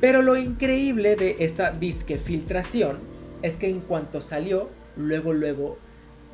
[0.00, 2.98] Pero lo increíble de esta disque filtración
[3.42, 5.78] es que en cuanto salió, luego, luego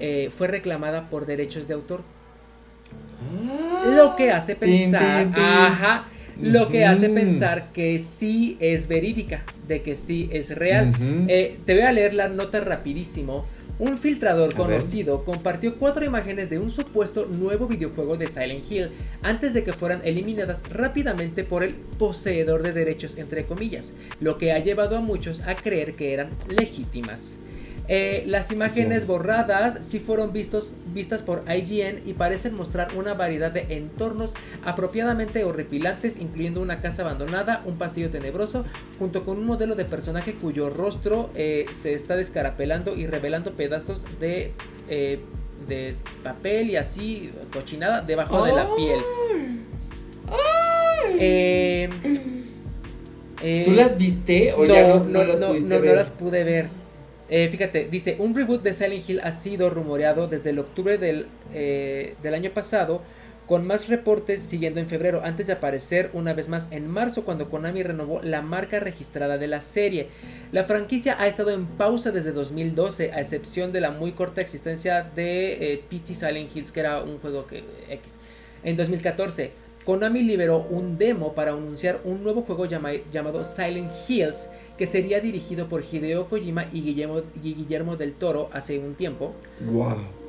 [0.00, 2.02] eh, fue reclamada por derechos de autor.
[3.96, 5.26] Lo que hace pensar,
[5.66, 6.04] ajá,
[6.40, 10.92] lo que hace pensar que sí es verídica, de que sí es real.
[11.28, 13.44] Eh, te voy a leer la nota rapidísimo,
[13.81, 18.91] Un filtrador conocido compartió cuatro imágenes de un supuesto nuevo videojuego de Silent Hill
[19.22, 24.53] antes de que fueran eliminadas rápidamente por el poseedor de derechos entre comillas, lo que
[24.53, 27.39] ha llevado a muchos a creer que eran legítimas.
[27.93, 33.51] Eh, las imágenes borradas sí fueron vistos, vistas por IGN y parecen mostrar una variedad
[33.51, 34.34] de entornos
[34.64, 38.64] apropiadamente horripilantes, incluyendo una casa abandonada, un pasillo tenebroso,
[39.01, 44.05] junto con un modelo de personaje cuyo rostro eh, se está descarapelando y revelando pedazos
[44.20, 44.53] de,
[44.88, 45.18] eh,
[45.66, 49.01] de papel y así cochinada debajo de la piel.
[53.64, 56.80] ¿Tú las viste o no, ya no, no, las, no las pude ver.
[57.33, 61.28] Eh, fíjate, dice, un reboot de Silent Hill ha sido rumoreado desde el octubre del,
[61.55, 63.03] eh, del, año pasado,
[63.47, 67.49] con más reportes siguiendo en febrero, antes de aparecer una vez más en marzo cuando
[67.49, 70.09] Konami renovó la marca registrada de la serie.
[70.51, 75.05] La franquicia ha estado en pausa desde 2012, a excepción de la muy corta existencia
[75.05, 78.18] de eh, Silent Hills, que era un juego que X.
[78.64, 79.53] En 2014,
[79.85, 84.51] Konami liberó un demo para anunciar un nuevo juego llamado Silent Hills,
[84.81, 89.33] que sería dirigido por Hideo Kojima y Guillermo, del Toro hace un tiempo.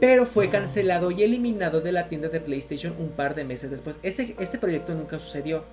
[0.01, 3.97] Pero fue cancelado y eliminado de la tienda de PlayStation un par de meses después.
[4.03, 5.63] Ese, este proyecto nunca sucedió.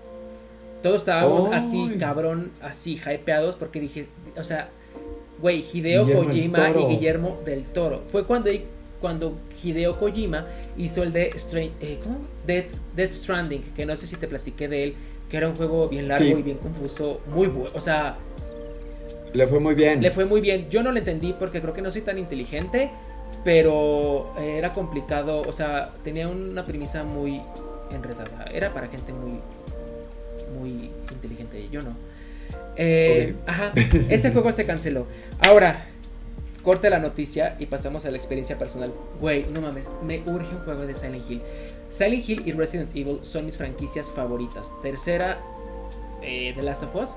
[0.81, 4.07] Todos estábamos así, cabrón, así, hypeados, porque dije,
[4.37, 4.69] o sea,
[5.43, 8.05] güey, Hideo Kojima y Guillermo del Toro.
[8.07, 8.49] Fue cuando,
[9.01, 11.35] cuando Hideo Kojima hizo el de
[11.81, 12.21] eh, ¿cómo?
[12.47, 14.95] Death, Stranding, que no sé si te platiqué de él,
[15.29, 18.19] que era un juego bien largo y bien confuso, muy bueno, o sea,
[19.33, 20.03] le fue muy bien.
[20.03, 20.69] Le fue muy bien.
[20.71, 22.91] Yo no lo entendí porque creo que no soy tan inteligente,
[23.45, 27.41] pero eh, era complicado, o sea, tenía una premisa muy
[27.91, 28.47] enredada.
[28.53, 29.41] Era para gente muy,
[30.59, 31.69] muy inteligente.
[31.71, 31.97] Yo no.
[32.77, 33.73] Eh, ajá,
[34.09, 35.07] ese juego se canceló.
[35.41, 35.87] Ahora,
[36.63, 38.93] corte la noticia y pasamos a la experiencia personal.
[39.21, 41.43] Güey, no mames, me urge un juego de Silent Hill.
[41.89, 44.73] Silent Hill y Resident Evil son mis franquicias favoritas.
[44.83, 45.39] Tercera,
[46.23, 47.17] eh, The Last of Us.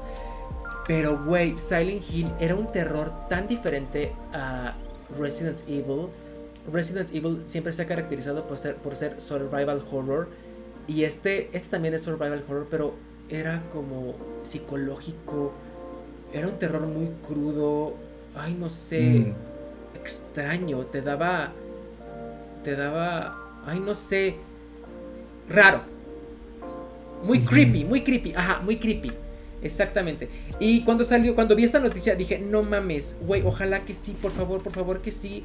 [0.88, 4.74] Pero, güey, Silent Hill era un terror tan diferente a
[5.18, 6.08] Resident Evil.
[6.72, 10.30] Resident Evil siempre se ha caracterizado por ser, por ser survival horror.
[10.88, 12.96] Y este, este también es survival horror, pero
[13.30, 15.54] era como psicológico.
[16.34, 17.94] Era un terror muy crudo.
[18.36, 19.02] Ay, no sé.
[19.02, 19.34] Mm.
[20.00, 20.86] Extraño.
[20.88, 21.52] Te daba.
[22.64, 23.64] Te daba.
[23.66, 24.36] Ay, no sé.
[25.48, 25.82] Raro.
[27.24, 28.34] Muy creepy, muy creepy.
[28.34, 29.12] Ajá, muy creepy.
[29.62, 30.30] Exactamente.
[30.60, 34.32] Y cuando salió, cuando vi esta noticia, dije, no mames, güey, ojalá que sí, por
[34.32, 35.44] favor, por favor que sí.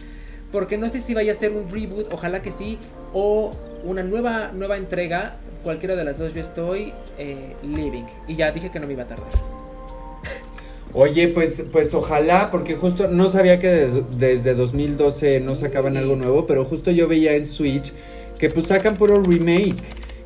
[0.52, 2.78] Porque no sé si vaya a ser un reboot, ojalá que sí.
[3.12, 3.52] O
[3.84, 5.38] una nueva, nueva entrega.
[5.62, 8.04] Cualquiera de las dos yo estoy eh, living.
[8.28, 9.26] Y ya dije que no me iba a tardar.
[10.98, 16.46] Oye, pues, pues ojalá, porque justo no sabía que desde, 2012 no sacaban algo nuevo,
[16.46, 17.92] pero justo yo veía en Switch
[18.38, 19.76] que pues sacan puro remake.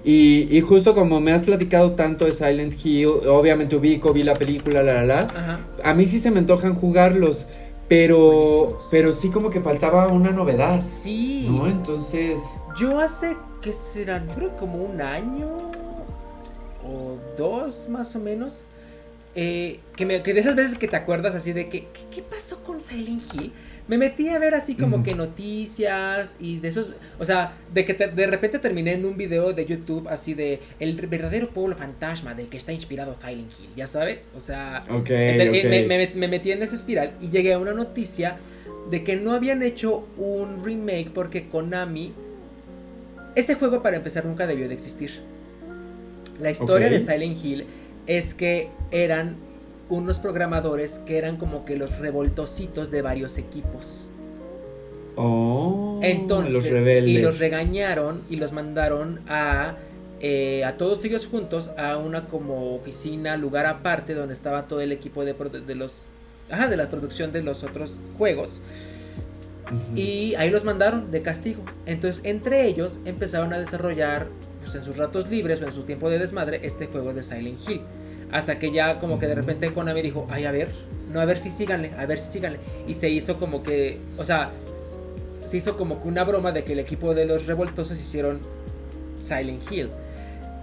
[0.04, 4.82] Y, justo como me has platicado tanto de Silent Hill, obviamente ubico, vi la película,
[4.82, 5.60] la, la, la.
[5.84, 7.46] A mí sí se me antojan jugarlos,
[7.88, 10.82] pero, pero sí como que faltaba una novedad.
[10.84, 11.48] Sí.
[11.50, 11.66] ¿No?
[11.66, 12.40] Entonces.
[12.78, 14.24] Yo hace, ¿qué será?
[14.34, 15.48] Creo como un año
[16.82, 18.64] o dos más o menos.
[19.34, 22.22] Eh, que, me, que de esas veces que te acuerdas así de que, ¿qué, qué
[22.22, 23.52] pasó con Silent Hill?
[23.90, 27.94] Me metí a ver así como que noticias y de esos, o sea, de que
[27.94, 32.48] de repente terminé en un video de YouTube así de el verdadero pueblo fantasma del
[32.48, 37.30] que está inspirado Silent Hill, ya sabes, o sea, Me, metí en esa espiral y
[37.30, 38.36] llegué a una noticia
[38.90, 42.12] de que no habían hecho un remake porque Konami,
[43.34, 45.18] ese juego para empezar nunca debió de existir.
[46.40, 47.66] La historia de Silent Hill
[48.06, 49.34] es que eran
[49.90, 54.08] unos programadores que eran como que los revoltositos de varios equipos.
[55.16, 57.10] Oh, Entonces, los rebeldes.
[57.14, 59.76] y los regañaron y los mandaron a
[60.20, 64.92] eh, a todos ellos juntos a una como oficina, lugar aparte donde estaba todo el
[64.92, 66.08] equipo de, de los
[66.50, 68.60] ajá, de la producción de los otros juegos.
[69.94, 71.62] Y ahí los mandaron de castigo.
[71.86, 74.26] Entonces, entre ellos empezaron a desarrollar
[74.60, 77.58] pues, en sus ratos libres o en su tiempo de desmadre este juego de Silent
[77.68, 77.82] Hill.
[78.32, 80.70] Hasta que ya como que de repente Konami dijo, ay, a ver,
[81.12, 82.58] no, a ver si síganle, a ver si síganle.
[82.86, 84.50] Y se hizo como que, o sea,
[85.44, 88.40] se hizo como que una broma de que el equipo de los revoltosos hicieron
[89.18, 89.90] Silent Hill.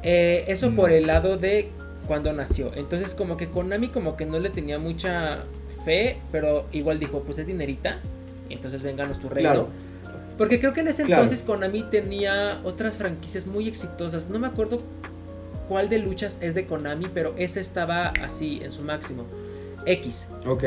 [0.03, 1.69] Eh, eso por el lado de
[2.07, 2.71] cuando nació.
[2.73, 5.43] Entonces como que Konami como que no le tenía mucha
[5.83, 7.99] fe, pero igual dijo, pues es dinerita,
[8.49, 9.67] entonces vénganos tu reino.
[10.37, 14.29] Porque creo que en ese entonces Konami tenía otras franquicias muy exitosas.
[14.29, 14.81] No me acuerdo
[15.67, 19.25] cuál de luchas es de Konami, pero ese estaba así en su máximo.
[19.85, 20.29] X.
[20.45, 20.63] Ok.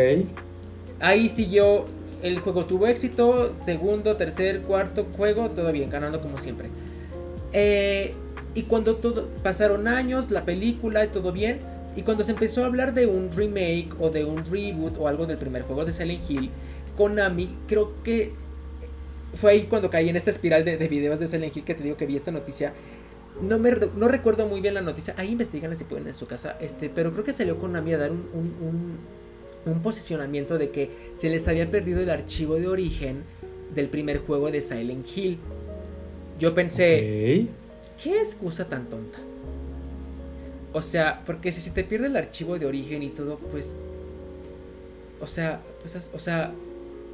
[1.01, 1.87] Ahí siguió
[2.23, 6.69] el juego tuvo éxito, segundo, tercer, cuarto juego, todo bien, ganando como siempre.
[7.53, 8.15] Eh,
[8.55, 11.61] y cuando todo, pasaron años, la película y todo bien,
[11.97, 15.27] y cuando se empezó a hablar de un remake o de un reboot o algo
[15.27, 16.51] del primer juego de Silent Hill,
[16.97, 18.33] Konami creo que
[19.35, 21.97] fue ahí cuando caí en esta espiral de, videos de Silent Hill que te digo
[21.97, 22.73] que vi esta noticia.
[23.43, 25.15] No, me, no recuerdo muy bien la noticia.
[25.17, 26.57] Ahí investigan si pueden en su casa.
[26.61, 28.99] Este, pero creo que salió Konami a dar un,
[29.65, 33.23] un, posicionamiento de que se les había perdido el archivo de origen
[33.75, 35.39] del primer juego de Silent Hill.
[36.39, 37.47] Yo pensé,
[38.03, 39.19] ¿qué excusa tan tonta?
[40.73, 43.77] O sea, porque si se te pierde el archivo de origen y todo, pues.
[45.21, 46.53] O sea, pues, o sea,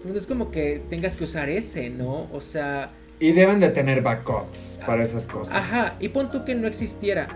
[0.03, 2.29] pues no es como que tengas que usar ese, ¿no?
[2.33, 2.91] O sea.
[3.19, 5.57] Y deben de tener backups para esas cosas.
[5.57, 7.29] Ajá, y pon tú que no existiera.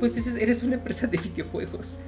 [0.00, 1.98] Pues eres una empresa de videojuegos.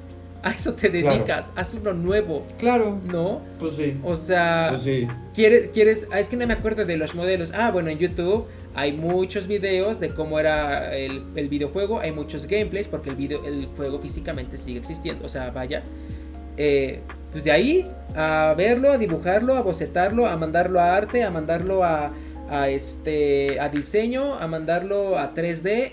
[0.43, 2.47] A eso te dedicas, haz uno nuevo.
[2.59, 3.01] Claro.
[3.05, 3.40] ¿No?
[3.59, 3.98] Pues sí.
[4.05, 5.09] O sea, pues sí.
[5.35, 7.52] ¿quieres, quieres, ah, es que no me acuerdo de los modelos.
[7.52, 12.86] Ah, bueno, en YouTube hay muchos videos de cómo era el, videojuego, hay muchos gameplays
[12.86, 15.24] porque el, video, el juego físicamente sigue existiendo.
[15.24, 15.82] O sea, vaya.
[16.59, 17.01] Eh,
[17.32, 21.85] pues de ahí a verlo, a dibujarlo, a bocetarlo, a mandarlo a arte, a mandarlo
[21.85, 22.12] a,
[22.48, 25.93] a este a diseño, a mandarlo a 3D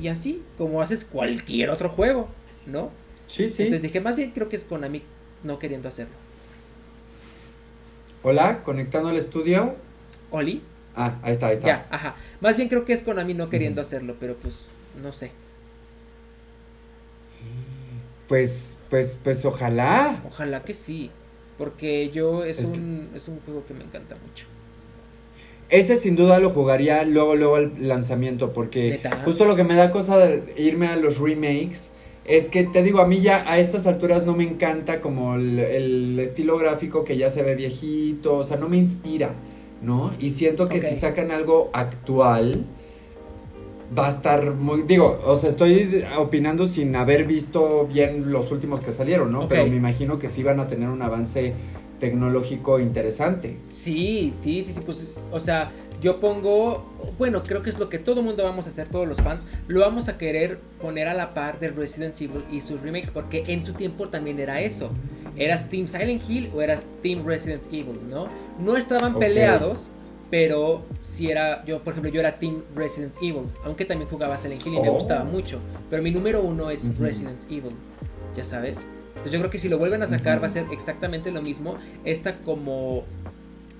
[0.00, 2.28] y así como haces cualquier otro juego,
[2.66, 2.90] ¿no?
[3.26, 3.62] Sí, sí.
[3.62, 5.02] Entonces dije, más bien creo que es Konami
[5.42, 6.14] no queriendo hacerlo.
[8.22, 9.74] Hola, conectando al estudio.
[10.30, 10.62] Oli.
[10.94, 11.66] Ah, ahí está, ahí está.
[11.66, 12.16] Ya, ajá.
[12.40, 14.66] Más bien creo que es Konami no queriendo hacerlo, pero pues
[15.02, 15.32] no sé.
[18.28, 20.22] Pues, pues, pues ojalá.
[20.26, 21.10] Ojalá que sí.
[21.58, 24.46] Porque yo es, un, es un juego que me encanta mucho.
[25.72, 28.52] Ese sin duda lo jugaría luego, luego al lanzamiento.
[28.52, 31.90] Porque justo lo que me da cosa de irme a los remakes.
[32.24, 36.16] Es que te digo, a mí ya a estas alturas no me encanta como el
[36.20, 39.34] estilo gráfico que ya se ve viejito, o sea, no me inspira.
[39.82, 40.12] ¿no?
[40.18, 42.64] Y siento que si sacan algo actual,
[43.96, 48.80] va a estar muy, digo, o sea, estoy opinando sin haber visto bien los últimos
[48.80, 49.48] que salieron, ¿no?
[49.48, 51.54] Pero me imagino que sí van a tener un avance
[52.02, 53.58] tecnológico interesante.
[53.70, 55.70] Sí, sí, sí, sí, pues, o sea,
[56.00, 56.84] yo pongo,
[57.16, 59.82] bueno, creo que es lo que todo mundo vamos a hacer, todos los fans, lo
[59.82, 63.64] vamos a querer poner a la par de Resident Evil y sus remakes, porque en
[63.64, 64.90] su tiempo también era eso.
[65.36, 68.26] ¿Eras Team Silent Hill o eras Team Resident Evil, no?
[68.58, 69.92] No estaban peleados,
[70.28, 74.66] pero si era, yo por ejemplo, yo era Team Resident Evil, aunque también jugaba Silent
[74.66, 74.94] Hill y me oh.
[74.94, 77.76] gustaba mucho, pero mi número uno es Resident Evil,
[78.34, 78.88] ya sabes.
[79.12, 81.76] Entonces yo creo que si lo vuelven a sacar va a ser exactamente lo mismo,
[82.04, 83.04] esta como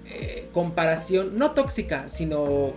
[0.06, 2.72] eh, comparación, no tóxica, sino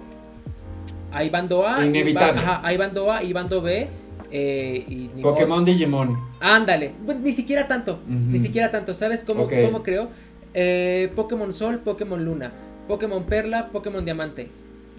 [1.11, 2.41] hay bando A, Inevitable.
[2.41, 3.89] ajá, hay bando A y bando B
[4.31, 6.17] eh, Pokémon Digimon.
[6.39, 6.91] Ándale,
[7.21, 8.93] ni siquiera tanto, ni siquiera tanto.
[8.93, 10.09] ¿Sabes cómo, cómo creo?
[10.53, 12.51] Eh, Pokémon Sol, Pokémon Luna,
[12.87, 14.49] Pokémon Perla, Pokémon Diamante.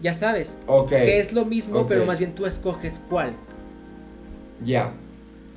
[0.03, 0.59] Ya sabes.
[0.89, 3.33] Que es lo mismo, pero más bien tú escoges cuál.
[4.65, 4.93] Ya.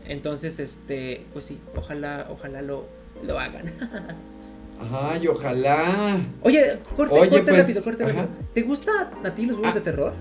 [0.10, 2.86] Entonces, este, pues sí, ojalá, ojalá lo,
[3.23, 3.72] lo hagan.
[4.91, 6.18] Ay, ojalá.
[6.41, 8.27] Oye, corte, corte pues, rápido, corte rápido.
[8.53, 9.84] ¿Te gusta a ti los juegos de ah.
[9.84, 10.14] terror?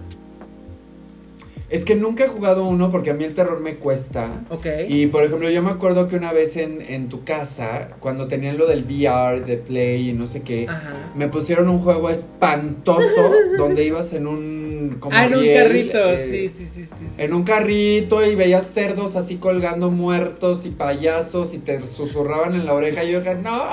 [1.70, 4.42] Es que nunca he jugado uno porque a mí el terror me cuesta.
[4.48, 4.66] Ok.
[4.88, 8.56] Y por ejemplo, yo me acuerdo que una vez en, en tu casa, cuando tenían
[8.56, 10.66] lo del VR, de Play y no sé qué,
[11.14, 14.57] me pusieron un juego espantoso donde ibas en un.
[15.00, 18.66] Como ah, en un carrito, eh, sí, sí, sí, sí, En un carrito y veías
[18.66, 23.04] cerdos así colgando muertos y payasos y te susurraban en la oreja.
[23.04, 23.64] Y yo dije, ¡no!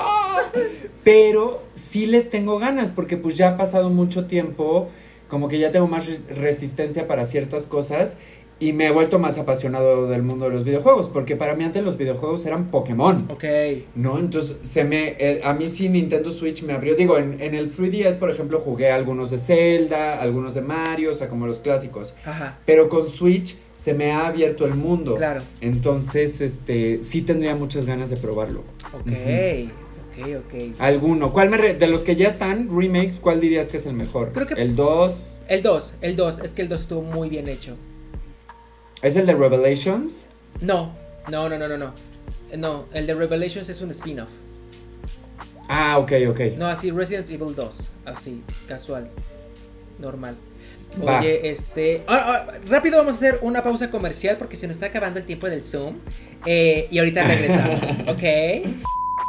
[1.04, 4.88] Pero sí les tengo ganas porque pues ya ha pasado mucho tiempo
[5.28, 8.16] como que ya tengo más resistencia para ciertas cosas
[8.58, 11.84] y me he vuelto más apasionado del mundo de los videojuegos, porque para mí antes
[11.84, 13.26] los videojuegos eran Pokémon.
[13.30, 13.44] Ok.
[13.94, 14.18] ¿No?
[14.18, 17.70] Entonces, se me, eh, a mí sí Nintendo Switch me abrió, digo, en, en, el
[17.70, 22.14] 3DS, por ejemplo, jugué algunos de Zelda, algunos de Mario, o sea, como los clásicos.
[22.24, 22.58] Ajá.
[22.64, 25.16] Pero con Switch se me ha abierto el mundo.
[25.16, 25.42] Claro.
[25.60, 28.60] Entonces, este, sí tendría muchas ganas de probarlo.
[28.94, 29.12] Ok.
[30.18, 30.76] Ok, ok.
[30.78, 31.30] ¿Alguno?
[31.30, 34.32] ¿Cuál me de los que ya están, remakes, cuál dirías que es el mejor?
[34.32, 35.42] Creo que el 2.
[35.48, 37.76] El 2, el 2, es que el 2 estuvo muy bien hecho.
[39.06, 40.26] ¿Es el de Revelations?
[40.60, 40.92] No,
[41.30, 41.94] no, no, no, no, no.
[42.56, 44.30] No, el de Revelations es un spin-off.
[45.68, 46.40] Ah, ok, ok.
[46.58, 49.08] No, así Resident Evil 2, así, casual,
[50.00, 50.34] normal.
[51.00, 52.02] Oye, este.
[52.08, 55.24] Ah, ah, rápido vamos a hacer una pausa comercial porque se nos está acabando el
[55.24, 55.98] tiempo del Zoom.
[56.44, 58.24] Eh, y ahorita regresamos, ¿ok?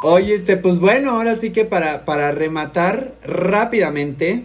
[0.03, 4.43] Oye, este, pues bueno, ahora sí que para, para rematar rápidamente,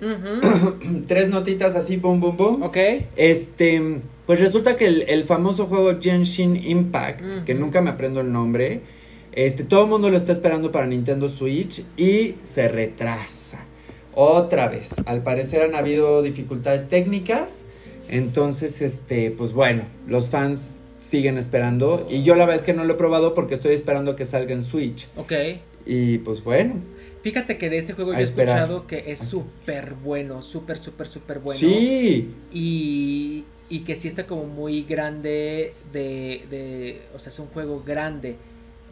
[1.06, 2.62] tres notitas así, boom, boom, boom.
[2.64, 2.76] Ok.
[3.16, 8.82] Este, pues resulta que el, famoso juego Genshin Impact, que nunca me aprendo el nombre,
[9.32, 13.64] Este, todo el mundo lo está esperando para Nintendo Switch y se retrasa.
[14.14, 14.94] Otra vez.
[15.06, 17.64] Al parecer han habido dificultades técnicas.
[18.08, 22.06] Entonces, este, pues bueno, los fans siguen esperando.
[22.10, 24.52] Y yo la verdad es que no lo he probado porque estoy esperando que salga
[24.52, 25.08] en Switch.
[25.16, 25.32] Ok.
[25.86, 26.74] Y pues bueno.
[27.22, 31.38] Fíjate que de ese juego yo he escuchado que es súper bueno, súper, súper, súper
[31.38, 31.58] bueno.
[31.58, 32.34] Sí.
[32.52, 37.82] Y, y que sí está como muy grande de, de, o sea, es un juego
[37.84, 38.36] grande.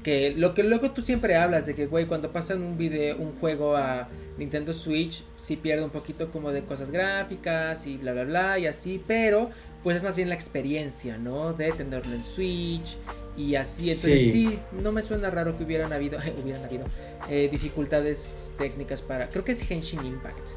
[0.03, 3.33] Que lo que luego tú siempre hablas de que, güey, cuando pasan un video, un
[3.39, 8.25] juego a Nintendo Switch, sí pierde un poquito como de cosas gráficas y bla, bla,
[8.25, 9.51] bla, y así, pero
[9.83, 11.53] pues es más bien la experiencia, ¿no?
[11.53, 12.97] De tenerlo en Switch
[13.37, 13.91] y así.
[13.91, 14.31] Entonces Sí.
[14.33, 16.85] sí, no me suena raro que hubieran habido, hubieran habido
[17.29, 20.49] eh, dificultades técnicas para, creo que es Henshin Impact.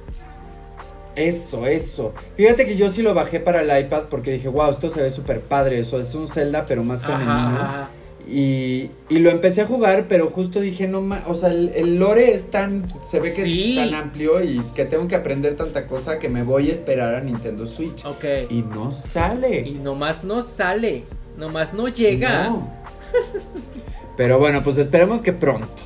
[1.15, 2.14] Eso, eso.
[2.35, 5.10] Fíjate que yo sí lo bajé para el iPad porque dije, wow, esto se ve
[5.10, 5.80] súper padre.
[5.80, 7.31] Eso es un Zelda, pero más femenino.
[7.31, 7.90] Ajá.
[8.27, 11.98] Y, y lo empecé a jugar, pero justo dije, no más, o sea, el, el
[11.98, 13.77] lore es tan, se ve que Sí.
[13.77, 17.15] es tan amplio y que tengo que aprender tanta cosa que me voy a esperar
[17.15, 18.06] a Nintendo Switch.
[18.06, 18.23] Ok.
[18.49, 19.60] Y no sale.
[19.68, 21.03] Y nomás no sale,
[21.38, 22.48] nomás no llega.
[22.48, 22.72] No.
[24.18, 25.84] Pero bueno, pues esperemos que pronto.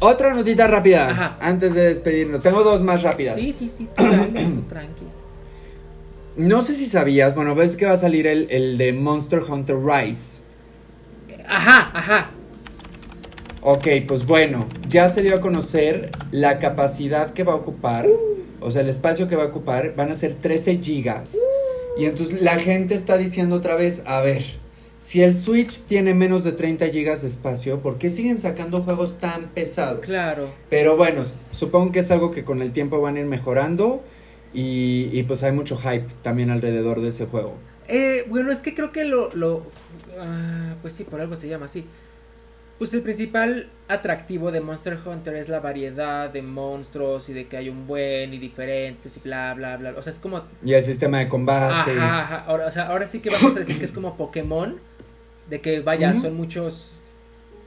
[0.00, 1.38] Otra notita rápida, Ajá.
[1.40, 2.40] antes de despedirnos.
[2.42, 3.36] Tengo dos más rápidas.
[3.36, 5.04] Sí, sí, sí, tú dale, tú tranqui.
[6.36, 9.76] No sé si sabías, bueno, ves que va a salir el, el de Monster Hunter
[9.82, 10.42] Rise.
[11.48, 12.30] Ajá, ajá.
[13.62, 18.06] Ok, pues bueno, ya se dio a conocer la capacidad que va a ocupar,
[18.60, 21.38] o sea, el espacio que va a ocupar, van a ser 13 gigas.
[21.98, 24.44] Y entonces la gente está diciendo otra vez, a ver,
[25.06, 29.18] si el Switch tiene menos de 30 gigas de espacio, ¿por qué siguen sacando juegos
[29.18, 30.04] tan pesados?
[30.04, 30.48] Claro.
[30.68, 31.22] Pero bueno,
[31.52, 34.02] supongo que es algo que con el tiempo van a ir mejorando
[34.52, 37.54] y, y pues hay mucho hype también alrededor de ese juego.
[37.86, 39.62] Eh, bueno, es que creo que lo, lo
[40.18, 41.86] ah, pues sí, por algo se llama así.
[42.76, 47.56] Pues el principal atractivo de Monster Hunter es la variedad de monstruos y de que
[47.56, 49.94] hay un buen y diferentes y bla, bla, bla.
[49.96, 51.92] O sea, es como Y el sistema de combate.
[51.92, 52.44] Ajá, ajá.
[52.48, 54.80] Ahora, o sea, ahora sí que vamos a decir que es como Pokémon.
[55.50, 56.90] De que vaya, son muchos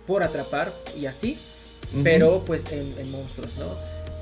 [0.08, 1.38] por atrapar y así.
[2.04, 3.66] Pero pues en, en monstruos, ¿no?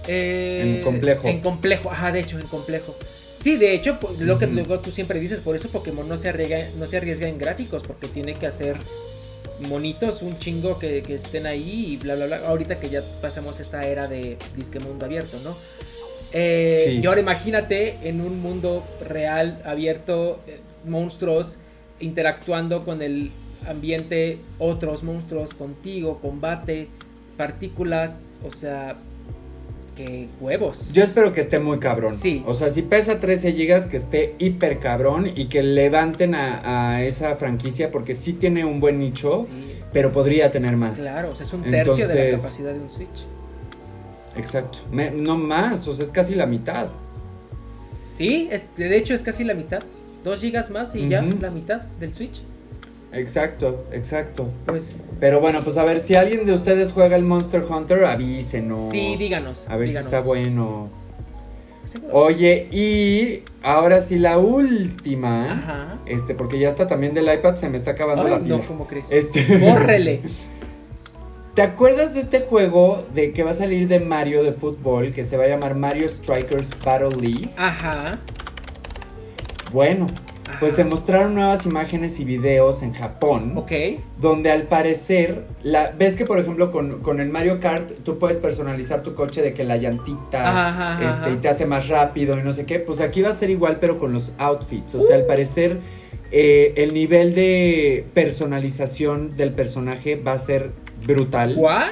[0.07, 1.27] Eh, En complejo.
[1.27, 2.95] En complejo, ajá, de hecho, en complejo.
[3.43, 6.29] Sí, de hecho, po- lo que luego tú siempre dices, por eso Pokémon no se
[6.29, 8.77] arriesga, no se arriesga en gráficos, porque tiene que hacer
[9.67, 12.47] monitos, un chingo que, que estén ahí y bla, bla, bla.
[12.47, 15.55] Ahorita que ya pasamos esta era de disque mundo abierto, ¿no?
[16.31, 16.99] Eh, Sí.
[17.01, 21.57] Y ahora imagínate en un mundo real, abierto, eh, monstruos
[21.99, 23.31] interactuando con el
[23.65, 26.88] ambiente, otros monstruos contigo, combate,
[27.38, 28.97] partículas, o sea,
[29.95, 30.93] que huevos.
[30.93, 32.11] Yo espero que esté muy cabrón.
[32.11, 32.43] Sí.
[32.45, 37.03] O sea, si pesa 13 gigas, que esté hiper cabrón y que levanten a, a
[37.03, 39.51] esa franquicia porque sí tiene un buen nicho, Sí,
[39.93, 40.99] pero podría tener más.
[40.99, 43.25] claro, o sea, es un tercio de la capacidad de un Switch.
[44.35, 44.79] Exacto.
[44.91, 46.89] Me- no más, o sea, es casi la mitad.
[47.65, 49.79] Sí, es, de hecho es casi la mitad.
[50.23, 52.41] Dos gigas más y ya la mitad del Switch.
[53.13, 54.49] Exacto, exacto.
[54.65, 58.89] Pues Pero bueno, pues a ver, si alguien de ustedes juega el Monster Hunter, avísenos.
[58.91, 59.67] sí, díganos.
[59.69, 60.09] A ver díganos.
[60.09, 60.89] si está bueno.
[62.11, 65.51] Oye, y ahora sí la última.
[65.53, 65.97] Ajá.
[66.05, 68.57] Este, porque ya está también del iPad, se me está acabando Ay, la pila.
[68.57, 69.09] no, ¿cómo crees?
[69.11, 70.21] Este- Bórrele.
[71.55, 75.23] ¿Te acuerdas de este juego de que va a salir de Mario de fútbol que
[75.23, 77.49] se va a llamar Mario Strikers Battle League?
[77.57, 78.19] Ajá.
[79.73, 80.05] Bueno,
[80.60, 83.53] pues se mostraron nuevas imágenes y videos en Japón.
[83.56, 83.72] Ok.
[84.18, 88.38] Donde al parecer, la, ves que por ejemplo con, con el Mario Kart tú puedes
[88.38, 91.30] personalizar tu coche de que la llantita Ajá, ajá, este, ajá.
[91.32, 92.80] y te hace más rápido y no sé qué.
[92.80, 94.95] Pues aquí va a ser igual pero con los outfits.
[94.95, 95.80] O sea, al parecer
[96.32, 100.72] eh, el nivel de personalización del personaje va a ser
[101.06, 101.56] brutal.
[101.57, 101.84] ¿What?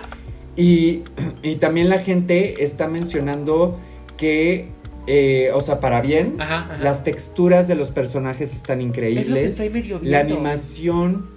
[0.57, 1.03] Y,
[1.44, 3.77] y también la gente está mencionando
[4.18, 4.69] que,
[5.07, 6.77] eh, o sea, para bien, Ajá, ajá.
[6.84, 9.52] las texturas de los personajes están Es increíbles.
[9.52, 11.30] estoy medio La animación.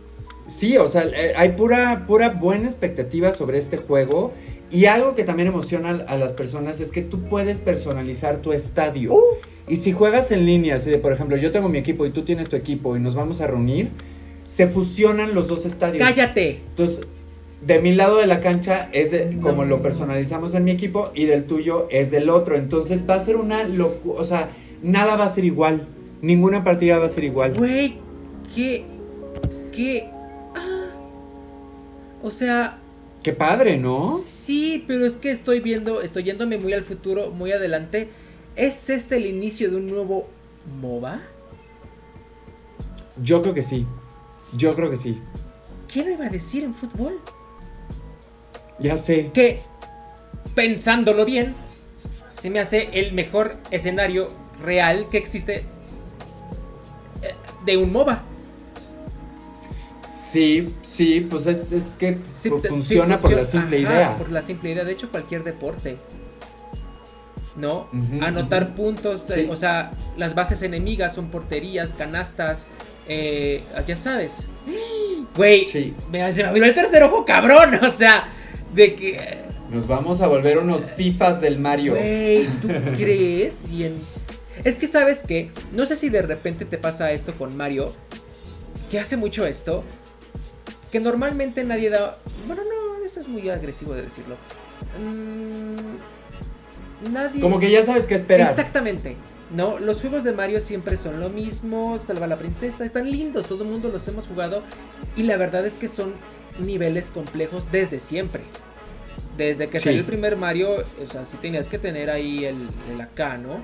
[0.47, 4.33] Sí, o sea, eh, hay pura, pura buena expectativa sobre este juego.
[4.71, 9.15] Y algo que también emociona a las personas es que tú puedes personalizar tu estadio.
[9.15, 9.23] Uh.
[9.67, 12.23] Y si juegas en línea, así de, por ejemplo, yo tengo mi equipo y tú
[12.23, 13.91] tienes tu equipo y nos vamos a reunir,
[14.45, 16.07] se fusionan los dos estadios.
[16.07, 16.61] Cállate.
[16.71, 17.07] Entonces,
[17.61, 21.27] de mi lado de la cancha es de, como lo personalizamos en mi equipo y
[21.27, 22.57] del tuyo es del otro.
[22.57, 24.51] Entonces va a ser una locura, o sea,
[24.83, 25.87] nada va a ser igual.
[26.23, 27.55] Ninguna partida va a ser igual.
[27.55, 27.97] Güey,
[28.55, 28.85] qué.
[29.75, 30.11] qué.
[30.55, 30.91] ah.
[32.23, 32.79] O sea,
[33.23, 34.17] Qué padre, ¿no?
[34.17, 38.09] sí, pero es que estoy viendo, estoy yéndome muy al futuro, muy adelante.
[38.55, 40.29] ¿Es este el inicio de un nuevo
[40.81, 41.21] MOBA?
[43.23, 43.87] Yo creo que sí.
[44.57, 45.21] Yo creo que sí.
[45.93, 47.21] ¿Quién lo iba a decir en fútbol?
[48.79, 49.31] Ya sé.
[49.33, 49.61] Que,
[50.55, 51.55] pensándolo bien,
[52.31, 54.29] se me hace el mejor escenario
[54.63, 55.65] real que existe
[57.23, 57.35] eh,
[57.65, 58.23] de un MOBA.
[60.07, 63.95] Sí, sí, pues es, es que Sí, pues, te- sí, funciona por la simple ajá,
[63.95, 64.17] idea.
[64.19, 65.97] Por la simple idea, de hecho, cualquier deporte.
[67.57, 67.89] ¿No?
[68.21, 69.41] Anotar puntos, Sí.
[69.41, 72.67] eh, o sea, las bases enemigas son porterías, canastas,
[73.09, 74.47] eh, ya sabes.
[75.37, 77.75] Güey, se me abrió el tercer ojo, cabrón.
[77.83, 78.29] O sea,
[78.75, 79.39] de que.
[79.71, 81.95] Nos vamos a volver unos FIFAs del Mario.
[81.95, 83.69] Güey, ¿tú crees?
[83.69, 83.95] Bien.
[84.65, 87.93] Es que sabes que, no sé si de repente te pasa esto con Mario,
[88.91, 89.85] que hace mucho esto,
[90.91, 92.19] que normalmente nadie da...
[92.47, 94.37] Bueno, no, eso es muy agresivo de decirlo.
[94.99, 97.41] Mm, nadie...
[97.41, 98.49] Como que ya sabes qué esperar.
[98.49, 99.17] Exactamente.
[99.51, 103.47] No, los juegos de Mario siempre son lo mismo, Salva a la princesa, están lindos,
[103.47, 104.63] todo el mundo los hemos jugado
[105.17, 106.15] y la verdad es que son
[106.59, 108.43] niveles complejos desde siempre.
[109.39, 109.85] Desde que Sí.
[109.85, 110.71] salió el primer Mario,
[111.03, 113.61] o sea, sí tenías que tener ahí el, el acá, ¿no?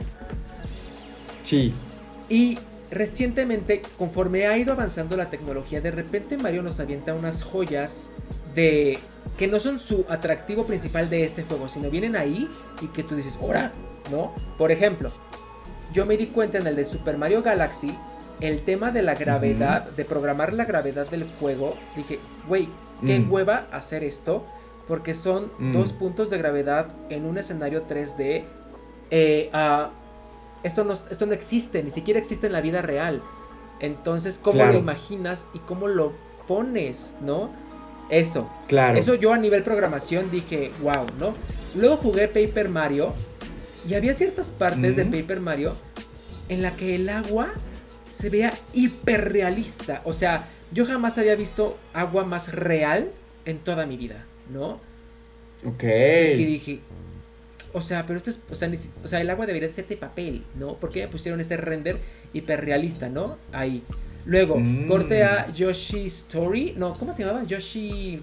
[1.43, 1.75] Sí.
[2.29, 2.59] Y
[2.91, 8.05] recientemente, conforme ha ido avanzando la tecnología, de repente Mario nos avienta unas joyas
[8.55, 8.99] de
[9.37, 12.49] que no son su atractivo principal de ese juego, sino vienen ahí
[12.81, 13.73] y que tú dices, ¡hora!
[14.11, 14.33] ¿No?
[14.59, 15.11] Por ejemplo,
[15.95, 17.97] yo me di cuenta en el de Super Mario Galaxy,
[18.41, 22.19] el tema de la gravedad, de programar la gravedad del juego, dije,
[22.49, 22.69] güey,
[23.07, 23.33] qué Mm.
[23.33, 24.45] hueva hacer esto,
[24.89, 25.73] porque son Mm.
[25.73, 28.45] dos puntos de gravedad en un escenario 3D.
[29.11, 29.51] eh,
[30.65, 33.23] esto, no, esto no existe, ni siquiera existe en la vida real.
[33.81, 34.73] Entonces, ¿cómo Claro.
[34.73, 36.13] lo imaginas y cómo lo
[36.49, 37.51] pones, no?
[38.09, 38.51] Eso.
[38.67, 38.99] Claro.
[38.99, 41.35] Eso yo a nivel programación dije, wow, ¿no?
[41.75, 43.13] Luego jugué Paper Mario
[43.89, 45.05] y había ciertas partes de.
[45.05, 45.75] Paper Mario
[46.49, 47.53] en la que el agua
[48.11, 50.03] se vea hiperrealista.
[50.05, 53.11] O sea, yo jamás había visto agua más real
[53.45, 54.81] en toda mi vida, ¿no?
[55.67, 55.83] Ok.
[55.85, 56.81] Y dije,
[57.73, 59.87] o sea, pero esto es, o sea, ni o sea, el agua debería de ser
[59.87, 60.75] de papel, ¿no?
[60.77, 61.99] ¿Por qué me pusieron este render
[62.33, 63.39] hiperrealista, ¿no?
[63.53, 63.83] Ahí.
[64.27, 64.89] Luego, Mm.
[64.89, 67.45] corte a Yoshi Story, no, ¿cómo se llamaba?
[67.45, 68.23] Yoshi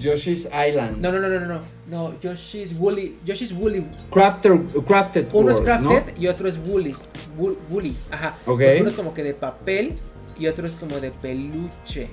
[0.00, 0.98] Yoshi's Island.
[1.00, 3.84] no, no, no, no, no, no, no, Yoshi's Woolly, Yoshi's Woolly.
[4.10, 6.22] Crafter, crafted Uno es World, crafted ¿no?
[6.22, 6.94] y otro es Woolly,
[7.38, 8.36] Wool- Woolly, ajá.
[8.46, 8.46] Ok.
[8.46, 9.94] Porque Uno es como que de papel
[10.38, 12.08] y otro es como de peluche.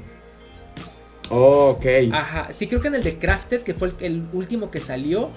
[1.29, 1.85] Oh, ok.
[2.13, 5.29] Ajá, sí creo que en el de Crafted, que fue el, el último que salió,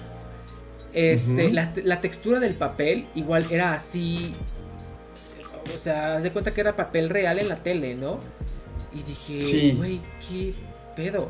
[0.93, 4.33] este, la, la textura del papel igual era así,
[5.73, 8.19] o sea, haz de cuenta que era papel real en la tele, ¿no?
[8.93, 9.73] Y dije, Sí.
[9.77, 9.99] güey,
[10.29, 10.53] qué
[10.95, 11.29] pedo.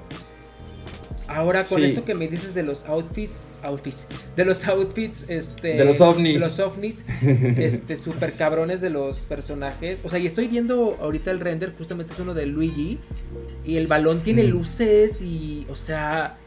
[1.27, 1.85] Ahora con Sí.
[1.85, 6.34] esto que me dices de los outfits, outfits, de los outfits, este, De los ovnis.
[6.35, 7.06] de los ovnis,
[7.57, 10.02] este, super cabrones de los personajes.
[10.03, 12.99] O sea, y estoy viendo ahorita el render, justamente es uno de Luigi,
[13.65, 14.49] y el balón tiene Mm.
[14.49, 16.38] luces y, o sea,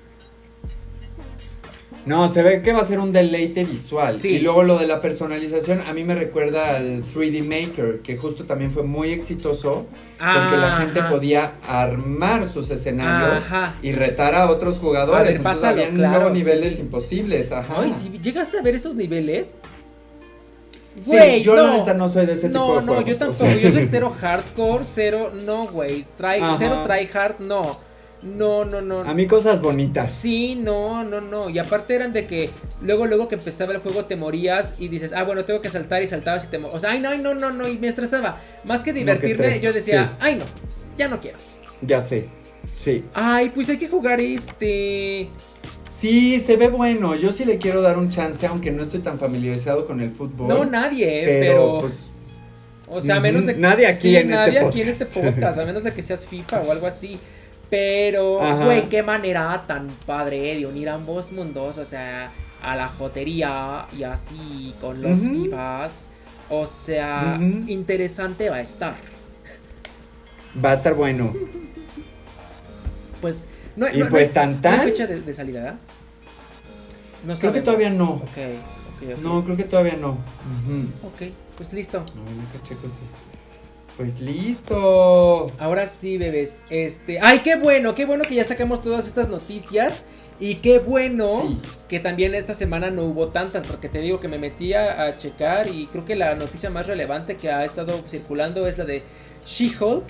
[2.08, 4.12] No, se ve que va a ser un deleite visual.
[4.12, 4.28] Sí.
[4.36, 8.44] Y luego lo de la personalización, a mí me recuerda al 3D Maker, que justo
[8.44, 9.86] también fue muy exitoso,
[10.18, 11.10] porque la gente Ajá.
[11.10, 13.74] podía armar sus escenarios Ajá.
[13.82, 15.20] y retar a otros jugadores.
[15.20, 16.80] A ver, Entonces pásalo, habían claro, nuevos niveles sí.
[16.82, 17.74] imposibles, ajá.
[17.78, 19.54] Ay, si llegaste a ver esos niveles.
[21.00, 21.62] Sí, Güey, yo no.
[21.62, 23.04] la neta no soy de ese no, tipo de no, juegos.
[23.04, 23.38] yo o tampoco.
[23.38, 23.56] sea.
[23.56, 25.32] Yo soy cero hardcore, cero.
[25.46, 26.04] No, güey.
[26.16, 27.78] Try, cero tryhard, no.
[28.22, 29.00] No, no, no.
[29.02, 30.12] A mí cosas bonitas.
[30.12, 31.48] Sí, no, no, no.
[31.50, 32.50] Y aparte eran de que
[32.82, 36.02] luego, luego que empezaba el juego te morías y dices, ah, bueno, tengo que saltar
[36.02, 37.68] y saltabas y te mo- O sea, ay, no, ay, no, no, no.
[37.68, 38.40] Y me estresaba.
[38.64, 40.16] Más que divertirme, estrés, yo decía, sí.
[40.20, 40.44] ay, no,
[40.96, 41.38] ya no quiero.
[41.80, 42.28] Ya sé.
[42.74, 43.04] Sí.
[43.14, 45.28] Ay, pues hay que jugar este.
[45.88, 47.14] Sí, se ve bueno.
[47.14, 50.48] Yo sí le quiero dar un chance, aunque no estoy tan familiarizado con el fútbol.
[50.48, 51.78] No, nadie, pero, pero.
[51.80, 52.10] pues
[52.88, 55.02] O sea, a menos de Ujú, nadie aquí en este nadie aquí en podcast.
[55.02, 57.18] este podcast, a menos de que seas FIFA o algo así.
[57.70, 62.32] Pero, güey, qué manera tan padre de unir ambos mundos, o sea,
[62.62, 65.44] a la jotería y así con los Ujú.
[65.44, 66.08] FIFAs.
[66.50, 68.94] O sea, interesante va a estar.
[70.64, 71.34] va a estar bueno.
[73.20, 74.80] Pues, no, Y no- pues tan, no hay tan.
[74.80, 75.78] fecha de, de salida, ¿verdad?
[77.24, 78.10] No Creo que todavía no.
[78.12, 78.22] Ok,
[78.96, 79.18] ok, ok.
[79.22, 80.12] No, creo que todavía no.
[80.12, 81.08] Ujú.
[81.08, 81.98] Ok, pues listo.
[81.98, 82.96] No, checo si-
[83.98, 85.44] Pues listo.
[85.58, 86.62] Ahora sí, bebés.
[86.70, 87.18] Este.
[87.20, 87.94] ¡Ay, qué bueno!
[87.94, 90.02] Qué bueno que ya sacamos todas estas noticias.
[90.40, 91.60] Y qué bueno Sí.
[91.88, 93.66] que también esta semana no hubo tantas.
[93.66, 95.66] Porque te digo que me metí a, a checar.
[95.66, 99.02] Y creo que la noticia más relevante que ha estado circulando es la de
[99.44, 100.06] She-Hulk.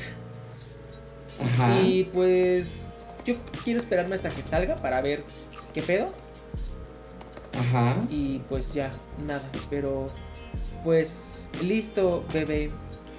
[1.42, 1.80] Ajá.
[1.80, 2.92] Y pues.
[3.24, 5.24] Yo quiero esperarme hasta que salga para ver
[5.72, 6.12] qué pedo.
[7.58, 7.96] Ajá.
[8.10, 8.92] Y pues ya,
[9.26, 9.42] nada.
[9.70, 10.08] Pero.
[10.84, 11.48] Pues.
[11.62, 12.70] Listo, bebé.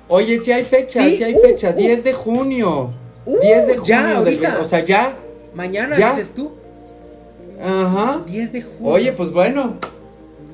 [0.10, 1.78] Oye, si hay fecha, Sí, si hay uh, fecha, uh.
[1.78, 2.90] 10 de junio.
[3.26, 3.86] Uh, 10 de junio.
[3.86, 4.58] ya, del- ahorita.
[4.60, 5.18] o sea, ya.
[5.54, 6.12] Mañana ¿Ya?
[6.12, 6.52] dices tú.
[7.64, 8.24] Ajá.
[8.26, 8.92] 10 de julio.
[8.94, 9.76] Oye, pues bueno,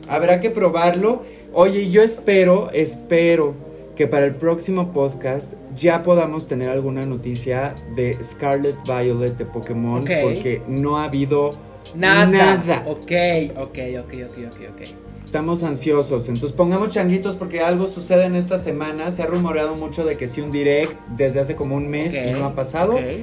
[0.07, 1.23] habrá que probarlo.
[1.53, 3.53] Oye, yo espero, espero
[3.95, 10.01] que para el próximo podcast ya podamos tener alguna noticia de Scarlet Violet de Pokémon,
[10.01, 10.09] Ok.
[10.23, 11.51] porque no ha habido
[11.95, 12.25] Nada.
[12.25, 12.83] nada.
[12.87, 13.11] Ok,
[13.57, 14.81] ok, ok, ok, ok, ok.
[15.35, 19.11] Estamos ansiosos, entonces pongamos changuitos porque algo sucede en esta semana.
[19.11, 22.21] Se ha rumoreado mucho de que sí un direct desde hace como un mes Ok,
[22.25, 22.93] y no ha pasado.
[22.93, 23.17] Pues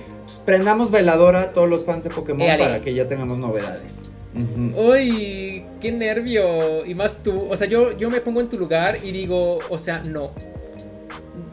[0.44, 4.10] prendamos veladora a todos los fans de Pokémon para que ya tengamos novedades.
[4.76, 6.84] Uy, qué nervio.
[6.84, 7.46] Y más tú.
[7.48, 10.32] O sea, yo, yo me pongo en tu lugar y digo, o sea, no.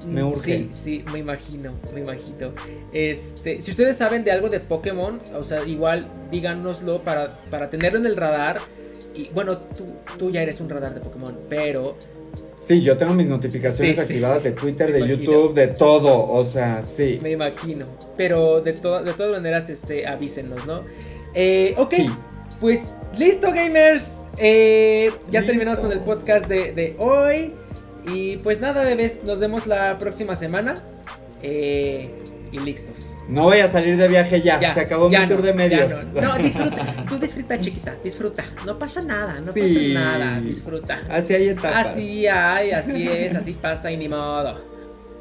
[0.05, 0.41] Me urge.
[0.41, 2.51] Sí, sí, me imagino, me imagino.
[2.91, 7.97] Este, si ustedes saben de algo de Pokémon, o sea, igual díganoslo para, para tenerlo
[7.99, 8.59] en el radar.
[9.15, 9.85] Y bueno, tú,
[10.17, 11.95] tú ya eres un radar de Pokémon, pero
[12.59, 14.49] Sí, yo tengo mis notificaciones Sí, sí, activadas sí.
[14.49, 15.17] de Twitter, de imagino.
[15.23, 16.29] YouTube, de todo.
[16.29, 17.17] O sea, sí.
[17.23, 17.85] me imagino.
[18.17, 20.81] Pero de, to- de todas maneras, este, avísenos, ¿no?
[21.33, 21.93] Eh, ok,
[22.59, 24.17] pues listo, gamers.
[24.37, 25.51] Eh, ya Listo.
[25.53, 27.53] terminamos con el podcast de, de hoy.
[28.05, 30.83] Y pues nada, bebés, nos vemos la próxima semana.
[31.41, 32.18] Eh,
[32.51, 33.17] y listos.
[33.27, 34.59] No voy a salir de viaje ya.
[34.59, 36.13] Ya, Se acabó ya mi tour de medios.
[36.13, 37.05] No, No, disfruta.
[37.09, 37.95] Tú disfruta, chiquita.
[38.03, 38.43] Disfruta.
[38.65, 39.35] No pasa nada.
[39.39, 39.61] No Sí.
[39.61, 39.79] pasa
[40.17, 40.39] nada.
[40.41, 41.01] Disfruta.
[41.09, 41.87] Así hay etapas.
[41.87, 44.61] Así hay, así es, así pasa y ni modo.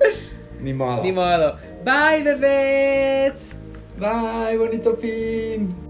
[0.61, 1.03] Ni modo.
[1.05, 1.57] Ni modo.
[1.85, 3.57] Bye, bebés.
[3.99, 5.88] Bye, bonito fin.